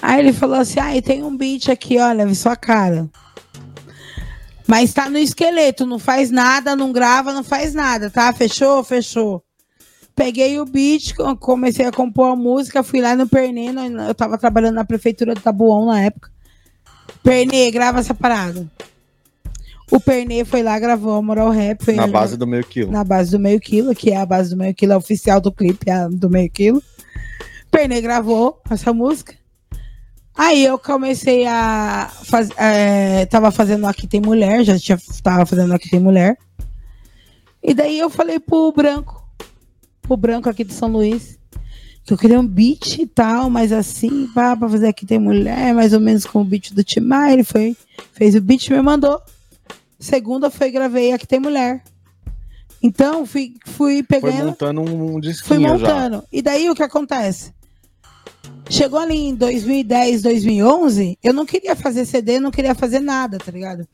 Aí 0.00 0.20
ele 0.20 0.32
falou 0.32 0.56
assim: 0.56 0.78
ah, 0.78 1.02
tem 1.02 1.24
um 1.24 1.36
beat 1.36 1.68
aqui, 1.68 1.98
olha, 1.98 2.26
vi 2.26 2.34
sua 2.36 2.54
cara. 2.54 3.08
Mas 4.68 4.92
tá 4.92 5.08
no 5.08 5.18
esqueleto, 5.18 5.84
não 5.84 5.98
faz 5.98 6.30
nada, 6.30 6.76
não 6.76 6.92
grava, 6.92 7.32
não 7.32 7.42
faz 7.42 7.74
nada, 7.74 8.08
tá? 8.08 8.32
Fechou? 8.32 8.84
Fechou 8.84 9.42
peguei 10.20 10.60
o 10.60 10.66
beat, 10.66 11.14
comecei 11.38 11.86
a 11.86 11.90
compor 11.90 12.32
a 12.32 12.36
música, 12.36 12.82
fui 12.82 13.00
lá 13.00 13.16
no 13.16 13.26
Pernê, 13.26 13.68
eu 14.06 14.14
tava 14.14 14.36
trabalhando 14.36 14.74
na 14.74 14.84
prefeitura 14.84 15.34
do 15.34 15.40
Tabuão 15.40 15.86
na 15.86 16.02
época. 16.02 16.30
Pernê, 17.22 17.70
grava 17.70 18.00
essa 18.00 18.12
parada. 18.12 18.70
O 19.90 19.98
Pernê 19.98 20.44
foi 20.44 20.62
lá, 20.62 20.78
gravou 20.78 21.14
a 21.14 21.22
Moral 21.22 21.48
Rap. 21.48 21.90
na 21.92 22.06
base 22.06 22.36
do 22.36 22.46
meio 22.46 22.62
quilo. 22.62 22.92
Na 22.92 23.02
base 23.02 23.30
do 23.30 23.38
meio 23.38 23.58
quilo, 23.58 23.94
que 23.94 24.10
é 24.10 24.18
a 24.18 24.26
base 24.26 24.50
do 24.50 24.58
meio 24.58 24.74
quilo, 24.74 24.92
é 24.92 24.96
oficial 24.98 25.40
do 25.40 25.50
clipe, 25.50 25.88
é 25.90 26.06
do 26.06 26.28
meio 26.28 26.50
quilo. 26.50 26.82
Pernê 27.70 28.02
gravou 28.02 28.60
essa 28.70 28.92
música. 28.92 29.34
Aí 30.36 30.62
eu 30.62 30.78
comecei 30.78 31.46
a 31.46 32.10
fazer. 32.24 32.52
É, 32.58 33.24
tava 33.24 33.50
fazendo 33.50 33.86
Aqui 33.86 34.06
Tem 34.06 34.20
Mulher, 34.20 34.64
já 34.64 34.78
tinha, 34.78 34.98
tava 35.22 35.46
fazendo 35.46 35.72
Aqui 35.72 35.88
Tem 35.88 35.98
Mulher. 35.98 36.36
E 37.62 37.72
daí 37.72 37.98
eu 37.98 38.10
falei 38.10 38.38
pro 38.38 38.70
Branco, 38.72 39.19
pro 40.10 40.16
branco 40.16 40.48
aqui 40.48 40.64
de 40.64 40.72
São 40.72 40.88
Luís. 40.88 41.38
Que 42.04 42.14
eu 42.14 42.18
queria 42.18 42.40
um 42.40 42.46
beat 42.46 42.98
e 42.98 43.06
tal, 43.06 43.48
mas 43.50 43.70
assim, 43.70 44.26
pá, 44.34 44.56
pra 44.56 44.68
fazer 44.68 44.88
aqui 44.88 45.06
tem 45.06 45.18
mulher, 45.18 45.74
mais 45.74 45.92
ou 45.92 46.00
menos 46.00 46.24
com 46.24 46.40
o 46.40 46.44
beat 46.44 46.72
do 46.72 46.82
Timar. 46.82 47.30
Ele 47.30 47.44
foi, 47.44 47.76
fez 48.12 48.34
o 48.34 48.40
beat 48.40 48.66
e 48.66 48.72
me 48.72 48.82
mandou. 48.82 49.20
Segunda 49.98 50.50
foi 50.50 50.70
gravei 50.70 51.12
aqui 51.12 51.26
tem 51.26 51.38
mulher. 51.38 51.84
Então, 52.82 53.26
fui, 53.26 53.54
fui 53.66 54.02
pegando. 54.02 54.32
Foi 54.32 54.46
montando 54.46 54.80
um 54.80 55.20
disquinho 55.20 55.46
Fui 55.46 55.58
montando. 55.58 56.16
Já. 56.16 56.24
E 56.32 56.42
daí 56.42 56.70
o 56.70 56.74
que 56.74 56.82
acontece? 56.82 57.52
Chegou 58.68 58.98
ali 58.98 59.16
em 59.16 59.34
2010, 59.34 60.22
2011, 60.22 61.18
eu 61.22 61.34
não 61.34 61.44
queria 61.44 61.76
fazer 61.76 62.04
CD, 62.04 62.40
não 62.40 62.50
queria 62.50 62.74
fazer 62.74 63.00
nada, 63.00 63.36
tá 63.36 63.52
ligado? 63.52 63.86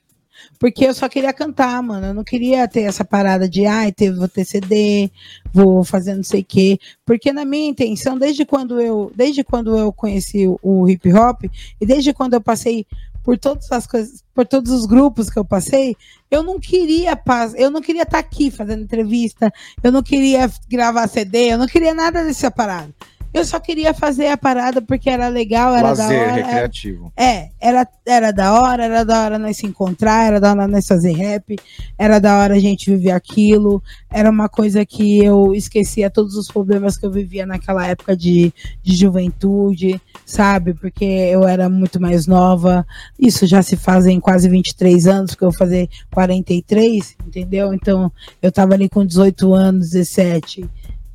Porque 0.59 0.85
eu 0.87 0.95
só 0.95 1.09
queria 1.09 1.33
cantar, 1.33 1.83
mano. 1.83 2.07
Eu 2.07 2.15
não 2.15 2.25
queria 2.25 2.67
ter 2.69 2.83
essa 2.83 3.05
parada 3.05 3.49
de, 3.49 3.67
ai, 3.67 3.93
ah, 3.93 4.13
vou 4.13 4.29
ter 4.29 4.45
CD, 4.45 5.11
vou 5.53 5.85
fazer 5.85 6.15
não 6.15 6.25
sei 6.25 6.41
o 6.41 6.45
quê. 6.45 6.79
Porque 7.05 7.33
na 7.33 7.45
minha 7.45 7.69
intenção, 7.69 8.19
desde 8.19 8.45
quando 8.45 8.81
eu, 8.81 9.13
desde 9.15 9.45
quando 9.45 9.77
eu 9.77 9.93
conheci 9.93 10.47
o, 10.63 10.89
hip 10.89 11.13
hop, 11.13 11.45
e 11.81 11.87
desde 11.87 12.13
quando 12.13 12.35
eu 12.35 12.41
passei 12.41 12.87
por 13.23 13.37
todas 13.37 13.71
as 13.73 13.87
coisas, 13.89 14.23
por 14.33 14.47
todos 14.47 14.71
os 14.71 14.87
grupos 14.87 15.29
que 15.29 15.39
eu 15.39 15.45
passei, 15.45 15.97
eu 16.31 16.45
não 16.45 16.61
queria 16.61 17.21
eu 17.57 17.71
não 17.71 17.81
queria 17.81 18.03
estar 18.03 18.13
tá 18.13 18.19
aqui 18.21 18.53
fazendo 18.53 18.85
entrevista, 18.85 19.53
eu 19.83 19.91
não 19.91 20.01
queria 20.01 20.49
gravar 20.69 21.09
CD, 21.09 21.53
eu 21.53 21.59
não 21.59 21.67
queria 21.67 21.93
nada 21.93 22.25
dessa 22.25 22.53
parada. 22.53 22.95
Eu 23.37 23.45
só 23.45 23.61
queria 23.61 23.93
fazer 23.93 24.29
a 24.29 24.37
parada 24.39 24.81
porque 24.81 25.11
era 25.11 25.29
legal, 25.29 25.75
era 25.75 25.89
Lazer, 25.89 26.09
da 26.09 26.15
hora. 26.15 26.33
recreativo. 26.33 27.13
Era, 27.15 27.31
é, 27.31 27.51
era, 27.61 27.89
era 28.07 28.33
da 28.33 28.55
hora, 28.55 28.85
era 28.87 29.05
da 29.05 29.25
hora 29.25 29.39
nós 29.39 29.59
se 29.59 29.67
encontrar, 29.67 30.29
era 30.29 30.41
da 30.41 30.53
hora 30.53 30.67
nós 30.67 30.87
fazer 30.87 31.13
rap, 31.13 31.55
era 31.99 32.19
da 32.19 32.39
hora 32.39 32.55
a 32.55 32.59
gente 32.59 32.91
viver 32.91 33.11
aquilo. 33.11 33.83
Era 34.11 34.31
uma 34.31 34.49
coisa 34.49 34.87
que 34.87 35.23
eu 35.23 35.55
esquecia 35.55 36.09
todos 36.09 36.35
os 36.35 36.49
problemas 36.49 36.97
que 36.97 37.05
eu 37.05 37.11
vivia 37.11 37.45
naquela 37.45 37.87
época 37.87 38.17
de, 38.17 38.51
de 38.83 38.97
juventude, 38.97 40.01
sabe? 40.25 40.73
Porque 40.73 41.05
eu 41.05 41.47
era 41.47 41.69
muito 41.69 42.01
mais 42.01 42.27
nova. 42.27 42.87
Isso 43.21 43.47
já 43.47 43.61
se 43.61 43.77
fazem 43.77 44.19
quase 44.19 44.49
23 44.49 45.07
anos, 45.07 45.33
porque 45.33 45.45
eu 45.45 45.51
vou 45.51 45.59
fazer 45.59 45.91
43, 46.11 47.17
entendeu? 47.27 47.75
Então 47.75 48.11
eu 48.41 48.51
tava 48.51 48.73
ali 48.73 48.89
com 48.89 49.05
18 49.05 49.53
anos, 49.53 49.91
17. 49.91 50.67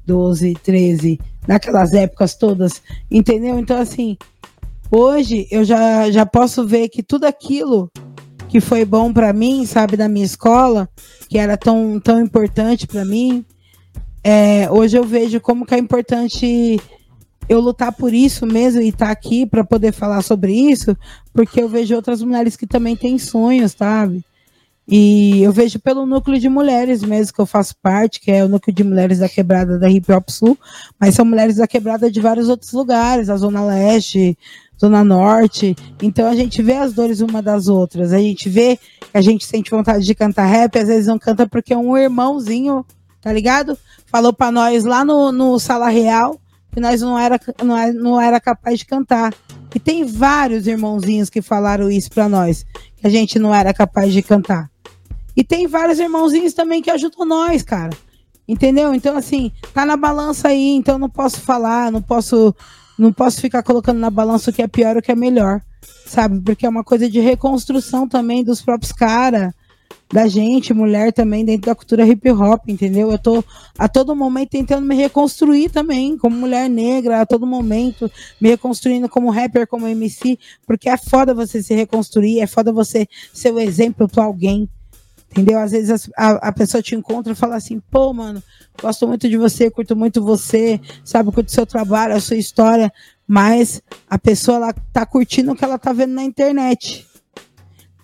12, 0.05 0.53
13, 0.63 1.19
naquelas 1.47 1.93
épocas 1.93 2.35
todas, 2.35 2.81
entendeu? 3.09 3.59
Então, 3.59 3.79
assim, 3.79 4.17
hoje 4.91 5.47
eu 5.51 5.63
já, 5.63 6.09
já 6.11 6.25
posso 6.25 6.65
ver 6.65 6.89
que 6.89 7.03
tudo 7.03 7.25
aquilo 7.25 7.89
que 8.49 8.59
foi 8.59 8.83
bom 8.83 9.13
para 9.13 9.31
mim, 9.31 9.65
sabe, 9.65 9.95
da 9.95 10.09
minha 10.09 10.25
escola, 10.25 10.89
que 11.29 11.37
era 11.37 11.55
tão, 11.55 11.99
tão 11.99 12.19
importante 12.19 12.85
para 12.85 13.05
mim, 13.05 13.45
é, 14.23 14.69
hoje 14.69 14.97
eu 14.97 15.03
vejo 15.03 15.39
como 15.39 15.65
que 15.65 15.73
é 15.73 15.77
importante 15.77 16.79
eu 17.47 17.59
lutar 17.59 17.91
por 17.91 18.13
isso 18.13 18.45
mesmo 18.45 18.81
e 18.81 18.89
estar 18.89 19.07
tá 19.07 19.11
aqui 19.11 19.45
para 19.45 19.63
poder 19.63 19.91
falar 19.91 20.21
sobre 20.21 20.53
isso, 20.53 20.95
porque 21.33 21.61
eu 21.61 21.67
vejo 21.67 21.95
outras 21.95 22.21
mulheres 22.21 22.55
que 22.55 22.67
também 22.67 22.95
têm 22.95 23.17
sonhos, 23.17 23.71
sabe? 23.71 24.23
E 24.87 25.41
eu 25.43 25.51
vejo 25.51 25.79
pelo 25.79 26.05
núcleo 26.05 26.39
de 26.39 26.49
mulheres 26.49 27.03
mesmo 27.03 27.33
que 27.33 27.39
eu 27.39 27.45
faço 27.45 27.75
parte, 27.81 28.19
que 28.19 28.31
é 28.31 28.43
o 28.43 28.49
núcleo 28.49 28.75
de 28.75 28.83
mulheres 28.83 29.19
da 29.19 29.29
quebrada 29.29 29.77
da 29.77 29.89
Hip 29.89 30.11
Hop 30.11 30.29
Sul, 30.29 30.57
mas 30.99 31.15
são 31.15 31.23
mulheres 31.23 31.57
da 31.57 31.67
quebrada 31.67 32.11
de 32.11 32.19
vários 32.19 32.49
outros 32.49 32.73
lugares, 32.73 33.29
a 33.29 33.37
Zona 33.37 33.63
Leste, 33.63 34.37
Zona 34.79 35.03
Norte. 35.03 35.75
Então 36.01 36.27
a 36.27 36.35
gente 36.35 36.61
vê 36.61 36.73
as 36.73 36.93
dores 36.93 37.21
uma 37.21 37.41
das 37.41 37.67
outras. 37.67 38.11
A 38.11 38.17
gente 38.17 38.49
vê 38.49 38.77
que 38.77 39.17
a 39.17 39.21
gente 39.21 39.45
sente 39.45 39.69
vontade 39.69 40.03
de 40.03 40.15
cantar 40.15 40.45
rap, 40.45 40.77
às 40.77 40.87
vezes 40.87 41.07
não 41.07 41.19
canta 41.19 41.47
porque 41.47 41.75
um 41.75 41.95
irmãozinho, 41.95 42.85
tá 43.21 43.31
ligado? 43.31 43.77
Falou 44.07 44.33
para 44.33 44.51
nós 44.51 44.83
lá 44.83 45.05
no, 45.05 45.31
no 45.31 45.59
Sala 45.59 45.89
Real 45.89 46.39
que 46.71 46.79
nós 46.79 47.01
não 47.01 47.19
era, 47.19 47.39
não, 47.63 47.77
era, 47.77 47.93
não 47.93 48.21
era 48.21 48.39
capaz 48.39 48.79
de 48.79 48.85
cantar. 48.85 49.33
E 49.75 49.79
tem 49.79 50.05
vários 50.05 50.67
irmãozinhos 50.67 51.29
que 51.29 51.41
falaram 51.41 51.89
isso 51.89 52.09
para 52.09 52.27
nós, 52.27 52.65
que 53.01 53.07
a 53.07 53.09
gente 53.09 53.39
não 53.39 53.53
era 53.53 53.73
capaz 53.73 54.13
de 54.13 54.21
cantar. 54.21 54.69
E 55.35 55.43
tem 55.43 55.67
vários 55.67 55.99
irmãozinhos 55.99 56.53
também 56.53 56.81
que 56.81 56.91
ajudam 56.91 57.25
nós, 57.25 57.63
cara. 57.63 57.89
Entendeu? 58.47 58.93
Então, 58.93 59.17
assim, 59.17 59.51
tá 59.73 59.85
na 59.85 59.97
balança 59.97 60.49
aí, 60.49 60.75
então 60.75 60.99
não 60.99 61.09
posso 61.09 61.41
falar, 61.41 61.91
não 61.91 62.01
posso, 62.01 62.55
não 62.97 63.11
posso 63.11 63.41
ficar 63.41 63.63
colocando 63.63 63.99
na 63.99 64.09
balança 64.09 64.51
o 64.51 64.53
que 64.53 64.61
é 64.61 64.67
pior 64.67 64.95
e 64.95 64.99
o 64.99 65.01
que 65.01 65.11
é 65.11 65.15
melhor. 65.15 65.61
Sabe? 66.05 66.39
Porque 66.41 66.65
é 66.65 66.69
uma 66.69 66.83
coisa 66.83 67.09
de 67.09 67.19
reconstrução 67.19 68.07
também 68.07 68.43
dos 68.43 68.61
próprios 68.61 68.91
caras, 68.91 69.51
da 70.11 70.27
gente, 70.27 70.73
mulher 70.73 71.13
também, 71.13 71.45
dentro 71.45 71.67
da 71.67 71.75
cultura 71.75 72.05
hip 72.05 72.29
hop, 72.31 72.67
entendeu? 72.67 73.11
Eu 73.11 73.17
tô 73.17 73.43
a 73.77 73.87
todo 73.87 74.15
momento 74.15 74.49
tentando 74.49 74.85
me 74.85 74.95
reconstruir 74.95 75.69
também, 75.69 76.17
como 76.17 76.35
mulher 76.35 76.69
negra, 76.69 77.21
a 77.21 77.25
todo 77.25 77.47
momento, 77.47 78.11
me 78.39 78.49
reconstruindo 78.49 79.07
como 79.07 79.31
rapper, 79.31 79.67
como 79.67 79.87
MC, 79.87 80.37
porque 80.67 80.89
é 80.89 80.97
foda 80.97 81.33
você 81.33 81.63
se 81.63 81.73
reconstruir, 81.73 82.41
é 82.41 82.47
foda 82.47 82.71
você 82.71 83.07
ser 83.33 83.53
o 83.53 83.59
exemplo 83.59 84.07
para 84.07 84.25
alguém 84.25 84.69
Entendeu? 85.31 85.59
Às 85.59 85.71
vezes 85.71 86.09
a, 86.17 86.31
a, 86.49 86.51
pessoa 86.51 86.83
te 86.83 86.93
encontra 86.93 87.31
e 87.31 87.35
fala 87.35 87.55
assim, 87.55 87.79
pô, 87.79 88.11
mano, 88.11 88.43
gosto 88.81 89.07
muito 89.07 89.29
de 89.29 89.37
você, 89.37 89.71
curto 89.71 89.95
muito 89.95 90.21
você, 90.21 90.77
sabe, 91.05 91.31
curto 91.31 91.49
seu 91.49 91.65
trabalho, 91.65 92.13
a 92.13 92.19
sua 92.19 92.35
história, 92.35 92.91
mas 93.25 93.81
a 94.09 94.19
pessoa 94.19 94.57
ela 94.57 94.73
tá 94.91 95.05
curtindo 95.05 95.53
o 95.53 95.55
que 95.55 95.63
ela 95.63 95.79
tá 95.79 95.93
vendo 95.93 96.11
na 96.11 96.23
internet. 96.23 97.07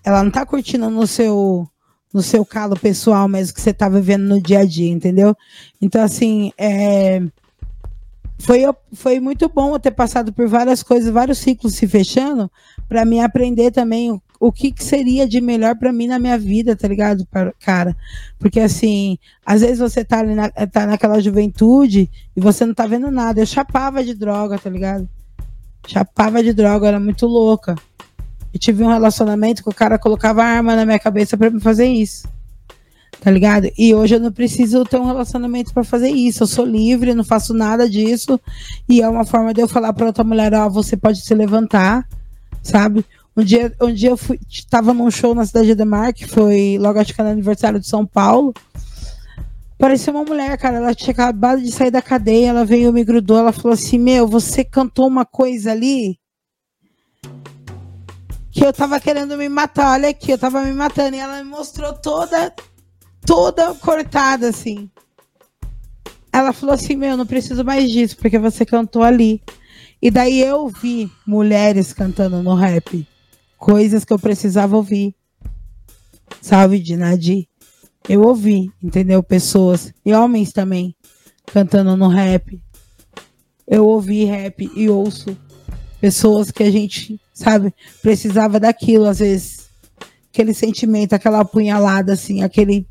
Ela 0.06 0.24
não 0.24 0.32
tá 0.32 0.46
curtindo 0.46 0.90
no 0.90 1.06
seu 1.06 1.70
no 2.14 2.22
seu 2.22 2.46
calo 2.46 2.80
pessoal 2.80 3.28
mesmo 3.28 3.54
que 3.54 3.62
você 3.62 3.74
tá 3.74 3.90
vivendo 3.90 4.24
no 4.24 4.42
dia 4.42 4.60
a 4.60 4.66
dia, 4.66 4.90
entendeu? 4.90 5.36
Então, 5.82 6.02
assim, 6.02 6.52
é, 6.58 7.22
foi, 8.40 8.62
foi 8.94 9.20
muito 9.20 9.50
bom 9.50 9.74
eu 9.74 9.80
ter 9.80 9.92
passado 9.92 10.32
por 10.32 10.48
várias 10.48 10.84
coisas, 10.84 11.10
vários 11.10 11.40
ciclos 11.40 11.76
se 11.76 11.88
fechando, 11.88 12.50
para 12.88 13.04
mim 13.04 13.20
aprender 13.20 13.72
também 13.72 14.12
o, 14.12 14.22
o 14.40 14.52
que, 14.52 14.72
que 14.72 14.84
seria 14.84 15.28
de 15.28 15.42
melhor 15.42 15.76
para 15.76 15.92
mim 15.92 16.08
na 16.08 16.20
minha 16.20 16.38
vida, 16.38 16.76
tá 16.76 16.88
ligado, 16.88 17.28
cara? 17.60 17.96
Porque 18.38 18.60
assim, 18.60 19.18
às 19.46 19.62
vezes 19.62 19.80
você 19.80 20.06
tá, 20.06 20.20
ali 20.20 20.36
na, 20.36 20.50
tá 20.50 20.86
naquela 20.86 21.20
juventude 21.20 22.10
e 22.36 22.40
você 22.40 22.66
não 22.66 22.74
tá 22.74 22.86
vendo 22.86 23.10
nada. 23.10 23.42
Eu 23.42 23.46
chapava 23.46 24.04
de 24.04 24.14
droga, 24.14 24.60
tá 24.60 24.70
ligado? 24.70 25.10
Chapava 25.88 26.44
de 26.44 26.54
droga, 26.54 26.88
era 26.88 27.00
muito 27.00 27.26
louca. 27.26 27.76
Eu 28.54 28.60
tive 28.60 28.84
um 28.84 28.90
relacionamento 28.90 29.64
que 29.64 29.70
o 29.70 29.74
cara 29.74 30.00
colocava 30.00 30.44
arma 30.44 30.76
na 30.76 30.86
minha 30.86 31.00
cabeça 31.00 31.38
para 31.38 31.50
me 31.50 31.60
fazer 31.60 31.88
isso 31.88 32.28
tá 33.20 33.32
ligado? 33.32 33.70
E 33.78 33.94
hoje 33.94 34.16
eu 34.16 34.20
não 34.20 34.32
preciso 34.32 34.86
ter 34.86 34.98
um 34.98 35.06
relacionamento 35.06 35.74
para 35.74 35.84
fazer 35.84 36.10
isso. 36.10 36.44
Eu 36.44 36.48
sou 36.48 36.66
livre, 36.66 37.14
não 37.14 37.24
faço 37.24 37.54
nada 37.54 37.90
disso. 37.90 38.40
E 38.88 39.02
é 39.02 39.10
uma 39.10 39.26
forma 39.26 39.54
de 39.54 39.62
eu 39.62 39.68
falar 39.68 39.94
para 39.94 40.06
outra 40.06 40.24
mulher, 40.24 40.54
ó, 40.54 40.68
oh, 40.68 40.70
você 40.70 40.96
pode 40.96 41.22
se 41.22 41.34
levantar, 41.34 42.08
sabe? 42.62 43.06
Um 43.36 43.44
dia, 43.44 43.74
um 43.82 43.94
dia 43.94 44.10
eu 44.10 44.18
fui, 44.18 44.40
tava 44.70 44.94
num 44.94 45.12
show 45.12 45.36
na 45.36 45.46
cidade 45.46 45.76
de 45.76 45.86
Mar, 45.86 46.14
que 46.14 46.26
foi 46.26 46.78
logo 46.80 47.00
acho 47.00 47.14
que 47.14 47.22
no 47.22 47.30
aniversário 47.30 47.80
de 47.80 47.88
São 47.88 48.06
Paulo. 48.06 48.54
Parecia 49.78 50.12
uma 50.12 50.24
mulher, 50.24 50.58
cara. 50.58 50.78
Ela 50.78 50.96
tinha 50.96 51.12
acabado 51.12 51.62
de 51.62 51.72
sair 51.72 51.92
da 51.92 52.02
cadeia, 52.02 52.50
ela 52.50 52.66
veio, 52.66 52.92
me 52.92 53.04
grudou, 53.04 53.38
ela 53.38 53.52
falou 53.52 53.74
assim: 53.74 54.00
Meu, 54.00 54.28
você 54.28 54.64
cantou 54.64 55.06
uma 55.06 55.24
coisa 55.24 55.72
ali 55.72 56.18
que 58.58 58.66
eu 58.66 58.74
tava 58.74 59.00
querendo 59.00 59.38
me 59.38 59.48
matar. 59.48 59.94
Olha 59.94 60.10
aqui, 60.10 60.32
eu 60.32 60.38
tava 60.38 60.64
me 60.64 60.74
matando. 60.74 61.16
E 61.16 61.20
ela 61.20 61.44
me 61.44 61.48
mostrou 61.48 61.94
toda 61.94 62.52
toda 63.24 63.76
cortada, 63.76 64.50
assim. 64.50 64.90
Ela 66.34 66.52
falou 66.52 66.74
assim: 66.74 66.96
Meu, 66.96 67.16
não 67.16 67.26
preciso 67.26 67.64
mais 67.64 67.92
disso, 67.92 68.18
porque 68.18 68.40
você 68.40 68.66
cantou 68.66 69.04
ali. 69.04 69.44
E 70.02 70.10
daí 70.10 70.42
eu 70.42 70.68
vi 70.70 71.12
mulheres 71.26 71.94
cantando 71.94 72.42
no 72.42 72.56
rap. 72.56 73.08
Coisas 73.60 74.04
que 74.04 74.12
eu 74.12 74.18
precisava 74.18 74.76
ouvir. 74.76 75.16
Salve 76.42 76.80
de 76.80 76.98
Nadir. 76.98 77.48
Eu 78.10 78.24
ouvi, 78.24 78.72
entendeu? 78.82 79.22
Pessoas 79.22 79.94
e 80.04 80.14
homens 80.14 80.52
também 80.52 80.96
cantando 81.46 81.96
no 81.96 82.08
rap. 82.08 82.60
Eu 83.68 83.86
ouvi 83.86 84.24
rap 84.24 84.68
e 84.76 84.90
ouço 84.90 85.38
pessoas 86.00 86.50
que 86.50 86.64
a 86.64 86.72
gente, 86.72 87.20
sabe, 87.38 87.74
precisava 88.02 88.60
daquilo, 88.60 89.06
às 89.06 89.20
vezes. 89.20 89.68
Aquele 90.34 90.54
sentimento, 90.54 91.14
aquela 91.14 91.42
apunhalada, 91.42 92.14
assim, 92.14 92.44
aquele 92.44 92.88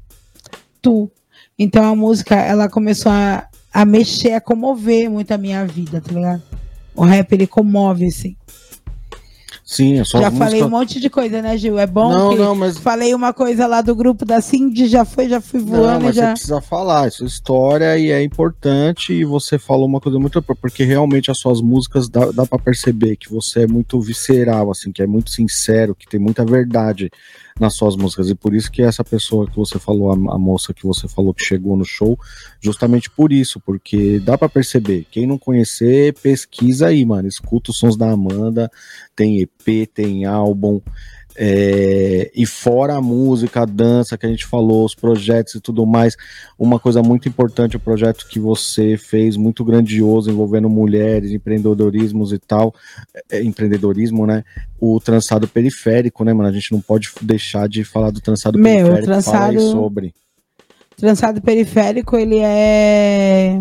tu. 0.80 1.11
Então 1.59 1.84
a 1.84 1.94
música, 1.94 2.34
ela 2.34 2.68
começou 2.68 3.11
a, 3.11 3.47
a 3.72 3.84
mexer, 3.84 4.32
a 4.32 4.40
comover 4.40 5.11
muito 5.11 5.32
a 5.32 5.38
minha 5.38 5.64
vida, 5.64 6.01
tá 6.01 6.12
ligado? 6.12 6.42
O 6.94 7.05
rap, 7.05 7.32
ele 7.32 7.47
comove, 7.47 8.07
assim. 8.07 8.36
Sim, 9.68 9.98
é 9.98 10.04
só 10.04 10.20
Já 10.20 10.30
falei 10.30 10.62
um 10.62 10.70
monte 10.70 11.00
de 11.00 11.10
coisa, 11.10 11.42
né, 11.42 11.58
Gil? 11.58 11.76
É 11.76 11.88
bom 11.88 12.08
não, 12.08 12.36
não, 12.36 12.54
mas... 12.54 12.78
falei 12.78 13.12
uma 13.12 13.32
coisa 13.32 13.66
lá 13.66 13.82
do 13.82 13.96
grupo 13.96 14.24
da 14.24 14.40
Cindy, 14.40 14.86
já 14.86 15.04
foi, 15.04 15.28
já 15.28 15.40
fui 15.40 15.58
voando. 15.58 15.82
Não, 15.82 16.00
mas 16.02 16.14
já... 16.14 16.26
você 16.26 16.32
precisa 16.34 16.60
falar, 16.60 17.08
isso 17.08 17.24
é 17.24 17.26
história 17.26 17.98
e 17.98 18.12
é 18.12 18.22
importante 18.22 19.12
e 19.12 19.24
você 19.24 19.58
falou 19.58 19.86
uma 19.86 20.00
coisa 20.00 20.20
muito 20.20 20.40
porque 20.40 20.84
realmente 20.84 21.32
as 21.32 21.38
suas 21.40 21.60
músicas 21.60 22.08
dá, 22.08 22.30
dá 22.30 22.46
para 22.46 22.60
perceber 22.60 23.16
que 23.16 23.28
você 23.28 23.64
é 23.64 23.66
muito 23.66 24.00
visceral, 24.00 24.70
assim, 24.70 24.92
que 24.92 25.02
é 25.02 25.06
muito 25.06 25.30
sincero, 25.32 25.96
que 25.96 26.06
tem 26.06 26.20
muita 26.20 26.44
verdade 26.44 27.10
nas 27.59 27.74
suas 27.74 27.96
músicas. 27.96 28.28
E 28.28 28.34
por 28.34 28.54
isso 28.54 28.70
que 28.70 28.82
essa 28.82 29.02
pessoa 29.04 29.46
que 29.46 29.57
você 29.57 29.78
falou, 29.78 30.12
a, 30.12 30.38
moça 30.38 30.74
que 30.74 30.86
você 30.86 31.09
falou 31.09 31.32
que 31.32 31.44
chegou 31.44 31.76
no 31.76 31.84
show, 31.84 32.18
justamente 32.61 33.11
por 33.11 33.32
isso, 33.32 33.61
porque 33.61 34.20
dá 34.20 34.36
para 34.36 34.48
perceber. 34.48 35.07
Quem 35.11 35.26
não 35.26 35.38
conhecer, 35.38 36.14
pesquisa 36.14 36.88
aí, 36.88 37.04
mano. 37.04 37.28
Escuta 37.28 37.70
os 37.70 37.78
sons 37.78 37.96
da 37.96 38.11
Amanda, 38.11 38.70
tem 39.14 39.40
EP, 39.40 39.88
tem 39.92 40.24
álbum. 40.24 40.80
É, 41.39 42.30
e 42.34 42.47
fora 42.47 42.95
a 42.95 43.01
música, 43.01 43.62
a 43.62 43.64
dança 43.66 44.16
que 44.16 44.24
a 44.24 44.28
gente 44.28 44.47
falou, 44.47 44.84
os 44.84 44.95
projetos 44.95 45.55
e 45.57 45.61
tudo 45.61 45.84
mais, 45.84 46.16
uma 46.59 46.80
coisa 46.80 47.03
muito 47.03 47.28
importante, 47.28 47.76
o 47.76 47.80
projeto 47.80 48.26
que 48.26 48.41
você 48.41 48.97
fez, 48.97 49.37
muito 49.37 49.62
grandioso, 49.62 50.30
envolvendo 50.30 50.70
mulheres, 50.70 51.32
empreendedorismos 51.32 52.32
e 52.32 52.39
tal, 52.39 52.74
é, 53.30 53.43
empreendedorismo, 53.43 54.26
né? 54.26 54.45
O 54.80 54.99
trançado 54.99 55.47
periférico, 55.47 56.24
né, 56.24 56.32
mano? 56.32 56.49
A 56.49 56.53
gente 56.53 56.72
não 56.72 56.80
pode 56.80 57.11
deixar 57.20 57.68
de 57.68 57.84
falar 57.84 58.11
do 58.11 58.20
trançado 58.20 58.59
Meu, 58.59 58.87
periférico. 58.87 59.05
Trançado, 59.05 59.59
Fala 59.59 59.70
sobre. 59.70 60.14
Trançado 60.97 61.43
periférico, 61.43 62.16
ele 62.16 62.39
é. 62.39 63.61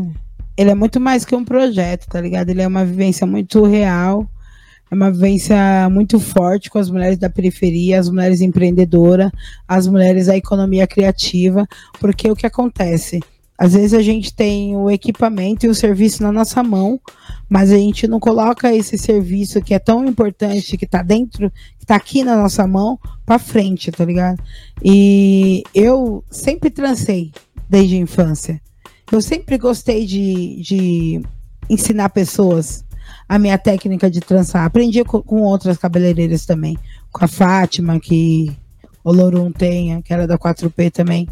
Ele 0.57 0.69
é 0.71 0.75
muito 0.75 1.01
mais 1.01 1.25
que 1.25 1.35
um 1.35 1.43
projeto, 1.43 2.07
tá 2.07 2.21
ligado? 2.21 2.49
Ele 2.49 2.61
é 2.61 2.67
uma 2.67 2.85
vivência 2.85 3.27
muito 3.27 3.65
real 3.65 4.25
é 4.89 4.95
uma 4.95 5.11
vivência 5.11 5.89
muito 5.89 6.19
forte 6.19 6.69
com 6.69 6.77
as 6.77 6.89
mulheres 6.89 7.17
da 7.17 7.29
periferia, 7.29 7.99
as 7.99 8.09
mulheres 8.09 8.41
empreendedoras, 8.41 9.31
as 9.67 9.87
mulheres 9.87 10.27
da 10.27 10.37
economia 10.37 10.85
criativa, 10.85 11.67
porque 11.99 12.29
o 12.29 12.35
que 12.35 12.45
acontece? 12.45 13.19
Às 13.57 13.73
vezes 13.73 13.93
a 13.93 14.01
gente 14.01 14.33
tem 14.33 14.75
o 14.75 14.91
equipamento 14.91 15.65
e 15.65 15.69
o 15.69 15.75
serviço 15.75 16.21
na 16.21 16.31
nossa 16.31 16.61
mão, 16.61 16.99
mas 17.49 17.71
a 17.71 17.77
gente 17.77 18.07
não 18.07 18.19
coloca 18.19 18.73
esse 18.73 18.97
serviço 18.97 19.61
que 19.61 19.73
é 19.73 19.79
tão 19.79 20.05
importante, 20.05 20.77
que 20.77 20.85
está 20.85 21.01
dentro, 21.01 21.49
que 21.77 21.85
está 21.85 21.95
aqui 21.95 22.23
na 22.23 22.35
nossa 22.35 22.67
mão, 22.67 22.99
para 23.25 23.39
frente, 23.39 23.91
tá 23.91 24.03
ligado? 24.03 24.43
E 24.83 25.63
eu 25.73 26.23
sempre 26.29 26.69
transei 26.69 27.31
desde 27.69 27.95
a 27.95 27.99
infância. 27.99 28.61
Eu 29.11 29.21
sempre 29.21 29.57
gostei 29.57 30.05
de, 30.05 30.61
de 30.61 31.21
ensinar 31.69 32.09
pessoas 32.09 32.84
a 33.27 33.39
minha 33.39 33.57
técnica 33.57 34.09
de 34.09 34.19
trançar. 34.19 34.65
Aprendi 34.65 35.03
com, 35.03 35.21
com 35.21 35.41
outras 35.41 35.77
cabeleireiras 35.77 36.45
também. 36.45 36.77
Com 37.11 37.25
a 37.25 37.27
Fátima, 37.27 37.99
que 37.99 38.55
o 39.03 39.11
Lorum 39.11 39.51
tem, 39.51 40.01
que 40.01 40.13
era 40.13 40.27
da 40.27 40.37
4P 40.37 40.91
também. 40.91 41.27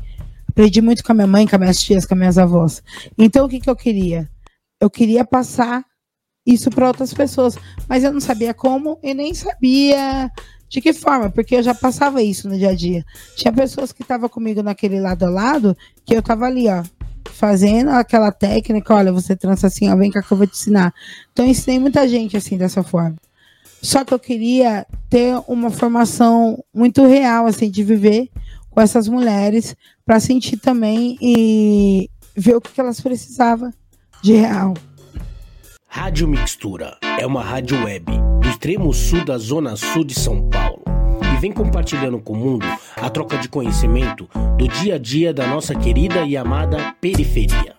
Aprendi 0.47 0.81
muito 0.81 1.03
com 1.03 1.11
a 1.11 1.15
minha 1.15 1.27
mãe, 1.27 1.47
com 1.47 1.55
as 1.55 1.59
minhas 1.59 1.81
tias, 1.81 2.05
com 2.05 2.13
as 2.13 2.19
minhas 2.19 2.37
avós. 2.37 2.83
Então, 3.17 3.45
o 3.45 3.49
que, 3.49 3.59
que 3.59 3.69
eu 3.69 3.75
queria? 3.75 4.29
Eu 4.79 4.89
queria 4.89 5.25
passar 5.25 5.83
isso 6.45 6.69
para 6.69 6.87
outras 6.87 7.13
pessoas, 7.13 7.57
mas 7.87 8.03
eu 8.03 8.11
não 8.11 8.19
sabia 8.19 8.53
como 8.53 8.99
e 9.01 9.13
nem 9.13 9.33
sabia 9.33 10.29
de 10.69 10.81
que 10.81 10.91
forma, 10.91 11.29
porque 11.29 11.55
eu 11.55 11.63
já 11.63 11.73
passava 11.73 12.21
isso 12.21 12.49
no 12.49 12.57
dia 12.57 12.71
a 12.71 12.75
dia. 12.75 13.05
Tinha 13.35 13.53
pessoas 13.53 13.91
que 13.91 14.01
estavam 14.01 14.27
comigo 14.27 14.63
naquele 14.63 14.99
lado 14.99 15.23
a 15.23 15.29
lado, 15.29 15.77
que 16.03 16.15
eu 16.15 16.19
estava 16.19 16.45
ali, 16.45 16.67
ó, 16.67 16.83
fazendo 17.31 17.89
aquela 17.89 18.31
técnica, 18.31 18.93
olha, 18.93 19.11
você 19.11 19.35
trança 19.35 19.67
assim, 19.67 19.89
ó, 19.89 19.95
vem 19.95 20.11
cá 20.11 20.21
que 20.21 20.31
eu 20.31 20.37
vou 20.37 20.47
te 20.47 20.53
ensinar. 20.53 20.93
Então 21.31 21.45
eu 21.45 21.51
ensinei 21.51 21.79
muita 21.79 22.07
gente 22.07 22.35
assim 22.37 22.57
dessa 22.57 22.83
forma. 22.83 23.15
Só 23.81 24.05
que 24.05 24.13
eu 24.13 24.19
queria 24.19 24.85
ter 25.09 25.35
uma 25.47 25.69
formação 25.69 26.63
muito 26.73 27.05
real 27.05 27.45
assim 27.45 27.69
de 27.69 27.83
viver 27.83 28.29
com 28.69 28.81
essas 28.81 29.07
mulheres 29.07 29.75
para 30.05 30.19
sentir 30.19 30.57
também 30.57 31.17
e 31.21 32.09
ver 32.35 32.55
o 32.55 32.61
que 32.61 32.79
elas 32.79 32.99
precisavam 32.99 33.71
de 34.21 34.33
real. 34.33 34.73
Rádio 35.87 36.27
Mixtura 36.27 36.97
é 37.19 37.25
uma 37.25 37.43
rádio 37.43 37.83
web 37.83 38.05
do 38.41 38.49
extremo 38.49 38.91
sul 38.93 39.23
da 39.23 39.37
zona 39.37 39.75
sul 39.75 40.03
de 40.03 40.15
São 40.15 40.49
Paulo 40.49 40.92
vem 41.43 41.51
compartilhando 41.51 42.19
com 42.19 42.31
o 42.31 42.37
mundo 42.37 42.65
a 42.95 43.09
troca 43.09 43.37
de 43.37 43.49
conhecimento 43.49 44.29
do 44.57 44.65
dia 44.65 44.95
a 44.95 44.97
dia 44.97 45.33
da 45.33 45.45
nossa 45.45 45.75
querida 45.75 46.21
e 46.21 46.37
amada 46.37 46.95
periferia. 47.01 47.75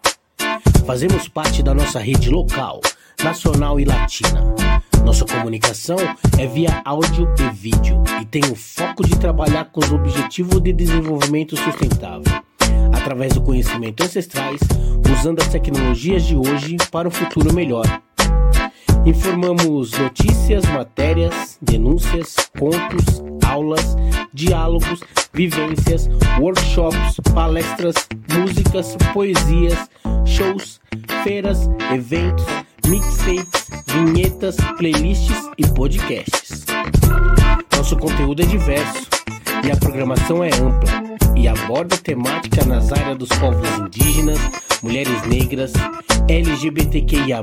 Fazemos 0.85 1.29
parte 1.29 1.63
da 1.63 1.73
nossa 1.73 1.99
rede 1.99 2.29
local, 2.29 2.83
nacional 3.23 3.81
e 3.81 3.87
latina. 3.87 4.55
Nossa 5.03 5.25
comunicação 5.25 5.97
é 6.39 6.47
via 6.47 6.83
áudio 6.85 7.27
e 7.39 7.55
vídeo 7.55 8.03
e 8.21 8.27
tem 8.27 8.43
o 8.53 8.55
foco 8.55 9.03
de 9.03 9.19
trabalhar 9.19 9.65
com 9.73 9.81
os 9.81 9.91
objetivos 9.91 10.61
de 10.61 10.71
desenvolvimento 10.71 11.57
sustentável, 11.57 12.43
através 12.93 13.33
do 13.33 13.41
conhecimento 13.41 14.03
ancestrais, 14.03 14.61
usando 15.11 15.41
as 15.41 15.49
tecnologias 15.49 16.23
de 16.23 16.37
hoje 16.37 16.77
para 16.93 17.09
um 17.09 17.11
futuro 17.11 17.51
melhor. 17.55 17.87
Informamos 19.07 19.93
notícias, 19.99 20.65
matérias, 20.67 21.59
denúncias, 21.61 22.37
contos, 22.59 23.23
aulas, 23.47 23.97
diálogos, 24.33 25.01
vivências, 25.33 26.09
workshops, 26.41 27.21
palestras, 27.35 27.95
músicas, 28.37 28.97
poesias, 29.13 29.91
shows, 30.25 30.81
feiras, 31.23 31.69
eventos, 31.93 32.47
mixtapes, 32.87 33.71
vinhetas, 33.93 34.57
playlists 34.79 35.51
e 35.59 35.67
podcasts. 35.67 36.65
Nosso 37.77 37.97
conteúdo 37.97 38.43
é 38.43 38.47
diverso 38.47 39.15
e 39.67 39.71
a 39.71 39.77
programação 39.77 40.45
é 40.45 40.49
ampla 40.49 41.17
e 41.35 41.49
aborda 41.49 41.97
temática 41.97 42.65
nas 42.65 42.93
áreas 42.93 43.17
dos 43.17 43.29
povos 43.31 43.67
indígenas, 43.79 44.39
mulheres 44.83 45.27
negras, 45.27 45.73
LGBTQIA, 46.29 47.41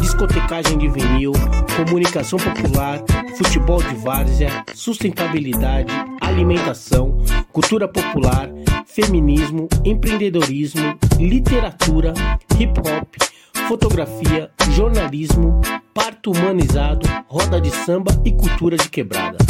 discotecagem 0.00 0.76
de 0.76 0.88
vinil, 0.88 1.32
comunicação 1.76 2.38
popular, 2.38 3.02
futebol 3.36 3.82
de 3.82 3.94
várzea, 3.96 4.64
sustentabilidade, 4.74 5.92
alimentação, 6.20 7.18
cultura 7.52 7.88
popular, 7.88 8.50
feminismo, 8.84 9.66
empreendedorismo, 9.84 10.98
literatura, 11.18 12.12
hip 12.58 12.78
hop, 12.80 13.16
fotografia, 13.66 14.50
jornalismo, 14.72 15.60
parto 15.94 16.32
humanizado, 16.32 17.08
roda 17.28 17.60
de 17.60 17.70
samba 17.70 18.12
e 18.24 18.32
cultura 18.32 18.76
de 18.76 18.88
quebrada. 18.90 19.49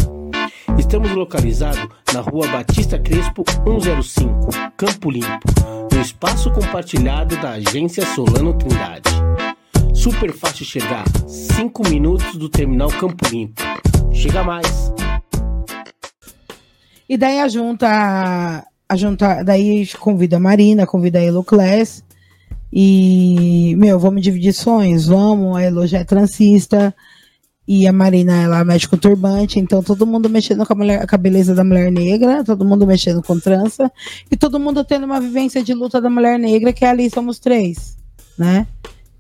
Estamos 0.81 1.11
localizados 1.11 1.89
na 2.13 2.21
rua 2.21 2.49
Batista 2.49 2.99
Crespo 2.99 3.45
105, 3.65 4.49
Campo 4.79 5.11
Limpo, 5.11 5.47
no 5.93 6.01
espaço 6.01 6.51
compartilhado 6.51 7.37
da 7.37 7.51
agência 7.51 8.05
Solano 8.15 8.55
Trindade. 8.55 9.11
Super 9.95 10.33
fácil 10.33 10.65
chegar, 10.65 11.05
5 11.29 11.87
minutos 11.87 12.35
do 12.37 12.49
terminal 12.49 12.89
Campo 12.89 13.29
Limpo. 13.29 13.63
Chega 14.11 14.43
mais! 14.43 14.91
E 17.07 17.17
daí 17.19 17.41
a 17.41 17.47
junta, 17.47 18.67
a 18.89 18.97
junta, 18.97 19.43
daí 19.43 19.87
convida 19.99 20.39
a 20.39 20.41
Marina, 20.41 20.87
convida 20.87 21.19
a 21.19 21.23
Elo 21.23 21.45
Class, 21.45 22.03
e, 22.73 23.77
meu, 23.77 23.99
vamos 23.99 24.23
dividir 24.23 24.55
sonhos, 24.55 25.07
vamos, 25.07 25.59
a 25.59 25.63
Elo 25.63 25.87
já 25.87 25.99
é 25.99 26.05
transista, 26.05 26.95
e 27.73 27.87
a 27.87 27.93
Marina, 27.93 28.35
ela 28.43 28.65
mexe 28.65 28.89
com 28.89 28.97
turbante, 28.97 29.61
então 29.61 29.81
todo 29.81 30.05
mundo 30.05 30.29
mexendo 30.29 30.67
com 30.67 30.73
a, 30.73 30.77
mulher, 30.77 31.07
com 31.07 31.15
a 31.15 31.19
beleza 31.19 31.55
da 31.55 31.63
mulher 31.63 31.93
negra, 31.93 32.43
todo 32.43 32.65
mundo 32.65 32.85
mexendo 32.85 33.23
com 33.23 33.39
trança, 33.39 33.89
e 34.29 34.37
todo 34.37 34.59
mundo 34.59 34.83
tendo 34.83 35.07
uma 35.07 35.21
vivência 35.21 35.63
de 35.63 35.73
luta 35.73 36.01
da 36.01 36.11
mulher 36.11 36.37
negra, 36.37 36.73
que 36.73 36.85
é 36.85 36.89
ali 36.89 37.09
somos 37.09 37.39
três, 37.39 37.97
né? 38.37 38.67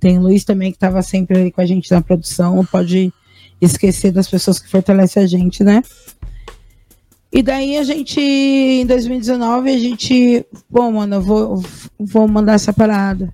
Tem 0.00 0.18
o 0.18 0.22
Luiz 0.22 0.42
também, 0.42 0.72
que 0.72 0.78
estava 0.78 1.00
sempre 1.00 1.38
ali 1.38 1.52
com 1.52 1.60
a 1.60 1.64
gente 1.64 1.88
na 1.92 2.02
produção, 2.02 2.56
não 2.56 2.64
pode 2.64 3.12
esquecer 3.60 4.10
das 4.10 4.26
pessoas 4.26 4.58
que 4.58 4.68
fortalecem 4.68 5.22
a 5.22 5.26
gente, 5.28 5.62
né? 5.62 5.80
E 7.32 7.44
daí 7.44 7.76
a 7.76 7.84
gente, 7.84 8.20
em 8.20 8.84
2019, 8.84 9.70
a 9.70 9.78
gente, 9.78 10.44
bom, 10.68 10.90
mano, 10.90 11.14
eu 11.14 11.22
vou, 11.22 11.64
vou 11.96 12.26
mandar 12.26 12.54
essa 12.54 12.72
parada. 12.72 13.32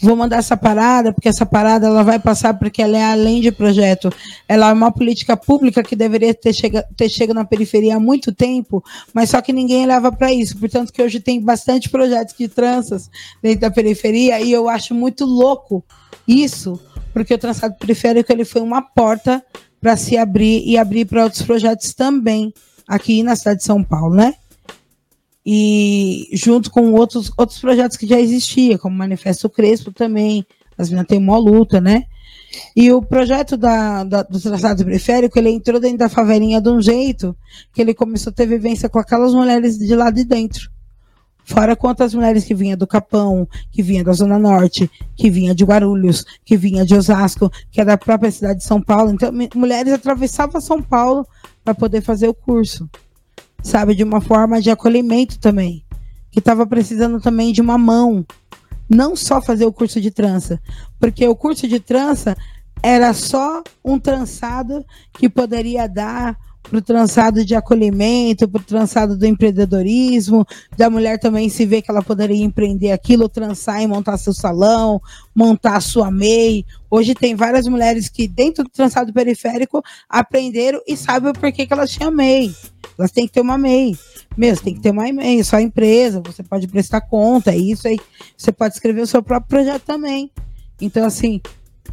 Vou 0.00 0.16
mandar 0.16 0.38
essa 0.38 0.56
parada, 0.56 1.12
porque 1.12 1.28
essa 1.28 1.46
parada 1.46 1.86
ela 1.86 2.02
vai 2.02 2.18
passar 2.18 2.54
porque 2.54 2.82
ela 2.82 2.96
é 2.96 3.04
além 3.04 3.40
de 3.40 3.52
projeto. 3.52 4.12
Ela 4.48 4.70
é 4.70 4.72
uma 4.72 4.90
política 4.90 5.36
pública 5.36 5.82
que 5.82 5.94
deveria 5.94 6.34
ter, 6.34 6.52
chega, 6.52 6.86
ter 6.96 7.08
chegado 7.08 7.36
na 7.36 7.44
periferia 7.44 7.96
há 7.96 8.00
muito 8.00 8.32
tempo, 8.32 8.82
mas 9.12 9.30
só 9.30 9.40
que 9.40 9.52
ninguém 9.52 9.86
leva 9.86 10.10
para 10.10 10.32
isso. 10.32 10.58
Portanto, 10.58 10.92
que 10.92 11.02
hoje 11.02 11.20
tem 11.20 11.40
bastante 11.40 11.88
projetos 11.88 12.34
de 12.36 12.48
tranças 12.48 13.10
dentro 13.42 13.60
da 13.60 13.70
periferia 13.70 14.40
e 14.40 14.52
eu 14.52 14.68
acho 14.68 14.94
muito 14.94 15.24
louco 15.24 15.84
isso, 16.26 16.80
porque 17.12 17.34
o 17.34 17.38
trançado 17.38 17.76
periférico 17.78 18.32
ele 18.32 18.44
foi 18.44 18.62
uma 18.62 18.82
porta 18.82 19.44
para 19.80 19.96
se 19.96 20.16
abrir 20.16 20.62
e 20.64 20.78
abrir 20.78 21.04
para 21.04 21.24
outros 21.24 21.42
projetos 21.42 21.92
também 21.92 22.52
aqui 22.86 23.22
na 23.22 23.34
cidade 23.34 23.58
de 23.58 23.64
São 23.64 23.82
Paulo, 23.82 24.14
né? 24.14 24.34
E 25.44 26.28
junto 26.32 26.70
com 26.70 26.92
outros, 26.92 27.32
outros 27.36 27.58
projetos 27.58 27.96
que 27.96 28.06
já 28.06 28.20
existiam, 28.20 28.78
como 28.78 28.94
o 28.94 28.98
Manifesto 28.98 29.50
Crespo 29.50 29.92
também, 29.92 30.46
as 30.78 30.88
meninas 30.88 31.08
têm 31.08 31.18
uma 31.18 31.36
luta, 31.36 31.80
né? 31.80 32.04
E 32.76 32.92
o 32.92 33.02
projeto 33.02 33.56
da, 33.56 34.04
da, 34.04 34.22
do 34.22 34.40
traçado 34.40 34.84
periférico, 34.84 35.38
ele 35.38 35.50
entrou 35.50 35.80
dentro 35.80 35.98
da 35.98 36.08
favelinha 36.08 36.60
de 36.60 36.68
um 36.68 36.80
jeito 36.80 37.36
que 37.72 37.80
ele 37.80 37.94
começou 37.94 38.30
a 38.30 38.34
ter 38.34 38.46
vivência 38.46 38.88
com 38.88 38.98
aquelas 38.98 39.32
mulheres 39.32 39.78
de 39.78 39.94
lá 39.94 40.10
de 40.10 40.24
dentro. 40.24 40.70
Fora 41.44 41.74
quantas 41.74 42.14
mulheres 42.14 42.44
que 42.44 42.54
vinha 42.54 42.76
do 42.76 42.86
Capão, 42.86 43.48
que 43.70 43.82
vinha 43.82 44.04
da 44.04 44.12
Zona 44.12 44.38
Norte, 44.38 44.90
que 45.16 45.28
vinha 45.28 45.54
de 45.54 45.64
Guarulhos, 45.64 46.24
que 46.44 46.56
vinha 46.56 46.84
de 46.84 46.94
Osasco, 46.94 47.50
que 47.70 47.80
é 47.80 47.84
da 47.84 47.98
própria 47.98 48.30
cidade 48.30 48.60
de 48.60 48.64
São 48.64 48.80
Paulo. 48.80 49.10
Então, 49.10 49.32
mulheres 49.54 49.92
atravessavam 49.92 50.60
São 50.60 50.80
Paulo 50.80 51.26
para 51.64 51.74
poder 51.74 52.00
fazer 52.00 52.28
o 52.28 52.34
curso, 52.34 52.88
sabe? 53.62 53.94
De 53.94 54.02
uma 54.02 54.20
forma 54.20 54.60
de 54.60 54.70
acolhimento 54.70 55.38
também, 55.38 55.84
que 56.30 56.38
estava 56.38 56.66
precisando 56.66 57.20
também 57.20 57.52
de 57.52 57.60
uma 57.60 57.78
mão, 57.78 58.26
não 58.88 59.14
só 59.16 59.40
fazer 59.40 59.64
o 59.64 59.72
curso 59.72 60.00
de 60.00 60.10
trança, 60.10 60.60
porque 60.98 61.26
o 61.26 61.36
curso 61.36 61.68
de 61.68 61.80
trança 61.80 62.36
era 62.82 63.14
só 63.14 63.62
um 63.84 63.98
trançado 63.98 64.84
que 65.12 65.28
poderia 65.28 65.86
dar 65.86 66.36
para 66.62 66.78
o 66.78 66.82
trançado 66.82 67.44
de 67.44 67.54
acolhimento, 67.54 68.48
para 68.48 68.60
o 68.60 68.64
trançado 68.64 69.16
do 69.16 69.26
empreendedorismo, 69.26 70.46
da 70.76 70.88
mulher 70.88 71.18
também 71.18 71.48
se 71.48 71.66
ver 71.66 71.82
que 71.82 71.90
ela 71.90 72.02
poderia 72.02 72.42
empreender 72.42 72.92
aquilo, 72.92 73.28
trançar 73.28 73.82
e 73.82 73.86
montar 73.86 74.16
seu 74.16 74.32
salão, 74.32 75.00
montar 75.34 75.80
sua 75.80 76.10
MEI. 76.10 76.64
Hoje 76.90 77.14
tem 77.14 77.34
várias 77.34 77.66
mulheres 77.66 78.08
que, 78.08 78.26
dentro 78.28 78.64
do 78.64 78.70
trançado 78.70 79.12
periférico, 79.12 79.82
aprenderam 80.08 80.80
e 80.86 80.96
sabem 80.96 81.30
o 81.30 81.34
porquê 81.34 81.66
que 81.66 81.72
elas 81.72 81.90
tinham 81.90 82.10
MEI. 82.10 82.54
Elas 82.98 83.10
têm 83.10 83.26
que 83.26 83.32
ter 83.32 83.40
uma 83.40 83.58
MEI. 83.58 83.96
Mesmo, 84.36 84.64
tem 84.64 84.74
que 84.74 84.80
ter 84.80 84.90
uma 84.90 85.10
MEI, 85.12 85.44
só 85.44 85.60
empresa, 85.60 86.22
você 86.24 86.42
pode 86.42 86.66
prestar 86.68 87.02
conta, 87.02 87.50
é 87.50 87.56
isso 87.56 87.86
aí. 87.86 87.98
Você 88.36 88.50
pode 88.50 88.74
escrever 88.74 89.02
o 89.02 89.06
seu 89.06 89.22
próprio 89.22 89.48
projeto 89.48 89.82
também. 89.82 90.30
Então, 90.80 91.04
assim, 91.04 91.40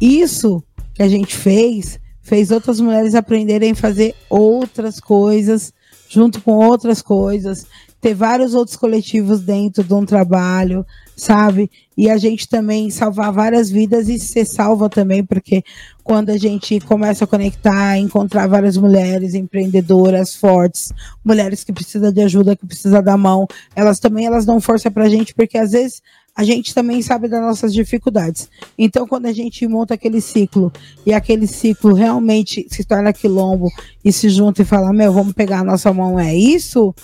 isso 0.00 0.62
que 0.94 1.02
a 1.02 1.08
gente 1.08 1.36
fez 1.36 2.00
fez 2.22 2.50
outras 2.50 2.80
mulheres 2.80 3.14
aprenderem 3.14 3.72
a 3.72 3.76
fazer 3.76 4.14
outras 4.28 5.00
coisas, 5.00 5.72
junto 6.08 6.40
com 6.40 6.52
outras 6.52 7.00
coisas, 7.00 7.66
ter 8.00 8.14
vários 8.14 8.54
outros 8.54 8.76
coletivos 8.76 9.42
dentro 9.42 9.84
de 9.84 9.92
um 9.92 10.06
trabalho, 10.06 10.86
sabe? 11.14 11.70
E 11.96 12.08
a 12.08 12.16
gente 12.16 12.48
também 12.48 12.90
salvar 12.90 13.30
várias 13.30 13.68
vidas 13.68 14.08
e 14.08 14.18
ser 14.18 14.46
salva 14.46 14.88
também, 14.88 15.22
porque 15.22 15.62
quando 16.02 16.30
a 16.30 16.38
gente 16.38 16.80
começa 16.80 17.24
a 17.24 17.26
conectar, 17.26 17.98
encontrar 17.98 18.46
várias 18.48 18.76
mulheres 18.76 19.34
empreendedoras 19.34 20.34
fortes, 20.34 20.90
mulheres 21.22 21.62
que 21.62 21.72
precisam 21.72 22.10
de 22.10 22.22
ajuda, 22.22 22.56
que 22.56 22.66
precisam 22.66 23.02
da 23.02 23.18
mão, 23.18 23.46
elas 23.76 24.00
também 24.00 24.24
elas 24.24 24.46
dão 24.46 24.60
força 24.60 24.90
pra 24.90 25.08
gente, 25.08 25.34
porque 25.34 25.58
às 25.58 25.72
vezes 25.72 26.00
a 26.36 26.44
gente 26.44 26.74
também 26.74 27.02
sabe 27.02 27.28
das 27.28 27.40
nossas 27.40 27.72
dificuldades. 27.72 28.48
Então, 28.78 29.06
quando 29.06 29.26
a 29.26 29.32
gente 29.32 29.66
monta 29.66 29.94
aquele 29.94 30.20
ciclo 30.20 30.72
e 31.04 31.12
aquele 31.12 31.46
ciclo 31.46 31.92
realmente 31.92 32.66
se 32.70 32.84
torna 32.84 33.12
quilombo 33.12 33.70
e 34.04 34.12
se 34.12 34.28
junta 34.28 34.62
e 34.62 34.64
fala, 34.64 34.92
meu, 34.92 35.12
vamos 35.12 35.32
pegar 35.32 35.60
a 35.60 35.64
nossa 35.64 35.92
mão, 35.92 36.18
é 36.18 36.34
isso? 36.34 36.94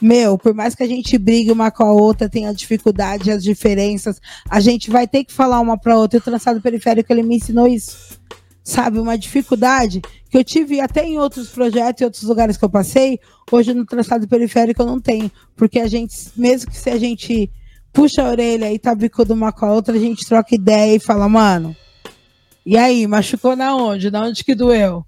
Meu, 0.00 0.36
por 0.36 0.54
mais 0.54 0.74
que 0.74 0.82
a 0.82 0.86
gente 0.86 1.16
brigue 1.16 1.52
uma 1.52 1.70
com 1.70 1.84
a 1.84 1.92
outra, 1.92 2.28
tenha 2.28 2.52
dificuldade, 2.52 3.30
as 3.30 3.42
diferenças, 3.42 4.20
a 4.48 4.60
gente 4.60 4.90
vai 4.90 5.06
ter 5.06 5.24
que 5.24 5.32
falar 5.32 5.60
uma 5.60 5.78
para 5.78 5.96
outra. 5.96 6.18
E 6.18 6.20
o 6.20 6.22
trançado 6.22 6.60
periférico, 6.60 7.12
ele 7.12 7.22
me 7.22 7.36
ensinou 7.36 7.66
isso. 7.66 8.18
Sabe, 8.62 8.98
uma 8.98 9.18
dificuldade 9.18 10.00
que 10.30 10.38
eu 10.38 10.42
tive 10.42 10.80
até 10.80 11.04
em 11.04 11.18
outros 11.18 11.50
projetos 11.50 12.00
e 12.00 12.04
outros 12.04 12.22
lugares 12.22 12.56
que 12.56 12.64
eu 12.64 12.70
passei, 12.70 13.20
hoje 13.52 13.74
no 13.74 13.84
trançado 13.84 14.26
periférico 14.26 14.82
eu 14.82 14.86
não 14.86 15.00
tenho. 15.00 15.30
Porque 15.54 15.78
a 15.78 15.86
gente, 15.86 16.14
mesmo 16.36 16.70
que 16.70 16.76
se 16.76 16.90
a 16.90 16.98
gente 16.98 17.50
puxa 17.94 18.22
a 18.22 18.28
orelha 18.28 18.70
e 18.72 18.78
tá 18.78 18.94
bicudo 18.94 19.32
uma 19.32 19.52
com 19.52 19.64
a 19.64 19.72
outra, 19.72 19.94
a 19.94 19.98
gente 19.98 20.26
troca 20.26 20.54
ideia 20.54 20.96
e 20.96 21.00
fala, 21.00 21.28
mano, 21.28 21.74
e 22.66 22.76
aí, 22.76 23.06
machucou 23.06 23.54
na 23.54 23.76
onde? 23.76 24.10
Na 24.10 24.22
onde 24.22 24.42
que 24.42 24.54
doeu? 24.54 25.04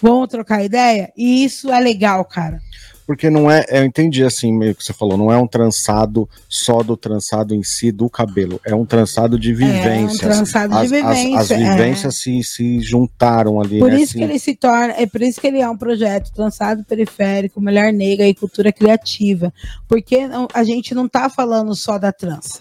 Vamos 0.00 0.28
trocar 0.28 0.64
ideia? 0.64 1.12
E 1.16 1.44
isso 1.44 1.70
é 1.70 1.80
legal, 1.80 2.24
cara 2.24 2.60
porque 3.08 3.30
não 3.30 3.50
é, 3.50 3.64
eu 3.70 3.86
entendi 3.86 4.22
assim, 4.22 4.52
meio 4.52 4.74
que 4.74 4.84
você 4.84 4.92
falou, 4.92 5.16
não 5.16 5.32
é 5.32 5.38
um 5.38 5.46
trançado 5.46 6.28
só 6.46 6.82
do 6.82 6.94
trançado 6.94 7.54
em 7.54 7.62
si 7.62 7.90
do 7.90 8.06
cabelo, 8.10 8.60
é 8.62 8.74
um 8.74 8.84
trançado 8.84 9.38
de 9.38 9.54
vivências. 9.54 10.22
É 10.22 10.26
um 10.26 10.28
trançado 10.28 10.76
as, 10.76 10.82
de 10.82 10.94
vivência. 10.94 11.38
As, 11.38 11.50
as 11.50 11.58
vivências 11.58 12.14
é. 12.14 12.18
se, 12.18 12.44
se 12.44 12.80
juntaram 12.80 13.62
ali. 13.62 13.78
Por 13.78 13.90
né, 13.90 13.96
isso 13.96 14.10
assim. 14.10 14.18
que 14.18 14.24
ele 14.24 14.38
se 14.38 14.54
torna, 14.54 14.92
é 14.92 15.06
por 15.06 15.22
isso 15.22 15.40
que 15.40 15.46
ele 15.46 15.58
é 15.58 15.66
um 15.66 15.76
projeto 15.76 16.30
trançado 16.34 16.84
periférico, 16.84 17.62
mulher 17.62 17.94
negra 17.94 18.28
e 18.28 18.34
cultura 18.34 18.70
criativa, 18.70 19.54
porque 19.88 20.18
a 20.52 20.62
gente 20.62 20.94
não 20.94 21.06
está 21.06 21.30
falando 21.30 21.74
só 21.74 21.96
da 21.96 22.12
trança. 22.12 22.60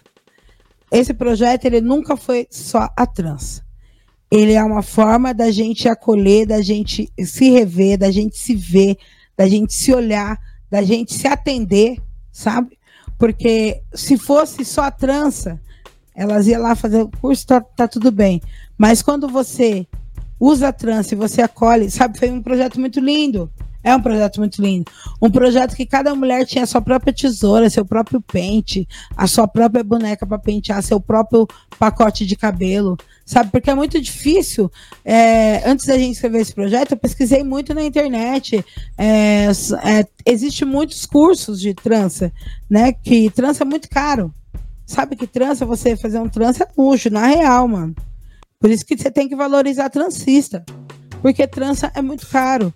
Esse 0.90 1.14
projeto 1.14 1.66
ele 1.66 1.82
nunca 1.82 2.16
foi 2.16 2.48
só 2.50 2.88
a 2.96 3.06
trança. 3.06 3.66
Ele 4.32 4.54
é 4.54 4.64
uma 4.64 4.82
forma 4.82 5.34
da 5.34 5.52
gente 5.52 5.90
acolher, 5.90 6.48
da 6.48 6.62
gente 6.62 7.12
se 7.20 7.50
rever, 7.50 7.98
da 7.98 8.10
gente 8.10 8.38
se 8.38 8.56
ver, 8.56 8.96
da 9.38 9.48
gente 9.48 9.74
se 9.74 9.94
olhar, 9.94 10.40
da 10.70 10.82
gente 10.82 11.14
se 11.14 11.28
atender, 11.28 12.02
sabe? 12.32 12.78
Porque 13.18 13.82
se 13.94 14.18
fosse 14.18 14.66
só 14.66 14.84
a 14.84 14.92
trança, 14.92 15.60
elas 16.16 16.48
iam 16.48 16.62
lá 16.62 16.76
fazer 16.76 17.02
o 17.02 17.10
curso, 17.10 17.46
tá, 17.46 17.62
tá 17.62 17.88
tudo 17.88 18.12
bem. 18.12 18.42
Mas 18.78 19.02
quando 19.02 19.28
você 19.28 19.88
usa 20.40 20.70
a 20.70 20.74
trança 20.74 21.14
e 21.14 21.18
você 21.18 21.42
acolhe, 21.42 21.90
sabe? 21.90 22.18
Foi 22.18 22.30
um 22.32 22.42
projeto 22.42 22.80
muito 22.80 23.00
lindo. 23.00 23.52
É 23.84 23.96
um 23.96 24.02
projeto 24.02 24.40
muito 24.40 24.62
lindo. 24.62 24.92
Um 25.22 25.30
projeto 25.30 25.76
que 25.76 25.86
cada 25.86 26.14
mulher 26.14 26.46
tinha 26.46 26.64
a 26.64 26.68
sua 26.68 26.82
própria 26.82 27.14
tesoura, 27.14 27.70
seu 27.70 27.86
próprio 27.86 28.20
pente, 28.20 28.88
a 29.16 29.28
sua 29.28 29.48
própria 29.48 29.84
boneca 29.84 30.26
para 30.26 30.38
pentear, 30.38 30.82
seu 30.84 31.00
próprio 31.00 31.48
pacote 31.80 32.26
de 32.26 32.36
cabelo, 32.36 32.98
sabe? 33.26 33.52
Porque 33.52 33.70
é 33.70 33.76
muito 33.76 34.02
difícil. 34.02 34.72
É, 35.06 35.70
antes 35.70 35.86
da 35.86 35.98
gente 35.98 36.16
escrever 36.16 36.42
esse 36.42 36.54
projeto, 36.54 36.92
eu 36.92 36.98
pesquisei 36.98 37.44
muito 37.44 37.74
na 37.74 37.84
internet. 37.84 38.64
É, 38.98 39.48
é, 39.84 40.06
Existe 40.26 40.66
muitos 40.66 41.06
cursos 41.06 41.62
de 41.62 41.74
trança, 41.74 42.34
né? 42.70 42.92
Que 42.92 43.30
trança 43.30 43.64
é 43.64 43.66
muito 43.66 43.90
caro. 43.90 44.34
Sabe 44.86 45.16
que 45.16 45.26
trança, 45.26 45.66
você 45.66 45.96
fazer 45.96 46.20
um 46.20 46.28
trança 46.28 46.64
é 46.64 46.82
luxo, 46.82 47.10
na 47.10 47.28
real, 47.28 47.68
mano. 47.68 47.96
Por 48.60 48.70
isso 48.70 48.86
que 48.86 48.98
você 48.98 49.10
tem 49.10 49.30
que 49.30 49.36
valorizar 49.36 49.90
transista. 49.90 50.66
Porque 51.22 51.48
trança 51.48 51.92
é 51.96 52.02
muito 52.02 52.28
caro. 52.28 52.74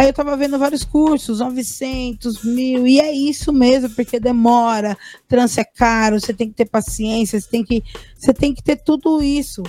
Aí 0.00 0.06
eu 0.06 0.14
tava 0.14 0.34
vendo 0.34 0.58
vários 0.58 0.82
cursos, 0.82 1.40
900, 1.40 2.42
mil, 2.42 2.86
e 2.86 2.98
é 2.98 3.12
isso 3.12 3.52
mesmo, 3.52 3.90
porque 3.90 4.18
demora, 4.18 4.96
trânsito 5.28 5.60
é 5.60 5.64
caro, 5.64 6.18
você 6.18 6.32
tem 6.32 6.48
que 6.48 6.54
ter 6.54 6.64
paciência, 6.64 7.38
você 7.38 7.46
tem 7.46 7.62
que, 7.62 7.84
você 8.16 8.32
tem 8.32 8.54
que 8.54 8.62
ter 8.62 8.76
tudo 8.76 9.22
isso. 9.22 9.62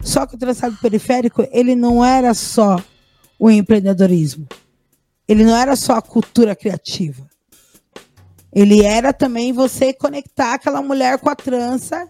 Só 0.00 0.26
que 0.26 0.36
o 0.36 0.38
traçado 0.38 0.78
periférico, 0.80 1.44
ele 1.50 1.74
não 1.74 2.04
era 2.04 2.32
só 2.34 2.80
o 3.36 3.50
empreendedorismo. 3.50 4.46
Ele 5.26 5.42
não 5.42 5.56
era 5.56 5.74
só 5.74 5.94
a 5.94 6.02
cultura 6.02 6.54
criativa. 6.54 7.28
Ele 8.52 8.84
era 8.84 9.12
também 9.12 9.52
você 9.52 9.92
conectar 9.92 10.54
aquela 10.54 10.82
mulher 10.82 11.18
com 11.18 11.30
a 11.30 11.34
trança, 11.34 12.08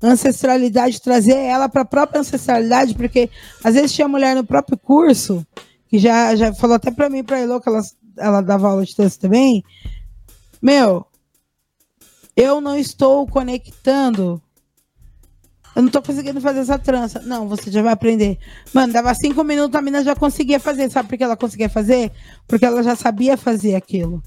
ancestralidade, 0.00 1.02
trazer 1.02 1.38
ela 1.38 1.68
para 1.68 1.82
a 1.82 1.84
própria 1.84 2.20
ancestralidade, 2.20 2.94
porque 2.94 3.28
às 3.64 3.74
vezes 3.74 3.92
tinha 3.92 4.06
mulher 4.06 4.36
no 4.36 4.44
próprio 4.44 4.78
curso 4.78 5.44
que 5.90 5.98
já, 5.98 6.36
já 6.36 6.54
falou 6.54 6.76
até 6.76 6.92
para 6.92 7.10
mim, 7.10 7.24
para 7.24 7.40
Elo, 7.40 7.60
que 7.60 7.68
ela, 7.68 7.80
ela 8.16 8.40
dava 8.40 8.68
aula 8.68 8.84
de 8.84 8.94
trança 8.94 9.18
também. 9.18 9.64
Meu, 10.62 11.04
eu 12.36 12.60
não 12.60 12.78
estou 12.78 13.26
conectando. 13.26 14.40
Eu 15.74 15.82
não 15.82 15.88
estou 15.88 16.00
conseguindo 16.00 16.40
fazer 16.40 16.60
essa 16.60 16.78
trança. 16.78 17.20
Não, 17.20 17.48
você 17.48 17.72
já 17.72 17.82
vai 17.82 17.92
aprender. 17.92 18.38
Mano, 18.72 18.92
dava 18.92 19.12
cinco 19.14 19.42
minutos, 19.42 19.76
a 19.76 19.82
mina 19.82 20.04
já 20.04 20.14
conseguia 20.14 20.60
fazer. 20.60 20.88
Sabe 20.90 21.08
por 21.08 21.18
que 21.18 21.24
ela 21.24 21.36
conseguia 21.36 21.68
fazer? 21.68 22.12
Porque 22.46 22.64
ela 22.64 22.84
já 22.84 22.94
sabia 22.94 23.36
fazer 23.36 23.74
aquilo. 23.74 24.22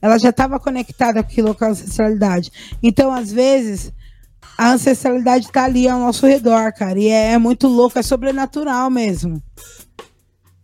Ela 0.00 0.18
já 0.18 0.30
estava 0.30 0.60
conectada 0.60 1.20
com 1.20 1.28
aquilo, 1.28 1.54
com 1.54 1.64
a 1.64 1.68
ancestralidade. 1.68 2.52
Então, 2.80 3.12
às 3.12 3.32
vezes, 3.32 3.92
a 4.56 4.72
ancestralidade 4.72 5.46
está 5.46 5.64
ali 5.64 5.88
ao 5.88 5.98
nosso 5.98 6.26
redor, 6.26 6.72
cara. 6.72 6.98
E 6.98 7.08
é, 7.08 7.32
é 7.32 7.38
muito 7.38 7.66
louco, 7.66 7.98
é 7.98 8.02
sobrenatural 8.02 8.88
mesmo. 8.88 9.42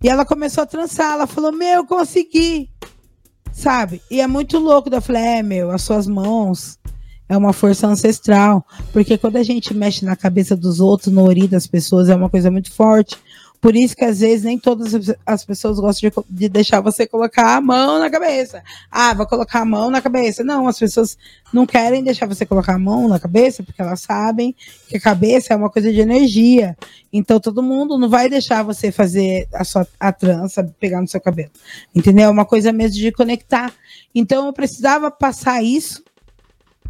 E 0.05 0.09
ela 0.11 0.27
começou 0.27 0.63
a 0.63 0.67
trançar, 0.67 1.15
ela 1.15 1.27
falou, 1.27 1.51
meu, 1.51 1.87
consegui. 1.87 2.69
Sabe? 3.51 4.03
E 4.11 4.21
é 4.21 4.27
muito 4.27 4.59
louco. 4.59 4.91
Eu 4.93 5.01
falei, 5.01 5.23
é, 5.23 5.43
meu, 5.43 5.71
as 5.71 5.81
suas 5.81 6.07
mãos 6.07 6.79
é 7.27 7.35
uma 7.35 7.55
força 7.55 7.87
ancestral. 7.87 8.67
Porque 8.93 9.17
quando 9.17 9.37
a 9.37 9.43
gente 9.43 9.73
mexe 9.73 10.05
na 10.05 10.15
cabeça 10.15 10.55
dos 10.55 10.79
outros, 10.79 11.11
no 11.11 11.25
ori 11.25 11.49
das 11.49 11.67
pessoas, 11.67 12.11
é 12.11 12.15
uma 12.15 12.29
coisa 12.29 12.51
muito 12.51 12.71
forte. 12.71 13.17
Por 13.65 13.75
isso 13.75 13.97
que 13.97 14.05
às 14.05 14.21
vezes 14.21 14.45
nem 14.45 14.59
todas 14.59 14.93
as 15.25 15.43
pessoas 15.43 15.81
gostam 15.81 16.11
de, 16.11 16.17
de, 16.29 16.49
deixar 16.51 16.83
você 16.83 17.07
colocar 17.07 17.57
a 17.57 17.63
mão 17.63 17.99
na 17.99 18.11
cabeça. 18.11 18.63
Ah, 18.91 19.15
vou 19.15 19.27
colocar 19.27 19.63
a 19.63 19.65
mão 19.65 19.91
na 19.91 20.03
cabeça. 20.03 20.45
Não, 20.45 20.69
as 20.69 20.79
pessoas 20.79 21.17
não 21.51 21.65
querem 21.65 22.05
deixar 22.05 22.27
você 22.27 22.45
colocar 22.45 22.75
a 22.75 22.79
mão 22.79 23.09
na 23.09 23.19
cabeça 23.19 23.63
porque 23.63 23.81
elas 23.81 24.03
sabem 24.03 24.55
que 24.87 24.99
a 24.99 25.01
cabeça 25.01 25.55
é 25.55 25.57
uma 25.57 25.71
coisa 25.71 25.91
de 25.91 25.99
energia. 25.99 26.77
Então 27.11 27.41
todo 27.41 27.63
mundo 27.63 27.97
não 27.97 28.11
vai 28.11 28.29
deixar 28.29 28.63
você 28.63 28.93
fazer 28.93 29.49
a 29.55 29.65
sua 29.65 29.89
a 29.99 30.13
trança, 30.13 30.71
pegar 30.79 31.01
no 31.01 31.09
seu 31.09 31.19
cabelo. 31.23 31.51
Entendeu? 31.95 32.27
É 32.27 32.31
uma 32.31 32.45
coisa 32.45 32.71
mesmo 32.71 32.99
de 32.99 33.11
conectar. 33.13 33.73
Então 34.15 34.45
eu 34.45 34.53
precisava 34.53 35.11
passar 35.11 35.65
isso 35.65 36.05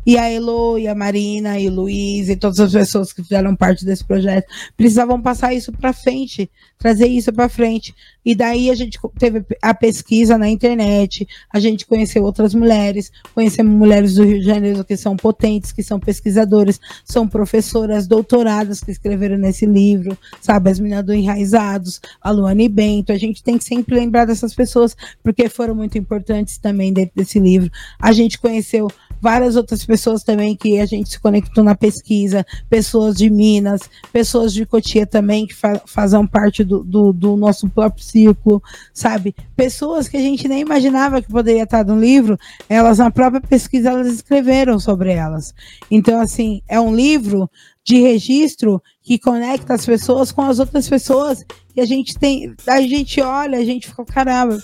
e 0.06 0.18
a 0.18 0.30
Elo, 0.30 0.78
e 0.78 0.86
a 0.86 0.94
Marina, 0.94 1.58
e 1.58 1.68
o 1.68 1.72
Luiz, 1.72 2.28
e 2.28 2.36
todas 2.36 2.60
as 2.60 2.72
pessoas 2.72 3.12
que 3.12 3.22
fizeram 3.22 3.56
parte 3.56 3.84
desse 3.84 4.04
projeto 4.04 4.46
precisavam 4.76 5.20
passar 5.20 5.54
isso 5.54 5.72
para 5.72 5.92
frente, 5.92 6.50
trazer 6.78 7.06
isso 7.06 7.32
para 7.32 7.48
frente. 7.48 7.94
E 8.24 8.34
daí 8.34 8.70
a 8.70 8.74
gente 8.74 8.98
teve 9.18 9.44
a 9.60 9.74
pesquisa 9.74 10.38
na 10.38 10.48
internet, 10.48 11.26
a 11.52 11.58
gente 11.60 11.86
conheceu 11.86 12.22
outras 12.22 12.54
mulheres, 12.54 13.10
conhecemos 13.34 13.72
mulheres 13.72 14.14
do 14.14 14.24
Rio 14.24 14.40
de 14.40 14.46
Janeiro 14.46 14.84
que 14.84 14.96
são 14.96 15.16
potentes, 15.16 15.72
que 15.72 15.82
são 15.82 16.00
pesquisadoras, 16.00 16.80
são 17.04 17.28
professoras 17.28 18.06
doutoradas 18.06 18.80
que 18.80 18.90
escreveram 18.90 19.36
nesse 19.36 19.66
livro, 19.66 20.16
sabe? 20.40 20.70
As 20.70 20.78
meninas 20.78 21.04
do 21.04 21.12
Enraizados, 21.12 22.00
a 22.20 22.30
Luane 22.30 22.68
Bento. 22.68 23.12
A 23.12 23.18
gente 23.18 23.42
tem 23.42 23.58
que 23.58 23.64
sempre 23.64 23.94
lembrar 23.94 24.26
dessas 24.26 24.54
pessoas, 24.54 24.96
porque 25.22 25.48
foram 25.48 25.74
muito 25.74 25.98
importantes 25.98 26.58
também 26.58 26.92
dentro 26.92 27.12
desse 27.14 27.38
livro. 27.38 27.70
A 27.98 28.12
gente 28.12 28.38
conheceu 28.38 28.88
várias 29.24 29.56
outras 29.56 29.86
pessoas 29.86 30.22
também 30.22 30.54
que 30.54 30.78
a 30.78 30.84
gente 30.84 31.08
se 31.08 31.18
conectou 31.18 31.64
na 31.64 31.74
pesquisa, 31.74 32.44
pessoas 32.68 33.16
de 33.16 33.30
Minas, 33.30 33.80
pessoas 34.12 34.52
de 34.52 34.66
Cotia 34.66 35.06
também 35.06 35.46
que 35.46 35.54
fa 35.54 35.80
fazem 35.86 36.26
parte 36.26 36.62
do, 36.62 36.84
do, 36.84 37.10
do, 37.10 37.34
nosso 37.34 37.66
próprio 37.70 38.04
círculo, 38.04 38.62
sabe? 38.92 39.34
Pessoas 39.56 40.08
que 40.08 40.18
a 40.18 40.20
gente 40.20 40.46
nem 40.46 40.60
imaginava 40.60 41.22
que 41.22 41.32
poderia 41.32 41.62
estar 41.62 41.86
no 41.86 41.98
livro, 41.98 42.38
elas 42.68 42.98
na 42.98 43.10
própria 43.10 43.40
pesquisa 43.40 43.88
elas 43.88 44.08
escreveram 44.08 44.78
sobre 44.78 45.12
elas. 45.12 45.54
Então, 45.90 46.20
assim, 46.20 46.60
é 46.68 46.78
um 46.78 46.94
livro 46.94 47.50
de 47.82 47.96
registro 48.02 48.82
que 49.02 49.18
conecta 49.18 49.72
as 49.72 49.86
pessoas 49.86 50.32
com 50.32 50.42
as 50.42 50.58
outras 50.58 50.86
pessoas 50.86 51.46
e 51.74 51.80
a 51.80 51.86
gente 51.86 52.18
tem, 52.18 52.54
a 52.66 52.80
gente 52.82 53.22
olha, 53.22 53.58
a 53.58 53.64
gente 53.64 53.88
fica, 53.88 54.04
caramba, 54.04 54.58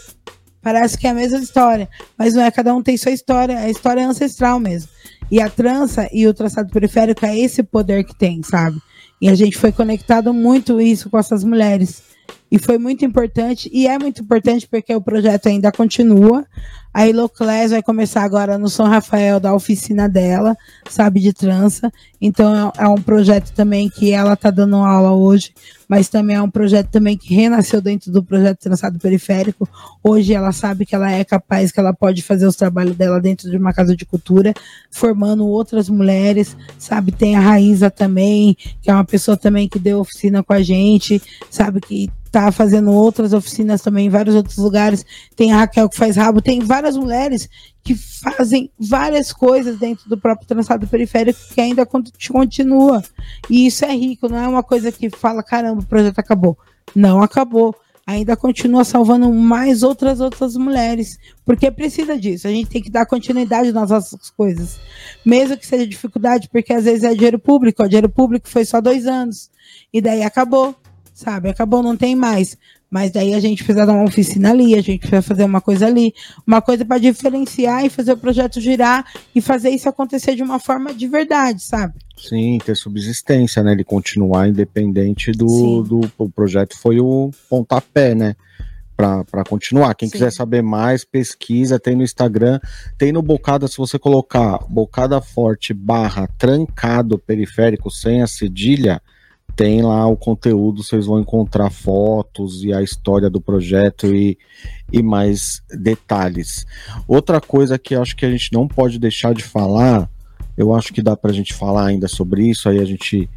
Parece 0.62 0.98
que 0.98 1.06
é 1.06 1.10
a 1.10 1.14
mesma 1.14 1.38
história, 1.38 1.88
mas 2.18 2.34
não 2.34 2.42
é, 2.42 2.50
cada 2.50 2.74
um 2.74 2.82
tem 2.82 2.96
sua 2.96 3.12
história, 3.12 3.58
a 3.58 3.70
história 3.70 4.00
é 4.00 4.04
ancestral 4.04 4.60
mesmo. 4.60 4.90
E 5.30 5.40
a 5.40 5.48
trança 5.48 6.08
e 6.12 6.26
o 6.26 6.34
traçado 6.34 6.70
periférico 6.70 7.24
é 7.24 7.38
esse 7.38 7.62
poder 7.62 8.04
que 8.04 8.14
tem, 8.14 8.42
sabe? 8.42 8.78
E 9.20 9.28
a 9.28 9.34
gente 9.34 9.56
foi 9.56 9.70
conectado 9.70 10.34
muito 10.34 10.80
isso 10.80 11.08
com 11.08 11.18
essas 11.18 11.44
mulheres. 11.44 12.02
E 12.50 12.58
foi 12.58 12.78
muito 12.78 13.04
importante, 13.04 13.70
e 13.72 13.86
é 13.86 13.98
muito 13.98 14.22
importante 14.22 14.66
porque 14.66 14.94
o 14.94 15.00
projeto 15.00 15.48
ainda 15.48 15.70
continua. 15.70 16.44
A 16.92 17.06
Iloclés 17.06 17.70
vai 17.70 17.82
começar 17.82 18.24
agora 18.24 18.58
no 18.58 18.68
São 18.68 18.86
Rafael 18.86 19.38
da 19.38 19.54
oficina 19.54 20.08
dela, 20.08 20.56
sabe, 20.88 21.20
de 21.20 21.32
trança. 21.32 21.92
Então 22.20 22.72
é, 22.76 22.84
é 22.84 22.88
um 22.88 23.00
projeto 23.00 23.52
também 23.52 23.88
que 23.88 24.10
ela 24.10 24.32
está 24.32 24.50
dando 24.50 24.74
aula 24.76 25.12
hoje, 25.12 25.52
mas 25.88 26.08
também 26.08 26.34
é 26.34 26.42
um 26.42 26.50
projeto 26.50 26.88
também 26.88 27.16
que 27.16 27.32
renasceu 27.32 27.80
dentro 27.80 28.10
do 28.10 28.24
projeto 28.24 28.58
Trançado 28.58 28.98
Periférico. 28.98 29.68
Hoje 30.02 30.34
ela 30.34 30.50
sabe 30.50 30.84
que 30.84 30.94
ela 30.94 31.10
é 31.12 31.24
capaz, 31.24 31.70
que 31.70 31.78
ela 31.78 31.94
pode 31.94 32.22
fazer 32.22 32.46
os 32.46 32.56
trabalhos 32.56 32.96
dela 32.96 33.20
dentro 33.20 33.48
de 33.48 33.56
uma 33.56 33.72
casa 33.72 33.94
de 33.94 34.04
cultura, 34.04 34.52
formando 34.90 35.46
outras 35.46 35.88
mulheres, 35.88 36.56
sabe? 36.76 37.12
Tem 37.12 37.36
a 37.36 37.40
Raíza 37.40 37.88
também, 37.88 38.56
que 38.82 38.90
é 38.90 38.92
uma 38.92 39.04
pessoa 39.04 39.36
também 39.36 39.68
que 39.68 39.78
deu 39.78 40.00
oficina 40.00 40.42
com 40.42 40.52
a 40.52 40.62
gente, 40.62 41.22
sabe? 41.48 41.80
Que 41.80 42.10
tá 42.30 42.52
fazendo 42.52 42.92
outras 42.92 43.32
oficinas 43.32 43.82
também 43.82 44.06
em 44.06 44.10
vários 44.10 44.34
outros 44.34 44.56
lugares. 44.56 45.04
Tem 45.34 45.52
a 45.52 45.58
Raquel 45.58 45.88
que 45.88 45.96
faz 45.96 46.16
rabo, 46.16 46.40
tem 46.40 46.60
várias 46.60 46.96
mulheres 46.96 47.48
que 47.82 47.94
fazem 47.94 48.70
várias 48.78 49.32
coisas 49.32 49.78
dentro 49.78 50.08
do 50.08 50.18
próprio 50.18 50.46
trançado 50.46 50.86
periférico 50.86 51.40
que 51.52 51.60
ainda 51.60 51.84
continua. 51.84 53.02
E 53.48 53.66
isso 53.66 53.84
é 53.84 53.92
rico, 53.92 54.28
não 54.28 54.38
é 54.38 54.46
uma 54.46 54.62
coisa 54.62 54.92
que 54.92 55.10
fala, 55.10 55.42
caramba, 55.42 55.82
o 55.82 55.86
projeto 55.86 56.18
acabou. 56.18 56.56
Não 56.94 57.22
acabou. 57.22 57.74
Ainda 58.06 58.36
continua 58.36 58.82
salvando 58.82 59.32
mais 59.32 59.84
outras 59.84 60.20
outras 60.20 60.56
mulheres, 60.56 61.16
porque 61.44 61.70
precisa 61.70 62.18
disso. 62.18 62.48
A 62.48 62.50
gente 62.50 62.68
tem 62.68 62.82
que 62.82 62.90
dar 62.90 63.06
continuidade 63.06 63.70
nas 63.70 63.90
nossas 63.90 64.30
coisas, 64.30 64.80
mesmo 65.24 65.56
que 65.56 65.66
seja 65.66 65.86
dificuldade, 65.86 66.48
porque 66.50 66.72
às 66.72 66.84
vezes 66.84 67.04
é 67.04 67.14
dinheiro 67.14 67.38
público. 67.38 67.82
O 67.82 67.88
dinheiro 67.88 68.08
público 68.08 68.48
foi 68.48 68.64
só 68.64 68.80
dois 68.80 69.06
anos 69.06 69.48
e 69.92 70.00
daí 70.00 70.24
acabou 70.24 70.74
sabe? 71.20 71.48
Acabou, 71.48 71.82
não 71.82 71.96
tem 71.96 72.16
mais. 72.16 72.56
Mas 72.90 73.12
daí 73.12 73.34
a 73.34 73.40
gente 73.40 73.62
precisa 73.62 73.86
dar 73.86 73.92
uma 73.92 74.04
oficina 74.04 74.50
ali, 74.50 74.74
a 74.74 74.82
gente 74.82 74.98
precisa 74.98 75.22
fazer 75.22 75.44
uma 75.44 75.60
coisa 75.60 75.86
ali, 75.86 76.12
uma 76.46 76.60
coisa 76.60 76.84
para 76.84 76.98
diferenciar 76.98 77.84
e 77.84 77.90
fazer 77.90 78.12
o 78.12 78.16
projeto 78.16 78.60
girar 78.60 79.04
e 79.34 79.40
fazer 79.40 79.70
isso 79.70 79.88
acontecer 79.88 80.34
de 80.34 80.42
uma 80.42 80.58
forma 80.58 80.92
de 80.92 81.06
verdade, 81.06 81.62
sabe? 81.62 81.94
Sim, 82.16 82.58
ter 82.64 82.76
subsistência, 82.76 83.62
né? 83.62 83.72
Ele 83.72 83.84
continuar 83.84 84.48
independente 84.48 85.30
do, 85.30 85.82
do 85.82 86.00
o 86.18 86.28
projeto 86.28 86.76
foi 86.76 86.98
o 86.98 87.30
pontapé, 87.48 88.14
né? 88.14 88.34
para 88.96 89.44
continuar. 89.48 89.94
Quem 89.94 90.08
Sim. 90.08 90.12
quiser 90.12 90.30
saber 90.30 90.62
mais, 90.62 91.04
pesquisa, 91.04 91.80
tem 91.80 91.96
no 91.96 92.02
Instagram, 92.02 92.60
tem 92.98 93.12
no 93.12 93.22
Bocada, 93.22 93.66
se 93.66 93.78
você 93.78 93.98
colocar 93.98 94.58
Bocada 94.68 95.20
Forte 95.20 95.72
barra 95.72 96.28
trancado 96.38 97.18
periférico 97.18 97.90
sem 97.90 98.22
a 98.22 98.26
cedilha, 98.26 99.00
tem 99.60 99.82
lá 99.82 100.06
o 100.06 100.16
conteúdo, 100.16 100.82
vocês 100.82 101.04
vão 101.04 101.20
encontrar 101.20 101.68
fotos 101.68 102.64
e 102.64 102.72
a 102.72 102.80
história 102.80 103.28
do 103.28 103.42
projeto 103.42 104.06
e, 104.06 104.38
e 104.90 105.02
mais 105.02 105.62
detalhes. 105.68 106.64
Outra 107.06 107.42
coisa 107.42 107.78
que 107.78 107.94
acho 107.94 108.16
que 108.16 108.24
a 108.24 108.30
gente 108.30 108.54
não 108.54 108.66
pode 108.66 108.98
deixar 108.98 109.34
de 109.34 109.42
falar, 109.42 110.08
eu 110.56 110.74
acho 110.74 110.94
que 110.94 111.02
dá 111.02 111.14
para 111.14 111.30
a 111.30 111.34
gente 111.34 111.52
falar 111.52 111.88
ainda 111.88 112.08
sobre 112.08 112.48
isso, 112.48 112.70
aí 112.70 112.78
a 112.78 112.86
gente 112.86 113.28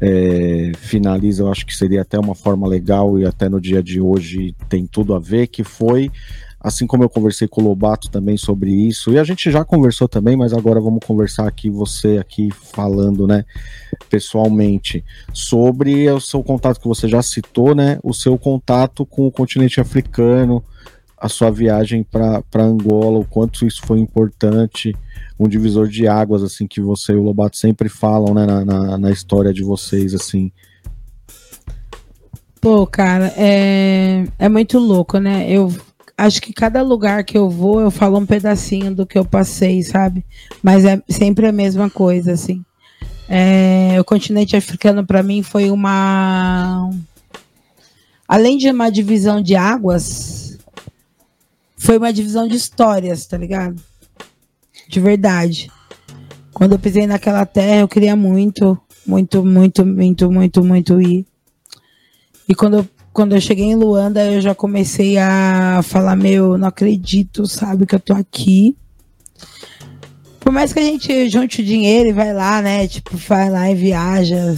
é, 0.00 0.72
finaliza, 0.78 1.44
eu 1.44 1.48
acho 1.48 1.64
que 1.64 1.76
seria 1.76 2.02
até 2.02 2.18
uma 2.18 2.34
forma 2.34 2.66
legal 2.66 3.16
e 3.16 3.24
até 3.24 3.48
no 3.48 3.60
dia 3.60 3.80
de 3.80 4.00
hoje 4.00 4.56
tem 4.68 4.84
tudo 4.84 5.14
a 5.14 5.20
ver, 5.20 5.46
que 5.46 5.62
foi 5.62 6.10
assim 6.62 6.86
como 6.86 7.02
eu 7.02 7.08
conversei 7.08 7.48
com 7.48 7.60
o 7.60 7.64
Lobato 7.64 8.08
também 8.10 8.36
sobre 8.36 8.70
isso, 8.70 9.12
e 9.12 9.18
a 9.18 9.24
gente 9.24 9.50
já 9.50 9.64
conversou 9.64 10.08
também, 10.08 10.36
mas 10.36 10.52
agora 10.52 10.80
vamos 10.80 11.04
conversar 11.04 11.48
aqui, 11.48 11.68
você 11.68 12.18
aqui 12.18 12.50
falando, 12.50 13.26
né, 13.26 13.44
pessoalmente, 14.08 15.04
sobre 15.32 16.08
o 16.10 16.20
seu 16.20 16.42
contato 16.42 16.80
que 16.80 16.86
você 16.86 17.08
já 17.08 17.20
citou, 17.20 17.74
né, 17.74 17.98
o 18.02 18.14
seu 18.14 18.38
contato 18.38 19.04
com 19.04 19.26
o 19.26 19.32
continente 19.32 19.80
africano, 19.80 20.62
a 21.18 21.28
sua 21.28 21.50
viagem 21.50 22.04
para 22.04 22.42
Angola, 22.56 23.18
o 23.18 23.24
quanto 23.24 23.66
isso 23.66 23.82
foi 23.84 23.98
importante, 23.98 24.94
um 25.38 25.48
divisor 25.48 25.88
de 25.88 26.06
águas, 26.06 26.42
assim, 26.42 26.66
que 26.66 26.80
você 26.80 27.12
e 27.12 27.16
o 27.16 27.22
Lobato 27.22 27.56
sempre 27.56 27.88
falam, 27.88 28.34
né, 28.34 28.46
na, 28.46 28.64
na, 28.64 28.98
na 28.98 29.10
história 29.10 29.52
de 29.52 29.62
vocês, 29.62 30.14
assim. 30.14 30.52
Pô, 32.60 32.86
cara, 32.86 33.32
é, 33.36 34.24
é 34.38 34.48
muito 34.48 34.78
louco, 34.78 35.18
né? 35.18 35.50
Eu 35.50 35.72
acho 36.26 36.40
que 36.40 36.52
cada 36.52 36.82
lugar 36.82 37.24
que 37.24 37.36
eu 37.36 37.50
vou, 37.50 37.80
eu 37.80 37.90
falo 37.90 38.18
um 38.18 38.26
pedacinho 38.26 38.94
do 38.94 39.04
que 39.04 39.18
eu 39.18 39.24
passei, 39.24 39.82
sabe? 39.82 40.24
Mas 40.62 40.84
é 40.84 41.02
sempre 41.08 41.46
a 41.46 41.52
mesma 41.52 41.90
coisa, 41.90 42.32
assim. 42.32 42.64
É, 43.28 43.96
o 44.00 44.04
continente 44.04 44.56
africano, 44.56 45.04
para 45.04 45.22
mim, 45.22 45.42
foi 45.42 45.70
uma. 45.70 46.90
Além 48.28 48.56
de 48.56 48.70
uma 48.70 48.90
divisão 48.90 49.42
de 49.42 49.56
águas, 49.56 50.58
foi 51.76 51.98
uma 51.98 52.12
divisão 52.12 52.46
de 52.46 52.56
histórias, 52.56 53.26
tá 53.26 53.36
ligado? 53.36 53.82
De 54.88 55.00
verdade. 55.00 55.70
Quando 56.52 56.72
eu 56.72 56.78
pisei 56.78 57.06
naquela 57.06 57.44
terra, 57.44 57.80
eu 57.80 57.88
queria 57.88 58.14
muito, 58.14 58.78
muito, 59.04 59.44
muito, 59.44 59.84
muito, 59.84 60.30
muito, 60.30 60.64
muito 60.64 61.00
ir. 61.00 61.26
E 62.48 62.54
quando 62.54 62.78
eu 62.78 62.88
quando 63.12 63.34
eu 63.34 63.40
cheguei 63.40 63.66
em 63.66 63.74
Luanda, 63.74 64.24
eu 64.24 64.40
já 64.40 64.54
comecei 64.54 65.18
a 65.18 65.80
falar, 65.84 66.16
meu, 66.16 66.56
não 66.56 66.68
acredito, 66.68 67.46
sabe, 67.46 67.86
que 67.86 67.94
eu 67.94 68.00
tô 68.00 68.14
aqui. 68.14 68.76
Por 70.40 70.52
mais 70.52 70.72
que 70.72 70.80
a 70.80 70.82
gente 70.82 71.28
junte 71.28 71.60
o 71.60 71.64
dinheiro 71.64 72.08
e 72.08 72.12
vai 72.12 72.32
lá, 72.32 72.62
né? 72.62 72.88
Tipo, 72.88 73.16
vai 73.16 73.50
lá 73.50 73.70
e 73.70 73.74
viaja. 73.74 74.56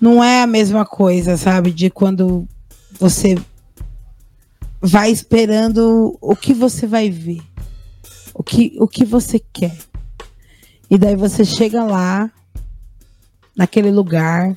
Não 0.00 0.22
é 0.22 0.42
a 0.42 0.46
mesma 0.46 0.86
coisa, 0.86 1.36
sabe? 1.36 1.72
De 1.72 1.90
quando 1.90 2.46
você 2.98 3.36
vai 4.80 5.10
esperando 5.10 6.16
o 6.20 6.36
que 6.36 6.54
você 6.54 6.86
vai 6.86 7.10
ver. 7.10 7.42
O 8.32 8.42
que, 8.42 8.76
o 8.78 8.86
que 8.86 9.04
você 9.04 9.40
quer. 9.52 9.76
E 10.90 10.96
daí 10.96 11.16
você 11.16 11.44
chega 11.44 11.82
lá, 11.84 12.30
naquele 13.56 13.90
lugar, 13.90 14.54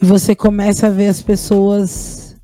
e 0.00 0.06
você 0.06 0.34
começa 0.34 0.86
a 0.86 0.90
ver 0.90 1.08
as 1.08 1.20
pessoas. 1.22 2.36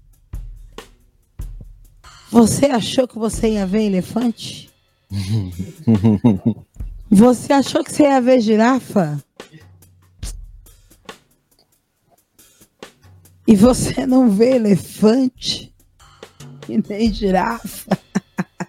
Você 2.31 2.67
achou 2.67 3.07
que 3.07 3.19
você 3.19 3.51
ia 3.51 3.67
ver 3.67 3.85
elefante? 3.85 4.71
Você 7.11 7.53
achou 7.53 7.85
que 7.85 7.93
você 7.93 8.05
ia 8.05 8.21
ver 8.21 8.41
girafa? 8.41 9.23
E 13.47 13.55
você 13.55 14.05
não 14.05 14.29
vê 14.31 14.57
elefante 14.57 15.73
e 16.69 16.83
nem 16.89 17.13
girafa? 17.13 17.97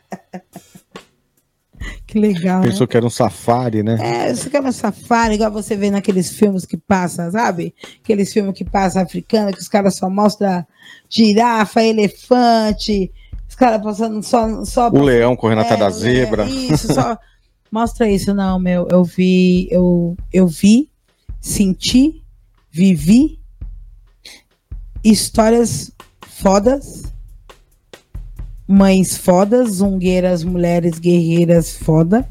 Que 2.16 2.20
legal. 2.22 2.62
Pensou 2.62 2.86
né? 2.86 2.88
que 2.88 2.96
era 2.96 3.06
um 3.06 3.10
safari, 3.10 3.84
né? 3.84 3.98
É, 4.00 4.32
isso 4.32 4.50
que 4.50 4.56
era 4.56 4.66
um 4.66 4.72
safari, 4.72 5.36
igual 5.36 5.52
você 5.52 5.76
vê 5.76 5.92
naqueles 5.92 6.32
filmes 6.32 6.66
que 6.66 6.78
passa, 6.78 7.30
sabe? 7.30 7.76
Aqueles 8.02 8.32
filmes 8.32 8.58
que 8.58 8.64
passa 8.64 9.02
africano, 9.02 9.52
que 9.52 9.60
os 9.60 9.68
caras 9.68 9.98
só 9.98 10.10
mostram 10.10 10.66
girafa, 11.10 11.84
elefante, 11.84 13.12
os 13.50 13.56
caras 13.56 13.84
passando 13.84 14.24
só. 14.24 14.64
só 14.64 14.90
O 14.92 15.02
leão 15.02 15.36
correndo 15.36 15.60
atrás 15.60 15.78
da 15.78 15.88
é, 15.88 15.92
zebra. 15.92 16.46
Isso, 16.46 16.94
só. 16.94 17.18
Mostra 17.70 18.10
isso, 18.10 18.34
não, 18.34 18.58
meu. 18.60 18.88
Eu 18.90 19.04
vi, 19.04 19.68
eu, 19.70 20.16
eu 20.32 20.48
vi, 20.48 20.90
senti, 21.42 22.24
vivi 22.72 23.42
histórias 25.04 25.92
fodas, 26.22 27.05
mães 28.68 29.18
fodas, 29.18 29.76
zungueiras, 29.76 30.44
mulheres 30.44 31.00
guerreiras 31.00 31.78
foda, 31.78 32.28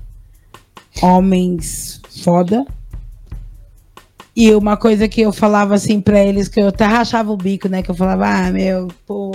homens 1.01 2.01
foda. 2.23 2.67
E 4.37 4.53
uma 4.53 4.77
coisa 4.77 5.07
que 5.07 5.21
eu 5.21 5.33
falava 5.33 5.75
assim 5.75 6.01
pra 6.01 6.19
eles, 6.19 6.49
que 6.49 6.61
eu 6.61 6.69
até 6.69 6.85
rachava 6.85 7.31
o 7.31 7.37
bico, 7.37 7.69
né? 7.69 7.83
Que 7.83 7.91
eu 7.91 7.95
falava, 7.95 8.27
ah, 8.27 8.51
meu, 8.51 8.89
pô. 9.07 9.33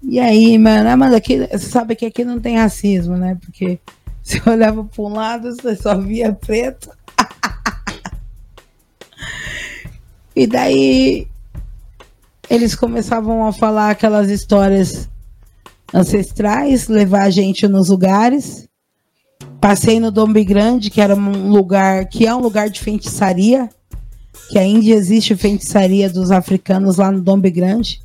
E 0.00 0.20
aí, 0.20 0.56
mano, 0.58 0.88
ah, 0.88 0.96
mano, 0.96 1.16
aqui, 1.16 1.38
você 1.38 1.70
sabe 1.70 1.96
que 1.96 2.06
aqui 2.06 2.24
não 2.24 2.38
tem 2.38 2.56
racismo, 2.56 3.16
né? 3.16 3.36
Porque 3.40 3.80
você 4.22 4.40
olhava 4.48 4.84
pra 4.84 5.02
um 5.02 5.12
lado, 5.12 5.52
você 5.52 5.74
só 5.74 5.98
via 5.98 6.32
preto. 6.32 6.88
e 10.36 10.46
daí 10.46 11.26
eles 12.48 12.76
começavam 12.76 13.44
a 13.44 13.52
falar 13.52 13.90
aquelas 13.90 14.30
histórias 14.30 15.08
ancestrais, 15.94 16.88
levar 16.88 17.22
a 17.22 17.30
gente 17.30 17.68
nos 17.68 17.88
lugares. 17.88 18.68
Passei 19.60 20.00
no 20.00 20.10
Dombe 20.10 20.44
Grande, 20.44 20.90
que 20.90 21.00
era 21.00 21.14
um 21.14 21.48
lugar 21.50 22.06
que 22.08 22.26
é 22.26 22.34
um 22.34 22.40
lugar 22.40 22.68
de 22.68 22.80
feitiçaria, 22.80 23.70
que 24.50 24.58
ainda 24.58 24.90
existe 24.90 25.36
feitiçaria 25.36 26.10
dos 26.10 26.32
africanos 26.32 26.96
lá 26.96 27.12
no 27.12 27.22
Dombe 27.22 27.50
Grande. 27.50 28.02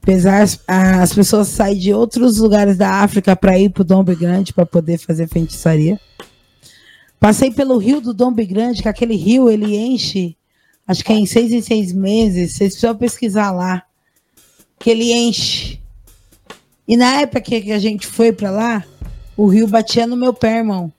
Apesar 0.00 0.42
as, 0.42 0.58
as 0.66 1.12
pessoas 1.12 1.48
saem 1.48 1.76
de 1.76 1.92
outros 1.92 2.38
lugares 2.38 2.76
da 2.76 3.02
África 3.02 3.36
para 3.36 3.58
ir 3.58 3.70
para 3.70 3.82
o 3.82 3.84
Dombe 3.84 4.14
Grande 4.14 4.54
para 4.54 4.64
poder 4.64 4.96
fazer 4.96 5.28
feitiçaria. 5.28 6.00
Passei 7.18 7.50
pelo 7.50 7.76
rio 7.76 8.00
do 8.00 8.14
Dombe 8.14 8.46
Grande, 8.46 8.80
que 8.80 8.88
aquele 8.88 9.14
rio 9.14 9.50
ele 9.50 9.76
enche, 9.76 10.36
acho 10.86 11.04
que 11.04 11.12
é 11.12 11.16
em 11.16 11.26
seis 11.26 11.52
em 11.52 11.60
seis 11.60 11.92
meses. 11.92 12.52
Vocês 12.52 12.72
precisam 12.72 12.96
pesquisar 12.96 13.50
lá, 13.50 13.82
que 14.78 14.88
ele 14.88 15.12
enche. 15.12 15.79
E 16.90 16.96
na 16.96 17.20
época 17.20 17.40
que 17.40 17.70
a 17.70 17.78
gente 17.78 18.04
foi 18.04 18.32
para 18.32 18.50
lá, 18.50 18.84
o 19.36 19.46
rio 19.46 19.68
batia 19.68 20.08
no 20.08 20.16
meu 20.16 20.34
pé, 20.34 20.56
irmão. 20.56 20.92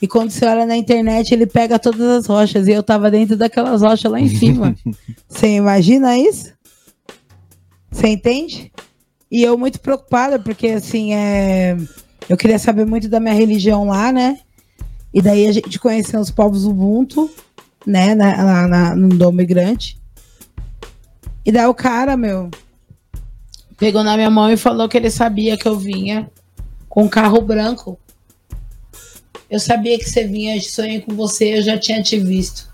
E 0.00 0.06
quando 0.06 0.30
você 0.30 0.44
olha 0.44 0.66
na 0.66 0.76
internet, 0.76 1.32
ele 1.32 1.46
pega 1.46 1.78
todas 1.78 2.02
as 2.02 2.26
rochas. 2.26 2.68
E 2.68 2.72
eu 2.72 2.82
tava 2.82 3.10
dentro 3.10 3.34
daquelas 3.34 3.80
rochas 3.80 4.12
lá 4.12 4.20
em 4.20 4.28
cima. 4.28 4.76
Você 5.26 5.56
imagina 5.56 6.18
isso? 6.18 6.52
Você 7.90 8.08
entende? 8.08 8.70
E 9.30 9.42
eu 9.42 9.56
muito 9.56 9.80
preocupada, 9.80 10.38
porque 10.38 10.68
assim, 10.68 11.14
é... 11.14 11.78
eu 12.28 12.36
queria 12.36 12.58
saber 12.58 12.84
muito 12.84 13.08
da 13.08 13.18
minha 13.18 13.32
religião 13.32 13.86
lá, 13.86 14.12
né? 14.12 14.40
E 15.14 15.22
daí 15.22 15.48
a 15.48 15.52
gente 15.52 15.80
conheceu 15.80 16.20
os 16.20 16.30
povos 16.30 16.66
Ubuntu, 16.66 17.30
né? 17.86 18.14
Na, 18.14 18.36
na, 18.36 18.68
na, 18.68 18.94
no 18.96 19.08
Dom 19.08 19.32
Migrante. 19.32 19.98
E 21.42 21.50
daí 21.50 21.64
o 21.64 21.72
cara, 21.72 22.18
meu, 22.18 22.50
pegou 23.78 24.02
na 24.02 24.16
minha 24.16 24.28
mão 24.28 24.50
e 24.50 24.56
falou 24.56 24.88
que 24.88 24.96
ele 24.96 25.10
sabia 25.10 25.56
que 25.56 25.66
eu 25.66 25.78
vinha 25.78 26.30
com 26.88 27.08
carro 27.08 27.40
branco. 27.40 27.98
Eu 29.48 29.58
sabia 29.58 29.98
que 29.98 30.04
você 30.04 30.24
vinha 30.24 30.60
sonho 30.60 31.00
com 31.00 31.14
você, 31.14 31.58
eu 31.58 31.62
já 31.62 31.78
tinha 31.78 32.02
te 32.02 32.18
visto. 32.18 32.68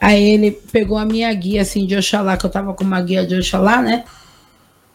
Aí 0.00 0.22
ele 0.22 0.50
pegou 0.50 0.98
a 0.98 1.04
minha 1.06 1.32
guia 1.32 1.62
assim 1.62 1.86
de 1.86 1.96
Oxalá, 1.96 2.36
que 2.36 2.44
eu 2.44 2.50
tava 2.50 2.74
com 2.74 2.84
uma 2.84 3.00
guia 3.00 3.26
de 3.26 3.36
Oxalá, 3.36 3.80
né? 3.80 4.04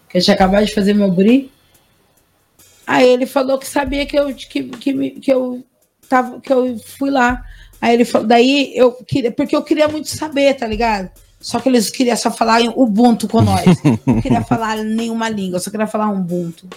Que 0.08 0.18
eu 0.18 0.22
tinha 0.22 0.36
acabado 0.36 0.66
de 0.66 0.74
fazer 0.74 0.94
meu 0.94 1.10
bri. 1.10 1.52
Aí 2.86 3.08
ele 3.08 3.26
falou 3.26 3.58
que 3.58 3.68
sabia 3.68 4.06
que 4.06 4.20
eu 4.20 4.34
que, 4.36 4.64
que, 4.64 5.10
que 5.12 5.34
eu 5.34 5.64
tava 6.08 6.40
que 6.42 6.52
eu 6.52 6.78
fui 6.80 7.10
lá. 7.10 7.44
Aí 7.82 7.94
ele 7.94 8.06
falou, 8.06 8.28
daí 8.28 8.74
eu 8.76 8.92
queria, 8.92 9.32
porque 9.32 9.56
eu 9.56 9.64
queria 9.64 9.88
muito 9.88 10.10
saber, 10.10 10.54
tá 10.56 10.68
ligado? 10.68 11.10
Só 11.40 11.60
que 11.60 11.70
eles 11.70 11.90
queriam 11.90 12.18
só 12.18 12.30
falar 12.30 12.62
Ubuntu 12.76 13.28
com 13.28 13.42
nós. 13.42 13.66
Não 14.06 14.22
queria 14.22 14.44
falar 14.44 14.78
nenhuma 14.78 15.30
língua, 15.30 15.60
só 15.60 15.72
queria 15.72 15.88
falar 15.88 16.12
Ubuntu. 16.12 16.68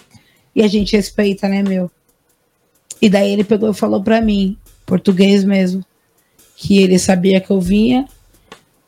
E 0.55 0.63
a 0.63 0.69
gente 0.69 0.95
respeita, 0.95 1.49
né, 1.49 1.63
meu? 1.63 1.91
E 3.01 3.09
daí 3.09 3.33
ele 3.33 3.43
pegou 3.43 3.71
e 3.71 3.75
falou 3.75 4.03
para 4.03 4.21
mim, 4.21 4.57
português 4.87 5.43
mesmo, 5.43 5.85
que 6.57 6.79
ele 6.79 6.99
sabia 6.99 7.41
que 7.41 7.51
eu 7.51 7.61
vinha, 7.61 8.07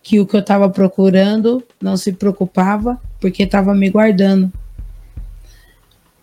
que 0.00 0.20
o 0.20 0.26
que 0.26 0.36
eu 0.36 0.44
tava 0.44 0.68
procurando 0.68 1.64
não 1.82 1.96
se 1.96 2.12
preocupava, 2.12 3.00
porque 3.20 3.46
tava 3.46 3.74
me 3.74 3.90
guardando. 3.90 4.52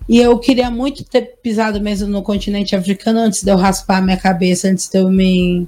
E 0.07 0.19
eu 0.19 0.37
queria 0.39 0.71
muito 0.71 1.03
ter 1.03 1.37
pisado 1.41 1.81
mesmo 1.81 2.07
no 2.07 2.21
continente 2.21 2.75
africano 2.75 3.19
antes 3.19 3.43
de 3.43 3.51
eu 3.51 3.57
raspar 3.57 4.01
minha 4.01 4.17
cabeça, 4.17 4.69
antes 4.69 4.87
de 4.87 4.97
eu 4.97 5.09
me 5.09 5.67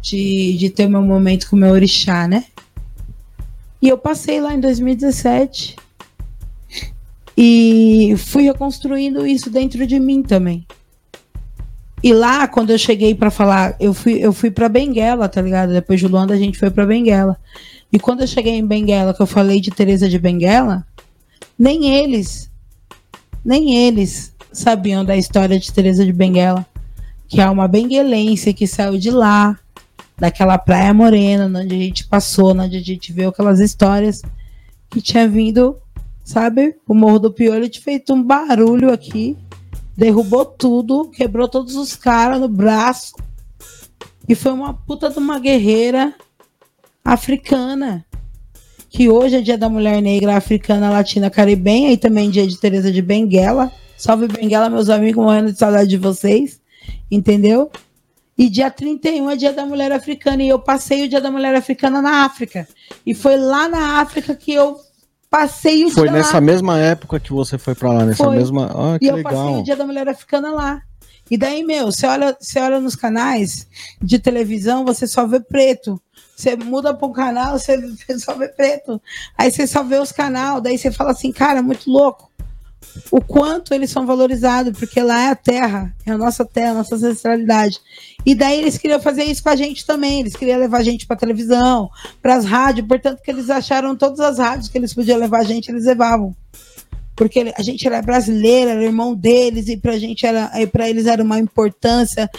de, 0.00 0.56
de 0.56 0.70
ter 0.70 0.88
meu 0.88 1.02
momento 1.02 1.48
com 1.48 1.56
o 1.56 1.58
meu 1.58 1.70
orixá, 1.70 2.26
né? 2.26 2.44
E 3.80 3.88
eu 3.88 3.96
passei 3.96 4.40
lá 4.40 4.54
em 4.54 4.60
2017 4.60 5.76
e 7.36 8.14
fui 8.16 8.44
reconstruindo 8.44 9.26
isso 9.26 9.48
dentro 9.48 9.86
de 9.86 10.00
mim 10.00 10.22
também. 10.22 10.66
E 12.02 12.12
lá, 12.12 12.46
quando 12.46 12.70
eu 12.70 12.78
cheguei 12.78 13.14
para 13.14 13.30
falar, 13.30 13.76
eu 13.80 13.92
fui, 13.92 14.14
eu 14.14 14.32
fui 14.32 14.50
para 14.50 14.68
Benguela, 14.68 15.28
tá 15.28 15.40
ligado? 15.40 15.72
Depois 15.72 15.98
de 15.98 16.06
Luanda, 16.06 16.34
a 16.34 16.36
gente 16.36 16.58
foi 16.58 16.70
para 16.70 16.86
Benguela. 16.86 17.36
E 17.92 17.98
quando 17.98 18.20
eu 18.20 18.26
cheguei 18.26 18.54
em 18.54 18.66
Benguela, 18.66 19.14
que 19.14 19.22
eu 19.22 19.26
falei 19.26 19.60
de 19.60 19.70
Teresa 19.70 20.08
de 20.08 20.18
Benguela, 20.18 20.86
nem 21.58 21.90
eles, 21.90 22.50
nem 23.44 23.74
eles 23.74 24.32
sabiam 24.52 25.04
da 25.04 25.16
história 25.16 25.58
de 25.58 25.72
Teresa 25.72 26.04
de 26.04 26.12
Benguela, 26.12 26.66
que 27.26 27.40
é 27.40 27.50
uma 27.50 27.68
benguelense 27.68 28.54
que 28.54 28.66
saiu 28.66 28.98
de 28.98 29.10
lá, 29.10 29.58
daquela 30.18 30.58
praia 30.58 30.92
morena, 30.92 31.46
onde 31.46 31.74
a 31.74 31.78
gente 31.78 32.06
passou, 32.06 32.52
onde 32.52 32.76
a 32.76 32.82
gente 32.82 33.12
viu 33.12 33.28
aquelas 33.28 33.60
histórias 33.60 34.22
que 34.90 35.00
tinha 35.00 35.28
vindo, 35.28 35.76
sabe? 36.24 36.74
O 36.86 36.94
Morro 36.94 37.18
do 37.18 37.32
Piolho 37.32 37.68
tinha 37.68 37.82
feito 37.82 38.12
um 38.12 38.22
barulho 38.22 38.92
aqui, 38.92 39.36
derrubou 39.96 40.44
tudo, 40.44 41.10
quebrou 41.10 41.48
todos 41.48 41.76
os 41.76 41.94
caras 41.94 42.40
no 42.40 42.48
braço. 42.48 43.14
E 44.28 44.34
foi 44.34 44.52
uma 44.52 44.74
puta 44.74 45.08
de 45.08 45.18
uma 45.18 45.38
guerreira 45.38 46.14
africana. 47.04 48.04
que 48.90 49.08
hoje 49.08 49.36
é 49.36 49.40
dia 49.40 49.58
da 49.58 49.68
mulher 49.68 50.00
negra, 50.00 50.36
africana, 50.36 50.90
latina, 50.90 51.30
caribenha 51.30 51.92
e 51.92 51.96
também 51.96 52.30
dia 52.30 52.46
de 52.46 52.58
Teresa 52.58 52.90
de 52.90 53.02
Benguela. 53.02 53.70
Salve 53.96 54.26
Benguela, 54.28 54.70
meus 54.70 54.88
amigos, 54.88 55.22
morrendo 55.22 55.52
de 55.52 55.58
saudade 55.58 55.90
de 55.90 55.96
vocês. 55.96 56.60
Entendeu? 57.10 57.70
E 58.38 58.48
dia 58.48 58.70
31 58.70 59.30
é 59.30 59.36
dia 59.36 59.52
da 59.52 59.66
mulher 59.66 59.90
africana. 59.90 60.42
E 60.44 60.48
eu 60.48 60.60
passei 60.60 61.04
o 61.04 61.08
dia 61.08 61.20
da 61.20 61.30
mulher 61.30 61.56
africana 61.56 62.00
na 62.00 62.24
África. 62.24 62.68
E 63.04 63.12
foi 63.12 63.36
lá 63.36 63.68
na 63.68 64.00
África 64.00 64.32
que 64.36 64.54
eu 64.54 64.78
passei 65.28 65.84
o 65.84 65.90
foi 65.90 66.04
dia 66.04 66.12
Foi 66.12 66.20
nessa 66.20 66.34
lá. 66.34 66.40
mesma 66.40 66.78
época 66.78 67.18
que 67.18 67.32
você 67.32 67.58
foi 67.58 67.74
para 67.74 67.92
lá, 67.92 68.04
nessa 68.04 68.24
foi. 68.24 68.36
mesma. 68.36 68.66
Ah, 68.66 68.98
que 68.98 69.06
e 69.06 69.08
eu 69.08 69.16
legal. 69.16 69.32
passei 69.32 69.60
o 69.60 69.64
dia 69.64 69.74
da 69.74 69.84
mulher 69.84 70.08
africana 70.08 70.52
lá. 70.52 70.80
E 71.30 71.36
daí, 71.36 71.62
meu, 71.64 71.86
você 71.86 72.06
olha, 72.06 72.36
você 72.40 72.58
olha 72.60 72.80
nos 72.80 72.96
canais 72.96 73.66
de 74.00 74.18
televisão, 74.18 74.84
você 74.84 75.06
só 75.06 75.26
vê 75.26 75.40
preto. 75.40 76.00
Você 76.34 76.54
muda 76.56 76.94
para 76.94 77.08
um 77.08 77.12
canal, 77.12 77.58
você 77.58 77.76
só 78.18 78.34
vê 78.34 78.48
preto. 78.48 79.02
Aí 79.36 79.50
você 79.50 79.66
só 79.66 79.82
vê 79.82 79.98
os 79.98 80.12
canais, 80.12 80.62
daí 80.62 80.78
você 80.78 80.92
fala 80.92 81.10
assim, 81.10 81.32
cara, 81.32 81.60
muito 81.60 81.90
louco. 81.90 82.27
O 83.10 83.20
quanto 83.20 83.74
eles 83.74 83.90
são 83.90 84.06
valorizados, 84.06 84.78
porque 84.78 85.00
lá 85.02 85.24
é 85.24 85.30
a 85.30 85.36
terra, 85.36 85.94
é 86.06 86.10
a 86.10 86.18
nossa 86.18 86.44
terra, 86.44 86.70
a 86.70 86.74
nossa 86.74 86.96
ancestralidade. 86.96 87.78
E 88.24 88.34
daí 88.34 88.58
eles 88.58 88.78
queriam 88.78 89.00
fazer 89.00 89.24
isso 89.24 89.42
com 89.42 89.48
a 89.48 89.56
gente 89.56 89.86
também. 89.86 90.20
Eles 90.20 90.34
queriam 90.34 90.58
levar 90.58 90.78
a 90.78 90.82
gente 90.82 91.06
para 91.06 91.16
televisão, 91.16 91.90
para 92.22 92.36
as 92.36 92.44
rádios, 92.44 92.86
portanto 92.86 93.20
que 93.22 93.30
eles 93.30 93.50
acharam 93.50 93.96
todas 93.96 94.20
as 94.20 94.38
rádios 94.38 94.68
que 94.68 94.78
eles 94.78 94.94
podiam 94.94 95.18
levar 95.18 95.40
a 95.40 95.44
gente, 95.44 95.70
eles 95.70 95.84
levavam 95.84 96.34
porque 97.18 97.52
a 97.56 97.62
gente 97.62 97.84
era 97.84 98.00
brasileira, 98.00 98.70
era 98.70 98.84
irmão 98.84 99.12
deles 99.12 99.68
e 99.68 99.76
para 99.76 99.98
gente 99.98 100.24
era, 100.24 100.52
para 100.70 100.88
eles 100.88 101.04
era 101.04 101.20
uma 101.20 101.40
importância 101.40 102.30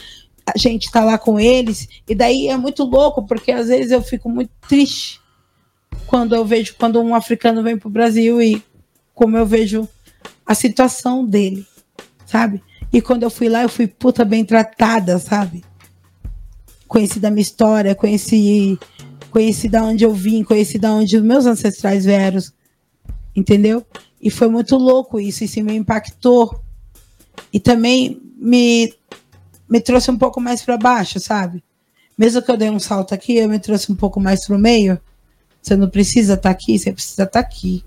a 0.45 0.57
gente 0.57 0.85
estar 0.85 1.01
tá 1.01 1.05
lá 1.05 1.17
com 1.17 1.37
eles. 1.37 1.87
E 2.07 2.15
daí 2.15 2.47
é 2.47 2.55
muito 2.55 2.83
louco 2.83 3.25
porque 3.25 3.51
às 3.51 3.67
vezes 3.67 3.91
eu 3.91 4.01
fico 4.01 4.29
muito 4.29 4.51
triste 4.69 5.19
quando 6.07 6.33
eu 6.33 6.45
vejo 6.45 6.75
quando 6.77 7.01
um 7.01 7.13
africano 7.13 7.61
vem 7.61 7.77
para 7.77 7.89
o 7.89 7.91
Brasil 7.91 8.41
e 8.41 8.63
como 9.13 9.37
eu 9.37 9.45
vejo 9.45 9.87
a 10.49 10.55
situação 10.55 11.27
dele, 11.27 11.63
sabe? 12.25 12.59
E 12.91 12.99
quando 13.03 13.21
eu 13.21 13.29
fui 13.29 13.47
lá, 13.47 13.61
eu 13.61 13.69
fui 13.69 13.85
puta 13.85 14.25
bem 14.25 14.43
tratada, 14.43 15.19
sabe? 15.19 15.63
Conheci 16.87 17.19
da 17.19 17.29
minha 17.29 17.43
história, 17.43 17.93
conheci 17.93 18.79
conheci 19.29 19.69
da 19.69 19.83
onde 19.83 20.03
eu 20.03 20.11
vim, 20.11 20.43
conheci 20.43 20.79
da 20.79 20.91
onde 20.91 21.21
meus 21.21 21.45
ancestrais 21.45 22.03
vieram, 22.03 22.39
entendeu? 23.35 23.85
E 24.19 24.31
foi 24.31 24.49
muito 24.49 24.75
louco 24.75 25.19
isso, 25.19 25.43
isso 25.43 25.63
me 25.63 25.75
impactou. 25.75 26.59
E 27.53 27.59
também 27.59 28.19
me, 28.35 28.91
me 29.69 29.79
trouxe 29.79 30.09
um 30.09 30.17
pouco 30.17 30.41
mais 30.41 30.63
para 30.63 30.77
baixo, 30.77 31.19
sabe? 31.19 31.63
Mesmo 32.17 32.41
que 32.41 32.49
eu 32.49 32.57
dei 32.57 32.71
um 32.71 32.79
salto 32.79 33.13
aqui, 33.13 33.37
eu 33.37 33.47
me 33.47 33.59
trouxe 33.59 33.91
um 33.91 33.95
pouco 33.95 34.19
mais 34.19 34.47
para 34.47 34.55
o 34.55 34.59
meio. 34.59 34.99
Você 35.61 35.75
não 35.75 35.87
precisa 35.87 36.33
estar 36.33 36.41
tá 36.41 36.49
aqui, 36.49 36.79
você 36.79 36.91
precisa 36.91 37.21
estar 37.21 37.39
tá 37.43 37.47
aqui. 37.47 37.85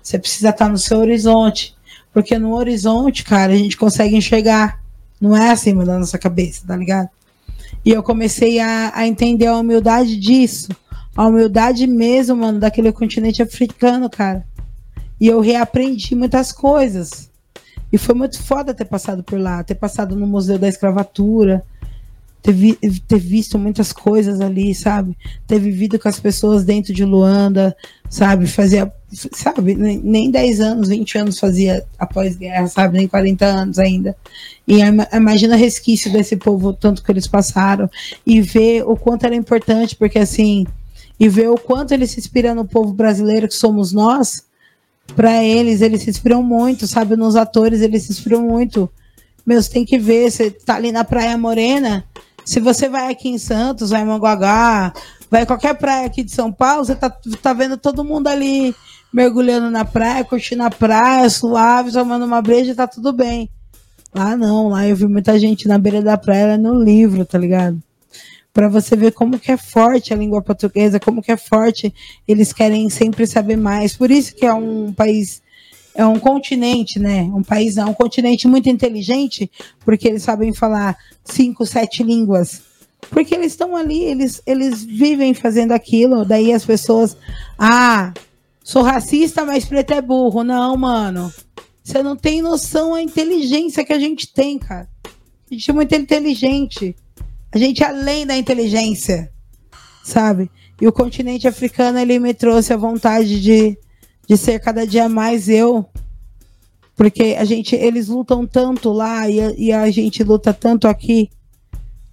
Você 0.00 0.16
precisa 0.16 0.50
estar 0.50 0.66
tá 0.66 0.70
no 0.70 0.78
seu 0.78 0.98
horizonte. 0.98 1.76
Porque 2.18 2.36
no 2.36 2.52
horizonte, 2.56 3.22
cara, 3.22 3.52
a 3.52 3.56
gente 3.56 3.76
consegue 3.76 4.16
enxergar. 4.16 4.80
Não 5.20 5.36
é 5.36 5.52
acima 5.52 5.84
da 5.84 5.96
nossa 5.96 6.18
cabeça, 6.18 6.66
tá 6.66 6.76
ligado? 6.76 7.08
E 7.84 7.92
eu 7.92 8.02
comecei 8.02 8.58
a, 8.58 8.90
a 8.92 9.06
entender 9.06 9.46
a 9.46 9.56
humildade 9.56 10.16
disso. 10.16 10.68
A 11.16 11.28
humildade 11.28 11.86
mesmo, 11.86 12.34
mano, 12.34 12.58
daquele 12.58 12.90
continente 12.90 13.40
africano, 13.40 14.10
cara. 14.10 14.44
E 15.20 15.28
eu 15.28 15.38
reaprendi 15.38 16.16
muitas 16.16 16.50
coisas. 16.50 17.30
E 17.92 17.96
foi 17.96 18.16
muito 18.16 18.42
foda 18.42 18.74
ter 18.74 18.86
passado 18.86 19.22
por 19.22 19.38
lá, 19.38 19.62
ter 19.62 19.76
passado 19.76 20.16
no 20.16 20.26
Museu 20.26 20.58
da 20.58 20.66
Escravatura, 20.66 21.64
ter, 22.42 22.52
vi, 22.52 22.74
ter 22.74 23.18
visto 23.18 23.58
muitas 23.58 23.92
coisas 23.92 24.40
ali, 24.40 24.74
sabe? 24.74 25.16
Ter 25.46 25.58
vivido 25.58 25.98
com 25.98 26.08
as 26.08 26.20
pessoas 26.20 26.64
dentro 26.64 26.92
de 26.92 27.04
Luanda, 27.04 27.76
sabe? 28.08 28.46
Fazia, 28.46 28.92
sabe? 29.10 29.74
Nem 29.74 30.30
10 30.30 30.60
anos, 30.60 30.88
20 30.88 31.18
anos 31.18 31.38
fazia 31.38 31.84
após 31.98 32.36
guerra, 32.36 32.66
sabe? 32.68 32.98
Nem 32.98 33.08
40 33.08 33.44
anos 33.44 33.78
ainda. 33.78 34.16
E 34.66 34.78
imagina 35.14 35.56
resquício 35.56 36.12
desse 36.12 36.36
povo, 36.36 36.72
tanto 36.72 37.02
que 37.02 37.10
eles 37.10 37.26
passaram, 37.26 37.90
e 38.26 38.40
ver 38.40 38.84
o 38.86 38.96
quanto 38.96 39.26
era 39.26 39.34
importante, 39.34 39.96
porque 39.96 40.18
assim, 40.18 40.66
e 41.18 41.28
ver 41.28 41.48
o 41.48 41.58
quanto 41.58 41.92
ele 41.92 42.06
se 42.06 42.20
inspira 42.20 42.54
no 42.54 42.64
povo 42.64 42.92
brasileiro 42.92 43.48
que 43.48 43.54
somos 43.54 43.92
nós 43.92 44.46
para 45.16 45.42
eles, 45.42 45.80
eles 45.80 46.02
se 46.02 46.10
inspiram 46.10 46.42
muito, 46.42 46.86
sabe? 46.86 47.16
Nos 47.16 47.34
atores, 47.34 47.80
eles 47.80 48.04
se 48.04 48.12
inspiram 48.12 48.42
muito. 48.42 48.88
Meu, 49.44 49.60
você 49.60 49.70
tem 49.70 49.84
que 49.84 49.98
ver, 49.98 50.30
você 50.30 50.50
tá 50.50 50.76
ali 50.76 50.92
na 50.92 51.04
Praia 51.04 51.36
Morena, 51.38 52.04
se 52.48 52.60
você 52.60 52.88
vai 52.88 53.12
aqui 53.12 53.28
em 53.28 53.36
Santos, 53.36 53.90
vai 53.90 54.00
em 54.00 54.06
Manguagá, 54.06 54.94
vai 55.30 55.44
qualquer 55.44 55.74
praia 55.74 56.06
aqui 56.06 56.22
de 56.22 56.32
São 56.32 56.50
Paulo, 56.50 56.82
você 56.82 56.96
tá, 56.96 57.10
tá 57.42 57.52
vendo 57.52 57.76
todo 57.76 58.02
mundo 58.02 58.26
ali 58.26 58.74
mergulhando 59.12 59.70
na 59.70 59.84
praia, 59.84 60.24
curtindo 60.24 60.62
a 60.62 60.70
praia, 60.70 61.28
suave, 61.28 61.92
tomando 61.92 62.24
uma 62.24 62.40
breja, 62.40 62.74
tá 62.74 62.86
tudo 62.86 63.12
bem. 63.12 63.50
Lá 64.14 64.34
não, 64.34 64.68
lá 64.68 64.86
eu 64.88 64.96
vi 64.96 65.06
muita 65.06 65.38
gente 65.38 65.68
na 65.68 65.76
beira 65.76 66.00
da 66.00 66.16
praia 66.16 66.56
no 66.56 66.82
livro, 66.82 67.26
tá 67.26 67.36
ligado? 67.36 67.82
para 68.50 68.66
você 68.66 68.96
ver 68.96 69.12
como 69.12 69.38
que 69.38 69.52
é 69.52 69.56
forte 69.56 70.12
a 70.12 70.16
língua 70.16 70.42
portuguesa, 70.42 70.98
como 70.98 71.22
que 71.22 71.30
é 71.30 71.36
forte, 71.36 71.94
eles 72.26 72.52
querem 72.52 72.90
sempre 72.90 73.24
saber 73.24 73.56
mais. 73.56 73.96
Por 73.96 74.10
isso 74.10 74.34
que 74.34 74.44
é 74.44 74.52
um 74.52 74.92
país 74.92 75.40
é 75.98 76.06
um 76.06 76.16
continente, 76.20 77.00
né? 77.00 77.22
Um 77.22 77.42
país, 77.42 77.76
é 77.76 77.84
um 77.84 77.92
continente 77.92 78.46
muito 78.46 78.68
inteligente, 78.68 79.50
porque 79.80 80.06
eles 80.06 80.22
sabem 80.22 80.54
falar 80.54 80.96
cinco, 81.24 81.66
sete 81.66 82.04
línguas. 82.04 82.62
Porque 83.10 83.34
eles 83.34 83.50
estão 83.50 83.74
ali, 83.74 84.04
eles, 84.04 84.40
eles 84.46 84.84
vivem 84.84 85.34
fazendo 85.34 85.72
aquilo, 85.72 86.24
daí 86.24 86.52
as 86.52 86.64
pessoas, 86.64 87.16
ah, 87.58 88.14
sou 88.62 88.82
racista, 88.82 89.44
mas 89.44 89.64
preto 89.64 89.92
é 89.92 90.00
burro. 90.00 90.44
Não, 90.44 90.76
mano. 90.76 91.32
Você 91.82 92.00
não 92.00 92.14
tem 92.14 92.40
noção 92.40 92.92
da 92.92 93.02
inteligência 93.02 93.84
que 93.84 93.92
a 93.92 93.98
gente 93.98 94.32
tem, 94.32 94.56
cara. 94.56 94.88
A 95.50 95.54
gente 95.54 95.68
é 95.68 95.74
muito 95.74 95.96
inteligente. 95.96 96.94
A 97.50 97.58
gente 97.58 97.82
é 97.82 97.86
além 97.86 98.24
da 98.24 98.36
inteligência, 98.36 99.32
sabe? 100.04 100.48
E 100.80 100.86
o 100.86 100.92
continente 100.92 101.48
africano, 101.48 101.98
ele 101.98 102.20
me 102.20 102.34
trouxe 102.34 102.72
a 102.72 102.76
vontade 102.76 103.40
de, 103.40 103.76
de 104.28 104.36
ser 104.36 104.60
cada 104.60 104.86
dia 104.86 105.08
mais 105.08 105.48
eu. 105.48 105.86
Porque 106.94 107.36
a 107.38 107.44
gente, 107.44 107.74
eles 107.74 108.08
lutam 108.08 108.46
tanto 108.46 108.92
lá 108.92 109.28
e 109.28 109.40
a, 109.40 109.52
e 109.56 109.72
a 109.72 109.90
gente 109.90 110.22
luta 110.22 110.52
tanto 110.52 110.86
aqui, 110.86 111.30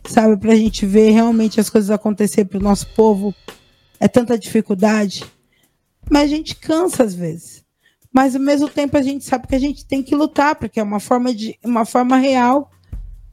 sabe? 0.08 0.38
Pra 0.38 0.56
gente 0.56 0.86
ver 0.86 1.12
realmente 1.12 1.60
as 1.60 1.70
coisas 1.70 1.92
acontecer 1.92 2.46
pro 2.46 2.60
nosso 2.60 2.88
povo. 2.96 3.34
É 4.00 4.08
tanta 4.08 4.38
dificuldade. 4.38 5.26
Mas 6.10 6.24
a 6.24 6.28
gente 6.28 6.56
cansa 6.56 7.04
às 7.04 7.14
vezes. 7.14 7.64
Mas 8.14 8.36
ao 8.36 8.42
mesmo 8.42 8.70
tempo 8.70 8.96
a 8.96 9.02
gente 9.02 9.26
sabe 9.26 9.48
que 9.48 9.56
a 9.56 9.60
gente 9.60 9.86
tem 9.86 10.02
que 10.02 10.16
lutar, 10.16 10.56
porque 10.56 10.80
é 10.80 10.84
uma 10.84 11.00
forma, 11.00 11.34
de, 11.34 11.60
uma 11.66 11.84
forma 11.84 12.18
real 12.18 12.72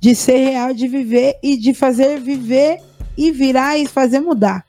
de 0.01 0.17
ser 0.17 0.39
real, 0.39 0.75
de 0.75 0.89
viver 0.89 1.39
e 1.41 1.57
de 1.57 1.73
fazer 1.73 2.19
viver 2.19 2.81
e 3.17 3.31
virar 3.31 3.79
e 3.79 3.87
fazer 3.87 4.19
mudar. 4.19 4.67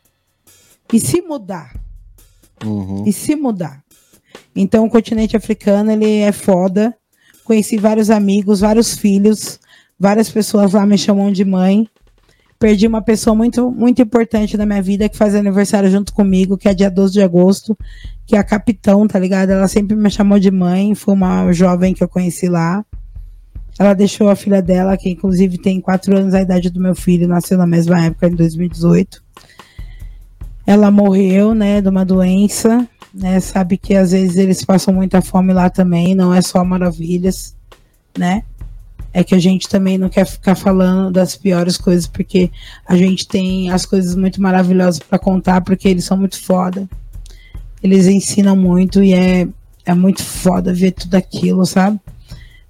E 0.91 0.99
se 0.99 1.23
mudar. 1.23 1.73
Uhum. 2.63 3.03
E 3.03 3.11
se 3.11 3.35
mudar. 3.35 3.82
Então, 4.55 4.85
o 4.85 4.89
continente 4.89 5.35
africano, 5.35 5.91
ele 5.91 6.19
é 6.19 6.31
foda. 6.31 6.95
Conheci 7.43 7.77
vários 7.77 8.09
amigos, 8.09 8.61
vários 8.61 8.95
filhos, 8.95 9.59
várias 9.99 10.29
pessoas 10.29 10.73
lá 10.73 10.85
me 10.85 10.97
chamam 10.97 11.31
de 11.31 11.43
mãe. 11.43 11.87
Perdi 12.59 12.87
uma 12.87 13.01
pessoa 13.01 13.35
muito, 13.35 13.69
muito 13.71 14.01
importante 14.01 14.55
na 14.55 14.65
minha 14.65 14.81
vida 14.81 15.09
que 15.09 15.17
faz 15.17 15.35
aniversário 15.35 15.91
junto 15.91 16.13
comigo, 16.13 16.57
que 16.57 16.69
é 16.69 16.73
dia 16.73 16.89
12 16.89 17.13
de 17.13 17.21
agosto, 17.21 17.77
que 18.25 18.35
é 18.35 18.39
a 18.39 18.43
Capitão, 18.43 19.05
tá 19.05 19.19
ligado? 19.19 19.49
Ela 19.49 19.67
sempre 19.67 19.97
me 19.97 20.09
chamou 20.09 20.39
de 20.39 20.49
mãe, 20.49 20.95
foi 20.95 21.13
uma 21.13 21.51
jovem 21.51 21.93
que 21.93 22.01
eu 22.03 22.07
conheci 22.07 22.47
lá. 22.47 22.85
Ela 23.77 23.93
deixou 23.93 24.29
a 24.29 24.35
filha 24.35 24.61
dela, 24.61 24.95
que 24.95 25.09
inclusive 25.09 25.57
tem 25.57 25.81
quatro 25.81 26.15
anos 26.15 26.33
a 26.33 26.41
idade 26.41 26.69
do 26.69 26.79
meu 26.79 26.95
filho, 26.95 27.27
nasceu 27.27 27.57
na 27.57 27.67
mesma 27.67 28.05
época, 28.05 28.27
em 28.27 28.35
2018. 28.35 29.21
Ela 30.65 30.89
morreu, 30.89 31.53
né, 31.53 31.81
de 31.81 31.89
uma 31.89 32.05
doença, 32.05 32.87
né? 33.13 33.39
Sabe 33.39 33.77
que 33.77 33.95
às 33.95 34.11
vezes 34.11 34.37
eles 34.37 34.65
passam 34.65 34.93
muita 34.93 35.21
fome 35.21 35.53
lá 35.53 35.69
também, 35.69 36.15
não 36.15 36.33
é 36.33 36.41
só 36.41 36.63
maravilhas, 36.63 37.55
né? 38.17 38.43
É 39.13 39.23
que 39.23 39.35
a 39.35 39.39
gente 39.39 39.69
também 39.69 39.97
não 39.97 40.09
quer 40.09 40.25
ficar 40.25 40.55
falando 40.55 41.11
das 41.11 41.35
piores 41.35 41.77
coisas, 41.77 42.07
porque 42.07 42.49
a 42.87 42.97
gente 42.97 43.27
tem 43.27 43.69
as 43.69 43.85
coisas 43.85 44.15
muito 44.15 44.41
maravilhosas 44.41 44.99
para 44.99 45.19
contar, 45.19 45.61
porque 45.61 45.87
eles 45.87 46.03
são 46.03 46.17
muito 46.17 46.41
foda. 46.41 46.89
Eles 47.83 48.07
ensinam 48.07 48.55
muito 48.55 49.03
e 49.03 49.13
é, 49.13 49.47
é 49.85 49.93
muito 49.93 50.23
foda 50.23 50.73
ver 50.73 50.91
tudo 50.91 51.13
aquilo, 51.13 51.63
sabe? 51.65 51.99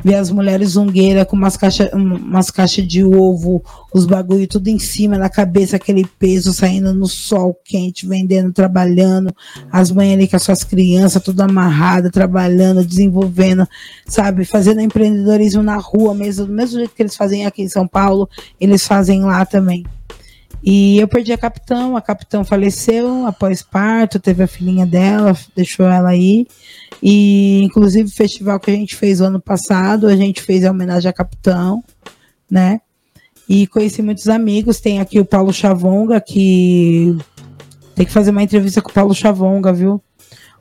Ver 0.04 0.16
as 0.16 0.30
mulheres 0.30 0.72
zungueiras 0.72 1.26
com 1.26 1.36
umas 1.36 1.56
caixas 1.56 1.92
umas 1.94 2.52
caixa 2.52 2.82
de 2.82 3.04
ovo, 3.04 3.64
os 3.94 4.06
bagulho 4.06 4.48
tudo 4.48 4.68
em 4.68 4.78
cima 4.78 5.18
na 5.18 5.30
cabeça, 5.30 5.76
aquele 5.76 6.06
peso 6.20 6.54
saindo 6.54 6.94
no 6.94 7.08
sol 7.08 7.56
quente, 7.64 8.06
vendendo, 8.06 8.52
trabalhando, 8.52 9.34
as 9.72 9.92
mães 9.92 10.14
ali 10.14 10.28
com 10.28 10.36
as 10.36 10.44
suas 10.44 10.64
crianças, 10.64 11.24
tudo 11.24 11.42
amarrada, 11.42 12.12
trabalhando, 12.12 12.86
desenvolvendo, 12.86 13.68
sabe, 14.06 14.46
fazendo 14.46 14.82
empreendedorismo 14.82 15.64
na 15.64 15.78
rua 15.78 16.14
mesmo, 16.14 16.46
do 16.46 16.54
mesmo 16.54 16.80
jeito 16.80 16.94
que 16.94 17.02
eles 17.02 17.16
fazem 17.16 17.46
aqui 17.46 17.62
em 17.62 17.70
São 17.70 17.88
Paulo, 17.88 18.30
eles 18.60 18.86
fazem 18.86 19.24
lá 19.24 19.46
também. 19.46 19.86
E 20.66 20.98
eu 20.98 21.10
perdi 21.10 21.34
a 21.34 21.38
capitão, 21.38 21.98
a 21.98 22.02
capitão 22.02 22.46
faleceu 22.46 23.28
após 23.28 23.62
parto, 23.62 24.18
teve 24.18 24.44
a 24.44 24.48
filhinha 24.48 24.86
dela, 24.86 25.36
deixou 25.54 25.86
ela 25.86 26.10
aí. 26.10 26.48
E 27.02 27.62
inclusive 27.64 28.08
o 28.08 28.16
festival 28.16 28.58
que 28.62 28.72
a 28.72 28.74
gente 28.74 28.96
fez 28.96 29.20
o 29.20 29.26
ano 29.26 29.42
passado, 29.42 30.08
a 30.08 30.16
gente 30.16 30.42
fez 30.42 30.64
a 30.64 30.72
homenagem 30.72 31.10
à 31.10 31.14
capitão, 31.14 31.84
né? 32.50 32.80
E 33.50 33.68
conheci 33.68 34.02
muitos 34.02 34.30
amigos, 34.30 34.80
tem 34.80 35.02
aqui 35.02 35.20
o 35.20 35.26
Paulo 35.26 35.52
Chavonga, 35.52 36.22
que 36.22 37.18
tem 37.94 38.06
que 38.06 38.12
fazer 38.12 38.32
uma 38.32 38.42
entrevista 38.42 38.82
com 38.82 38.90
o 38.90 38.94
Paulo 38.94 39.14
Chavonga, 39.14 39.74
viu? 39.74 40.02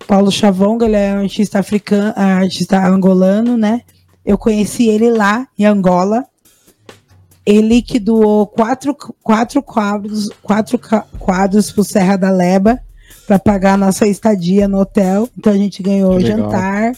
Paulo 0.08 0.32
Chavonga, 0.32 0.84
ele 0.84 0.96
é 0.96 1.14
um 1.14 1.20
artista 1.20 1.60
africano, 1.60 2.12
artista 2.16 2.84
angolano, 2.84 3.56
né? 3.56 3.82
Eu 4.26 4.36
conheci 4.36 4.88
ele 4.88 5.10
lá 5.10 5.46
em 5.56 5.64
Angola 5.64 6.24
ele 7.44 7.82
que 7.82 7.98
doou 7.98 8.46
quatro, 8.46 8.96
quatro 9.22 9.62
quadros 9.62 10.28
quatro 10.42 10.78
quadros 11.18 11.70
para 11.70 11.80
o 11.80 11.84
Serra 11.84 12.16
da 12.16 12.30
Leba 12.30 12.80
para 13.26 13.38
pagar 13.38 13.74
a 13.74 13.76
nossa 13.78 14.06
estadia 14.06 14.68
no 14.68 14.80
hotel. 14.80 15.28
Então 15.36 15.52
a 15.52 15.56
gente 15.56 15.82
ganhou 15.82 16.20
jantar, 16.20 16.92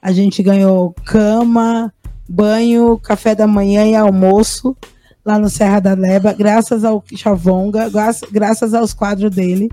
a 0.00 0.12
gente 0.12 0.42
ganhou 0.42 0.94
cama, 1.04 1.92
banho, 2.28 2.98
café 2.98 3.34
da 3.34 3.46
manhã 3.46 3.86
e 3.86 3.94
almoço 3.94 4.76
lá 5.24 5.38
no 5.38 5.48
Serra 5.48 5.80
da 5.80 5.94
Leba, 5.94 6.32
graças 6.32 6.84
ao 6.84 7.02
Chavonga, 7.14 7.90
graças 8.30 8.74
aos 8.74 8.92
quadros 8.92 9.30
dele. 9.30 9.70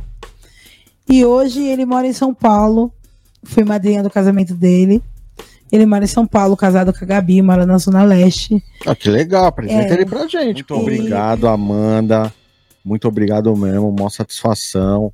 E 1.09 1.25
hoje 1.25 1.63
ele 1.63 1.85
mora 1.85 2.05
em 2.05 2.13
São 2.13 2.33
Paulo. 2.33 2.93
Fui 3.43 3.63
madrinha 3.63 4.03
do 4.03 4.09
casamento 4.09 4.53
dele. 4.53 5.01
Ele 5.71 5.85
mora 5.85 6.03
em 6.03 6.07
São 6.07 6.25
Paulo, 6.25 6.57
casado 6.57 6.91
com 6.91 7.03
a 7.03 7.07
Gabi, 7.07 7.41
mora 7.41 7.65
na 7.65 7.77
Zona 7.77 8.03
Leste. 8.03 8.63
Ah, 8.85 8.95
que 8.95 9.09
legal, 9.09 9.45
apresenta 9.45 9.93
é. 9.93 9.93
ele 9.93 10.05
pra 10.05 10.27
gente. 10.27 10.65
Muito 10.69 10.73
e... 10.73 10.77
obrigado, 10.77 11.47
Amanda. 11.47 12.33
Muito 12.83 13.07
obrigado 13.07 13.55
mesmo, 13.55 13.91
maior 13.91 14.09
satisfação. 14.09 15.13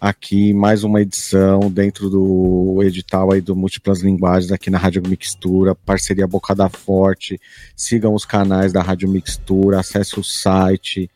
Aqui, 0.00 0.52
mais 0.52 0.84
uma 0.84 1.00
edição 1.00 1.70
dentro 1.70 2.10
do 2.10 2.82
edital 2.82 3.32
aí 3.32 3.40
do 3.40 3.56
Múltiplas 3.56 4.00
Linguagens, 4.00 4.52
aqui 4.52 4.68
na 4.68 4.76
Rádio 4.76 5.02
Mixtura, 5.08 5.74
parceria 5.74 6.26
Bocada 6.26 6.68
Forte. 6.68 7.40
Sigam 7.74 8.14
os 8.14 8.26
canais 8.26 8.72
da 8.72 8.82
Rádio 8.82 9.08
Mixtura, 9.08 9.80
acesse 9.80 10.20
o 10.20 10.24
site 10.24 11.10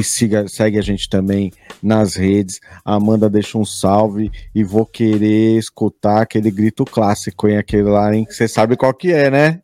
e 0.00 0.04
siga, 0.04 0.48
segue 0.48 0.78
a 0.78 0.82
gente 0.82 1.08
também 1.08 1.52
nas 1.82 2.14
redes. 2.14 2.60
Amanda 2.84 3.28
deixa 3.28 3.58
um 3.58 3.64
salve 3.64 4.30
e 4.54 4.64
vou 4.64 4.86
querer 4.86 5.58
escutar 5.58 6.22
aquele 6.22 6.50
grito 6.50 6.84
clássico, 6.84 7.46
hein? 7.46 7.58
Aquele 7.58 7.84
lá, 7.84 8.14
hein? 8.14 8.26
Você 8.28 8.48
sabe 8.48 8.76
qual 8.76 8.94
que 8.94 9.12
é, 9.12 9.30
né? 9.30 9.62